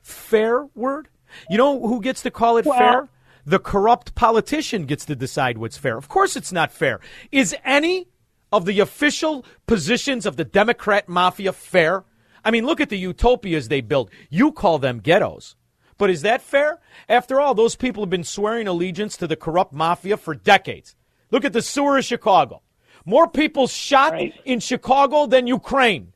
[0.02, 1.08] fair word?
[1.50, 3.08] You know who gets to call it Well- fair?
[3.46, 5.98] The corrupt politician gets to decide what's fair.
[5.98, 7.00] Of course, it's not fair.
[7.32, 8.08] Is any
[8.52, 12.04] of the official positions of the Democrat mafia fair?
[12.44, 14.10] I mean, look at the utopias they built.
[14.30, 15.56] You call them ghettos.
[15.98, 16.80] But is that fair?
[17.08, 20.96] After all, those people have been swearing allegiance to the corrupt mafia for decades.
[21.30, 22.62] Look at the sewer of Chicago.
[23.06, 26.14] More people shot in Chicago than Ukraine.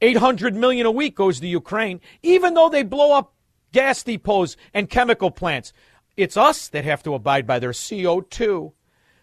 [0.00, 3.34] 800 million a week goes to Ukraine, even though they blow up
[3.72, 5.72] gas depots and chemical plants.
[6.16, 8.72] It's us that have to abide by their CO2.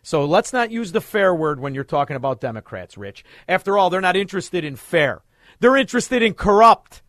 [0.01, 3.25] So let's not use the fair word when you're talking about Democrats, Rich.
[3.47, 5.21] After all, they're not interested in fair.
[5.59, 7.01] They're interested in corrupt.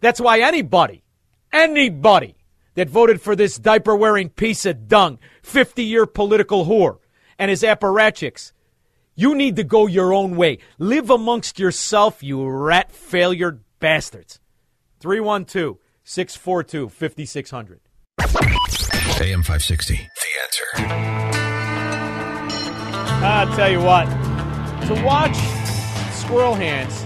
[0.00, 1.04] That's why anybody,
[1.52, 2.36] anybody
[2.74, 6.98] that voted for this diaper wearing piece of dung, 50 year political whore,
[7.38, 8.52] and his apparatchiks,
[9.14, 10.58] you need to go your own way.
[10.78, 14.40] Live amongst yourself, you rat failure bastards.
[15.00, 18.63] 312 642 5600.
[19.20, 19.94] AM 560.
[19.94, 20.00] The
[20.42, 20.64] answer.
[23.24, 24.06] I'll tell you what,
[24.86, 25.36] to watch
[26.12, 27.04] squirrel hands,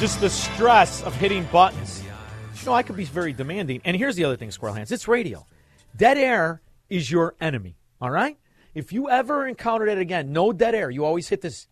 [0.00, 2.02] just the stress of hitting buttons.
[2.60, 3.80] You know, I could be very demanding.
[3.84, 5.46] And here's the other thing, squirrel hands it's radio.
[5.96, 8.38] Dead air is your enemy, all right?
[8.74, 10.90] If you ever encounter it again, no dead air.
[10.90, 11.66] You always hit this.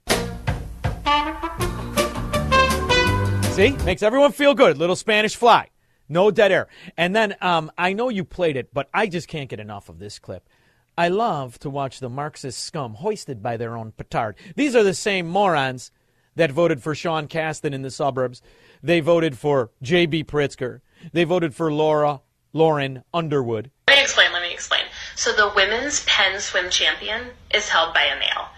[3.54, 3.70] See?
[3.84, 4.78] Makes everyone feel good.
[4.78, 5.68] Little Spanish fly.
[6.10, 6.66] No dead air.
[6.96, 10.00] And then um, I know you played it, but I just can't get enough of
[10.00, 10.46] this clip.
[10.98, 14.36] I love to watch the Marxist scum hoisted by their own petard.
[14.56, 15.92] These are the same morons
[16.34, 18.42] that voted for Sean Casten in the suburbs.
[18.82, 20.24] They voted for J.B.
[20.24, 20.80] Pritzker.
[21.12, 22.20] They voted for Laura
[22.52, 23.70] Lauren Underwood.
[23.88, 24.32] Let me explain.
[24.32, 24.82] Let me explain.
[25.14, 28.48] So the women's Penn swim champion is held by a male,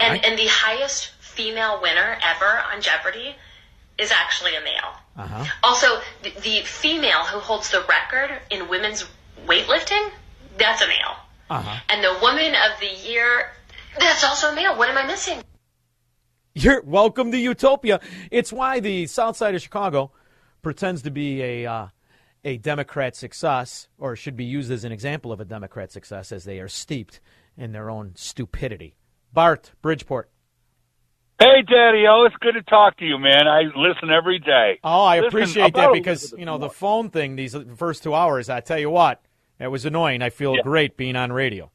[0.00, 0.24] and right.
[0.24, 3.36] and the highest female winner ever on Jeopardy
[3.98, 5.05] is actually a male.
[5.16, 5.44] Uh-huh.
[5.62, 5.86] Also,
[6.22, 9.04] the, the female who holds the record in women's
[9.46, 10.10] weightlifting,
[10.58, 11.16] that's a male.
[11.48, 11.80] Uh-huh.
[11.88, 13.52] And the woman of the year,
[13.98, 14.76] that's also a male.
[14.76, 15.42] What am I missing?
[16.54, 18.00] You're welcome to Utopia.
[18.30, 20.12] It's why the South Side of Chicago
[20.62, 21.86] pretends to be a uh,
[22.44, 26.44] a Democrat success, or should be used as an example of a Democrat success, as
[26.44, 27.20] they are steeped
[27.56, 28.96] in their own stupidity.
[29.32, 30.30] Bart Bridgeport.
[31.38, 33.46] Hey, Daddy O, it's good to talk to you, man.
[33.46, 34.78] I listen every day.
[34.82, 37.36] Oh, I Listen, appreciate that because you know the phone thing.
[37.36, 39.20] These first two hours, I tell you what,
[39.60, 40.22] it was annoying.
[40.22, 40.62] I feel Yeah.
[40.62, 41.70] great being on radio.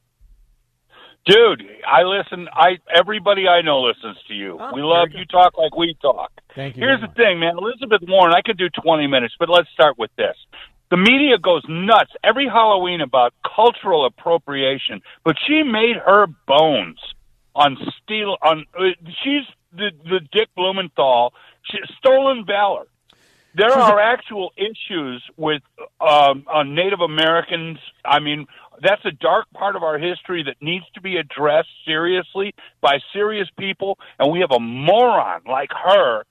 [1.27, 2.49] Dude, I listen.
[2.51, 4.57] I everybody I know listens to you.
[4.59, 5.25] Oh, we love you.
[5.25, 6.31] Talk like we talk.
[6.55, 6.81] Thank you.
[6.81, 7.55] Here's the thing, man.
[7.59, 8.33] Elizabeth Warren.
[8.33, 10.35] I could do 20 minutes, but let's start with this.
[10.89, 16.97] The media goes nuts every Halloween about cultural appropriation, but she made her bones
[17.55, 18.37] on steel.
[18.41, 18.83] On uh,
[19.23, 21.33] she's the the Dick Blumenthal.
[21.63, 22.85] She, stolen valor.
[23.53, 25.61] There are actual issues with
[25.99, 27.79] um, on Native Americans.
[28.05, 28.47] I mean,
[28.81, 33.49] that's a dark part of our history that needs to be addressed seriously by serious
[33.59, 33.99] people.
[34.19, 36.23] And we have a moron like her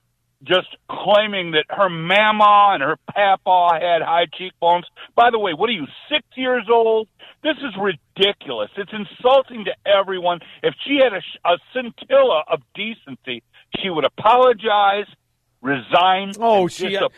[0.43, 4.85] just claiming that her mama and her papa had high cheekbones.
[5.15, 7.07] By the way, what are you, six years old?
[7.43, 8.69] This is ridiculous.
[8.77, 10.39] It's insulting to everyone.
[10.63, 13.43] If she had a, a scintilla of decency,
[13.79, 15.05] she would apologize,
[15.61, 17.09] resign, Oh, and she uh,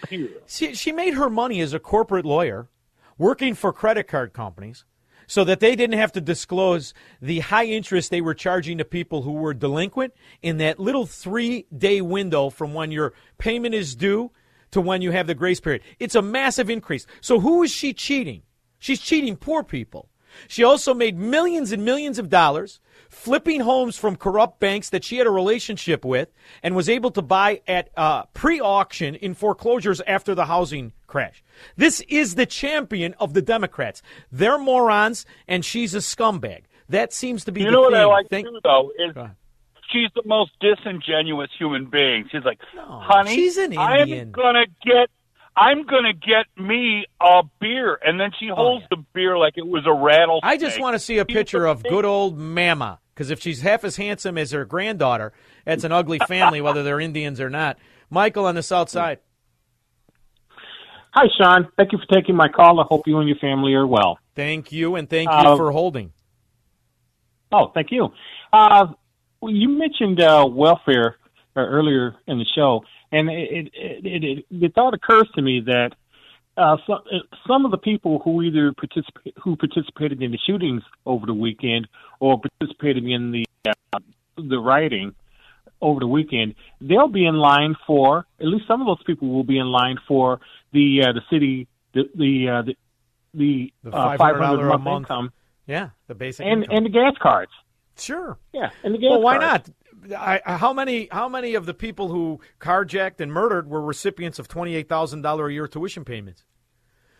[0.48, 2.70] she she made her money as a corporate lawyer,
[3.18, 4.86] working for credit card companies,
[5.34, 9.24] so that they didn't have to disclose the high interest they were charging to people
[9.24, 14.30] who were delinquent in that little three day window from when your payment is due
[14.70, 15.82] to when you have the grace period.
[15.98, 17.08] It's a massive increase.
[17.20, 18.44] So who is she cheating?
[18.78, 20.08] She's cheating poor people.
[20.48, 22.80] She also made millions and millions of dollars
[23.14, 27.22] flipping homes from corrupt banks that she had a relationship with and was able to
[27.22, 31.44] buy at uh, pre auction in foreclosures after the housing crash.
[31.78, 34.02] This is the champion of the Democrats.
[34.32, 36.64] They're morons, and she's a scumbag.
[36.90, 38.08] That seems to be You the know what I thing.
[38.10, 39.16] like Think- too, though, is
[39.92, 42.28] she's the most disingenuous human being.
[42.32, 45.10] She's like, honey, she's an I'm gonna get,
[45.56, 49.84] I'm gonna get me a beer, and then she holds the beer like it was
[49.86, 50.42] a rattlesnake.
[50.44, 53.00] Oh, I just want to see a picture of good old Mama.
[53.14, 55.34] Because if she's half as handsome as her granddaughter,
[55.66, 57.78] that's an ugly family, whether they're Indians or not.
[58.10, 59.20] Michael on the South Side.
[61.12, 61.68] Hi, Shaun.
[61.78, 62.80] Thank you for taking my call.
[62.80, 64.18] I hope you and your family are well.
[64.36, 66.12] Thank you, and thank you Uh, for holding.
[67.52, 68.12] Oh, thank you.
[68.52, 68.88] Uh,
[69.40, 71.18] well, you mentioned uh, welfare
[71.56, 75.60] uh, earlier in the show, and it it, it, it, the thought occurs to me
[75.68, 75.92] that
[76.58, 77.00] uh, some
[77.48, 81.88] some of the people who either participate who participated in the shootings over the weekend
[82.20, 84.00] or participated in the uh,
[84.38, 85.16] the rioting
[85.82, 89.44] over the weekend, they'll be in line for at least some of those people will
[89.44, 90.40] be in line for
[90.72, 92.76] the uh, the city the the uh, the
[93.34, 95.02] the, The uh, $500 a month month.
[95.04, 95.32] income
[95.66, 96.78] Yeah, the basic and income.
[96.78, 97.52] and the gas cards.
[97.98, 98.38] Sure.
[98.54, 99.70] Yeah, and the gas Well, why cards.
[99.70, 99.76] not?
[100.12, 104.48] I, how many how many of the people who carjacked and murdered were recipients of
[104.48, 106.44] twenty eight thousand dollar a year tuition payments?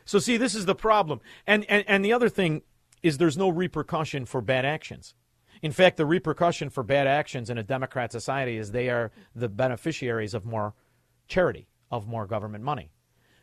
[0.06, 1.22] So see, this is the problem.
[1.48, 2.64] And, and and the other thing
[3.02, 5.16] is there's no repercussion for bad actions.
[5.62, 9.48] In fact, the repercussion for bad actions in a democrat society is they are the
[9.48, 10.74] beneficiaries of more
[11.28, 12.92] charity, of more government money.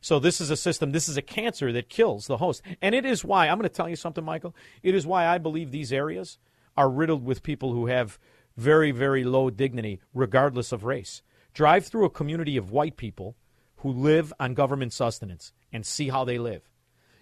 [0.02, 2.62] So this is a system, this is a cancer that kills the host.
[2.80, 4.54] And it is why, I'm going to tell you something, Michael.
[4.82, 6.38] It is why I believe these areas
[6.76, 8.18] are riddled with people who have
[8.60, 11.22] very, very low dignity, regardless of race.
[11.54, 13.34] Drive through a community of white people
[13.76, 16.68] who live on government sustenance and see how they live.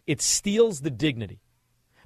[0.05, 1.41] It steals the dignity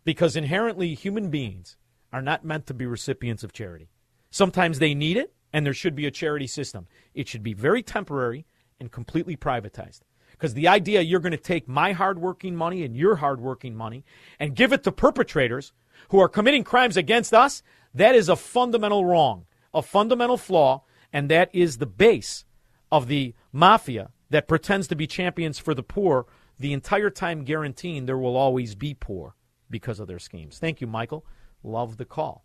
[0.04, 1.76] because inherently human beings
[2.12, 3.88] are not meant to be recipients of charity.
[4.30, 6.86] Sometimes they need it, and there should be a charity system.
[7.14, 8.44] It should be very temporary
[8.78, 10.00] and completely privatized.
[10.32, 14.04] Because the idea you're going to take my hardworking money and your hardworking money
[14.38, 15.72] and give it to perpetrators
[16.10, 17.62] who are committing crimes against us,
[17.94, 22.44] that is a fundamental wrong, a fundamental flaw, and that is the base
[22.90, 26.26] of the mafia that pretends to be champions for the poor
[26.58, 29.34] the entire time guaranteeing there will always be poor
[29.68, 30.58] because of their schemes.
[30.58, 31.26] Thank you, Michael.
[31.62, 32.44] Love the call.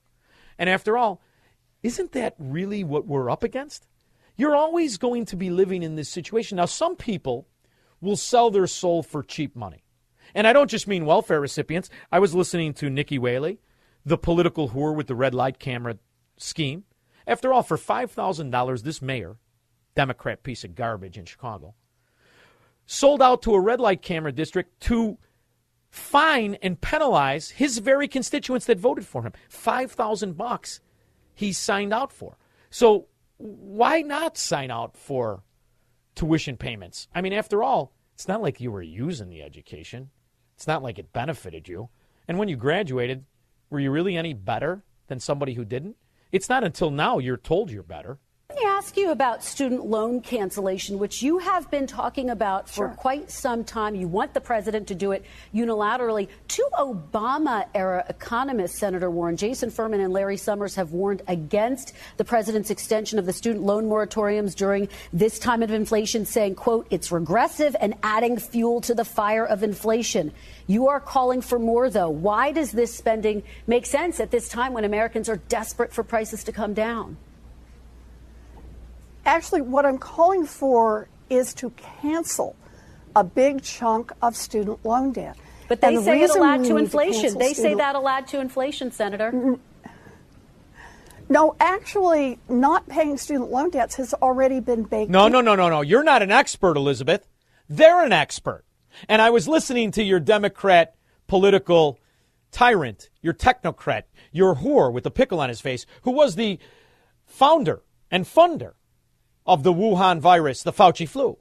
[0.57, 1.21] And after all,
[1.83, 3.85] isn't that really what we're up against?
[4.35, 6.57] You're always going to be living in this situation.
[6.57, 7.47] Now, some people
[8.01, 9.83] will sell their soul for cheap money.
[10.35, 11.89] And I don't just mean welfare recipients.
[12.11, 13.59] I was listening to Nikki Whaley,
[14.07, 15.97] the political whore with the red light camera
[16.37, 16.85] scheme.
[17.27, 19.35] After all, for $5,000, this mayor,
[19.95, 21.75] Democrat piece of garbage in Chicago,
[22.85, 25.17] sold out to a red light camera district to
[25.89, 29.33] fine and penalize his very constituents that voted for him.
[29.49, 30.79] 5,000 bucks
[31.33, 32.37] he signed out for.
[32.69, 35.43] So why not sign out for
[36.15, 37.09] tuition payments?
[37.13, 40.11] I mean, after all, it's not like you were using the education.
[40.55, 41.89] It's not like it benefited you.
[42.25, 43.25] And when you graduated,
[43.69, 45.95] were you really any better than somebody who didn't?
[46.31, 48.19] It's not until now you're told you're better.
[48.57, 52.89] Let me ask you about student loan cancellation, which you have been talking about for
[52.89, 53.93] quite some time.
[53.93, 55.23] You want the president to do it
[55.53, 56.27] unilaterally.
[56.47, 62.25] Two Obama era economists, Senator Warren, Jason Furman, and Larry Summers, have warned against the
[62.25, 67.11] president's extension of the student loan moratoriums during this time of inflation, saying, quote, it's
[67.11, 70.31] regressive and adding fuel to the fire of inflation.
[70.65, 72.09] You are calling for more, though.
[72.09, 76.43] Why does this spending make sense at this time when Americans are desperate for prices
[76.45, 77.17] to come down?
[79.27, 81.69] Actually, what I'm calling for is to
[82.01, 82.55] cancel
[83.15, 85.37] a big chunk of student loan debt.
[85.67, 87.21] But they And the say it reason allowed to inflation.
[87.23, 89.57] cancel they say student- that allowed to inflation, Senator.
[91.29, 95.11] No, actually, not paying student loan debts has already been baked.
[95.11, 95.33] No, in.
[95.33, 95.81] no, no, no, no.
[95.81, 97.27] You're not an expert, Elizabeth.
[97.67, 98.63] They're an expert.
[99.09, 100.95] And I was listening to your Democrat
[101.27, 101.99] political
[102.53, 106.59] tyrant, your technocrat, your whore with the pickle on his face, who was the
[107.25, 108.71] founder and funder
[109.47, 111.37] of the Wuhan virus, the Fauci flu.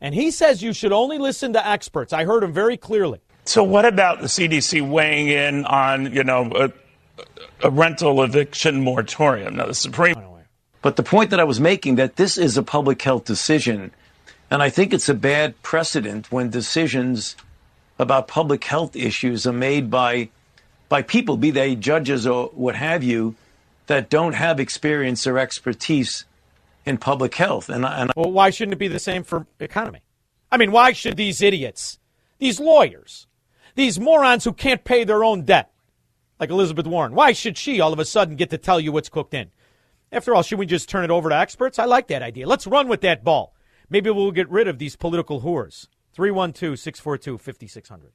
[0.00, 2.12] And he says you should only listen to experts.
[2.12, 3.20] I heard him very clearly.
[3.44, 6.72] So what about the CDC weighing in on, you know, a,
[7.66, 9.56] a rental eviction moratorium?
[9.56, 10.14] Now, the Supreme.
[10.82, 13.90] But the point that I was making that this is a public health decision,
[14.50, 17.34] and I think it's a bad precedent when decisions
[17.98, 20.28] about public health issues are made by
[20.88, 23.34] by people, be they judges or what have you,
[23.88, 26.24] that don't have experience or expertise
[26.88, 27.68] in public health.
[27.68, 30.00] And, and Well, why shouldn't it be the same for economy?
[30.50, 31.98] I mean, why should these idiots,
[32.38, 33.26] these lawyers,
[33.74, 35.70] these morons who can't pay their own debt,
[36.40, 39.08] like Elizabeth Warren, why should she all of a sudden get to tell you what's
[39.08, 39.50] cooked in?
[40.10, 41.78] After all, should we just turn it over to experts?
[41.78, 42.46] I like that idea.
[42.46, 43.54] Let's run with that ball.
[43.90, 45.86] Maybe we'll get rid of these political whores.
[46.14, 48.12] 312 642 5600.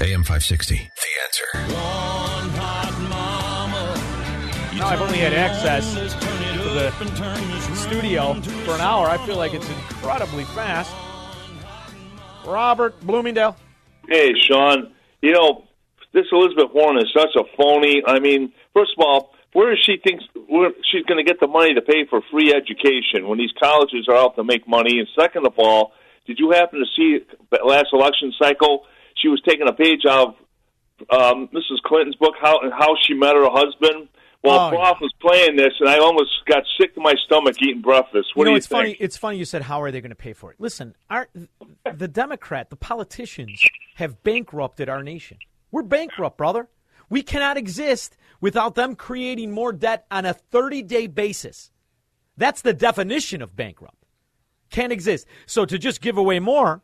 [0.00, 0.74] AM 560.
[0.74, 0.82] The
[1.24, 1.46] answer.
[4.76, 5.96] Now I've only had access
[6.68, 8.34] to the studio
[8.64, 9.06] for an hour.
[9.06, 10.94] I feel like it's incredibly fast.
[12.46, 13.56] Robert Bloomingdale.
[14.06, 14.92] Hey, Shaun.
[15.22, 15.64] You know,
[16.12, 18.02] this Elizabeth Warren is such a phony.
[18.06, 19.98] I mean, first of all, where is she
[20.46, 24.06] where she's going to get the money to pay for free education when these colleges
[24.08, 24.98] are out to make money?
[24.98, 25.92] And second of all,
[26.26, 27.24] did you happen to see
[27.64, 28.84] last election cycle?
[29.16, 30.36] She was taking a page out
[31.08, 31.80] of um, Mrs.
[31.84, 34.08] Clinton's book, how how she met her husband.
[34.44, 37.82] Well, Oh, Prof was playing this, and I almost got sick to my stomach eating
[37.82, 38.28] breakfast.
[38.34, 38.78] What you know, do you it's think?
[38.78, 38.96] funny.
[39.00, 41.28] It's funny you said, "How are they going to pay for it?" Listen, our
[41.92, 43.64] the Democrat, the politicians
[43.96, 45.38] have bankrupted our nation.
[45.72, 46.68] We're bankrupt, brother.
[47.10, 51.72] We cannot exist without them creating more debt on a 30-day basis.
[52.36, 54.04] That's the definition of bankrupt.
[54.70, 55.26] Can't exist.
[55.46, 56.82] So to just give away more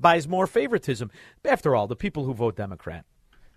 [0.00, 1.10] buys more favoritism.
[1.44, 3.04] After all, the people who vote Democrat,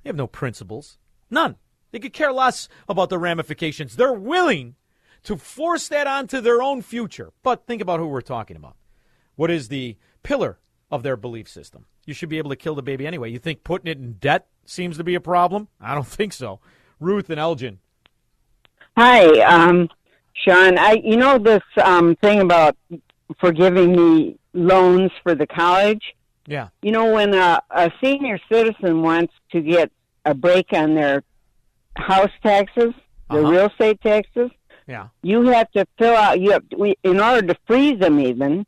[0.03, 0.97] they have no principles.
[1.29, 1.55] None.
[1.91, 3.95] They could care less about the ramifications.
[3.95, 4.75] They're willing
[5.23, 7.31] to force that onto their own future.
[7.43, 8.75] But think about who we're talking about.
[9.35, 10.59] What is the pillar
[10.89, 11.85] of their belief system?
[12.05, 13.31] You should be able to kill the baby anyway.
[13.31, 15.67] You think putting it in debt seems to be a problem?
[15.81, 16.59] I don't think so.
[16.99, 17.79] Ruth and Elgin.
[18.97, 19.89] Hi, um,
[20.33, 20.77] Shaun.
[20.77, 22.75] I you know this um, thing about
[23.39, 26.13] forgiving me loans for the college.
[26.45, 26.69] Yeah.
[26.81, 29.91] You know when a, a senior citizen wants to get
[30.25, 31.23] a break on their
[31.97, 32.93] house taxes,
[33.29, 33.49] the Uh-huh.
[33.51, 34.49] real estate taxes,
[34.87, 35.07] Yeah.
[35.23, 36.39] you have to fill out.
[36.39, 38.65] You have we, in order to freeze them even.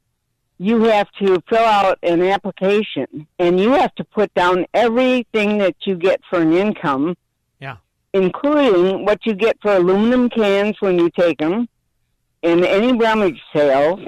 [0.59, 5.75] you have to fill out an application and you have to put down everything that
[5.85, 7.17] you get for an income,
[7.59, 7.77] Yeah.
[8.13, 11.67] including what you get for aluminum cans when you take them
[12.43, 13.99] and any rummage sales.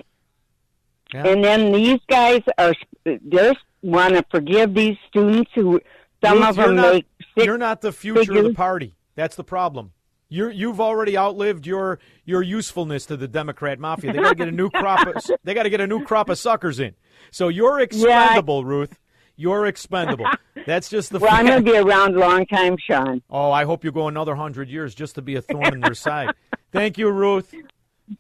[1.14, 2.74] And then these guys are
[3.04, 5.82] they want to forgive these students who
[6.24, 8.94] some Ruth, of them not, make six You're not the future of the party.
[9.16, 9.92] That's the problem.
[10.28, 14.12] You're, you've already outlived your your usefulness to the Democrat mafia.
[14.12, 15.08] They got to get a new crop.
[15.08, 16.96] Of, they got to get a new crop of suckers in.
[17.32, 19.00] So you're expendable, Ruth.
[19.38, 20.28] You're expendable.
[20.66, 21.20] That's just the.
[21.20, 23.22] Well, I'm going to be around a long time, Shaun.
[23.30, 25.94] Oh, I hope you go another hundred years just to be a thorn in their
[25.94, 26.34] side.
[26.72, 27.54] Thank you, Ruth.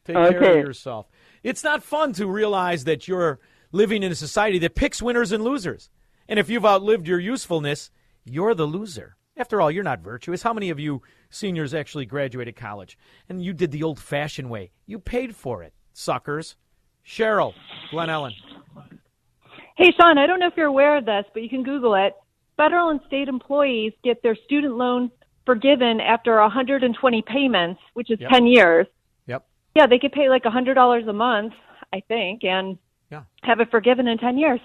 [0.05, 1.07] Take care of yourself.
[1.43, 3.39] It's not fun to realize that you're
[3.72, 5.89] living in a society that picks winners and losers.
[6.27, 7.91] And if you've outlived your usefulness,
[8.23, 9.14] you're the loser.
[9.37, 10.41] After all, you're not virtuous.
[10.43, 12.97] How many of you seniors actually graduated college
[13.27, 14.71] and you did the old fashioned way?
[14.85, 16.55] You paid for it, suckers.
[17.05, 17.53] Cheryl,
[17.91, 18.31] Glen Ellyn.
[19.77, 22.13] Hey, Shaun, I don't know if you're aware of this, but you can Google it.
[22.55, 25.11] Federal and state employees get their student loan
[25.45, 28.31] forgiven after 120 payments, which is Yep.
[28.31, 28.87] 10 years.
[29.27, 29.45] Yep.
[29.75, 31.53] Yeah, they could pay like $100 a month,
[31.91, 32.77] I think, and
[33.11, 33.23] Yeah.
[33.43, 34.61] have it forgiven in 10 years.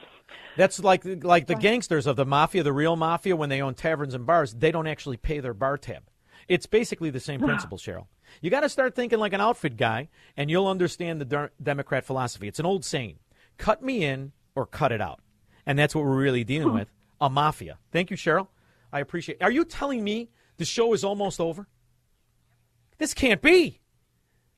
[0.56, 4.14] That's like like the gangsters of the mafia, the real mafia, when they own taverns
[4.14, 6.02] and bars, they don't actually pay their bar tab.
[6.48, 8.06] It's basically the same principle, Cheryl.
[8.40, 12.48] You got to start thinking like an outfit guy, and you'll understand the Democrat philosophy.
[12.48, 13.18] It's an old saying:
[13.56, 15.20] "Cut me in or cut it out,"
[15.66, 16.88] and that's what we're really dealing with
[17.20, 17.78] a mafia.
[17.92, 18.48] Thank you, Cheryl.
[18.92, 19.38] I appreciate.
[19.40, 19.44] It.
[19.44, 21.68] Are you telling me the show is almost over?
[22.98, 23.80] This can't be.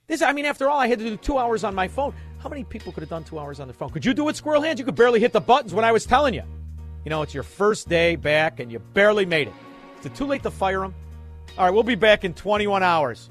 [0.06, 2.14] This, I mean, after all, I had to do two hours on my phone.
[2.42, 3.90] How many people could have done two hours on the phone?
[3.90, 4.76] Could you do it, Squirrel Hands?
[4.76, 6.42] You could barely hit the buttons when I was telling you.
[7.04, 9.54] You know, it's your first day back and you barely made it.
[10.00, 10.92] Is it too late to fire them?
[11.56, 13.30] All right, we'll be back in 21 hours.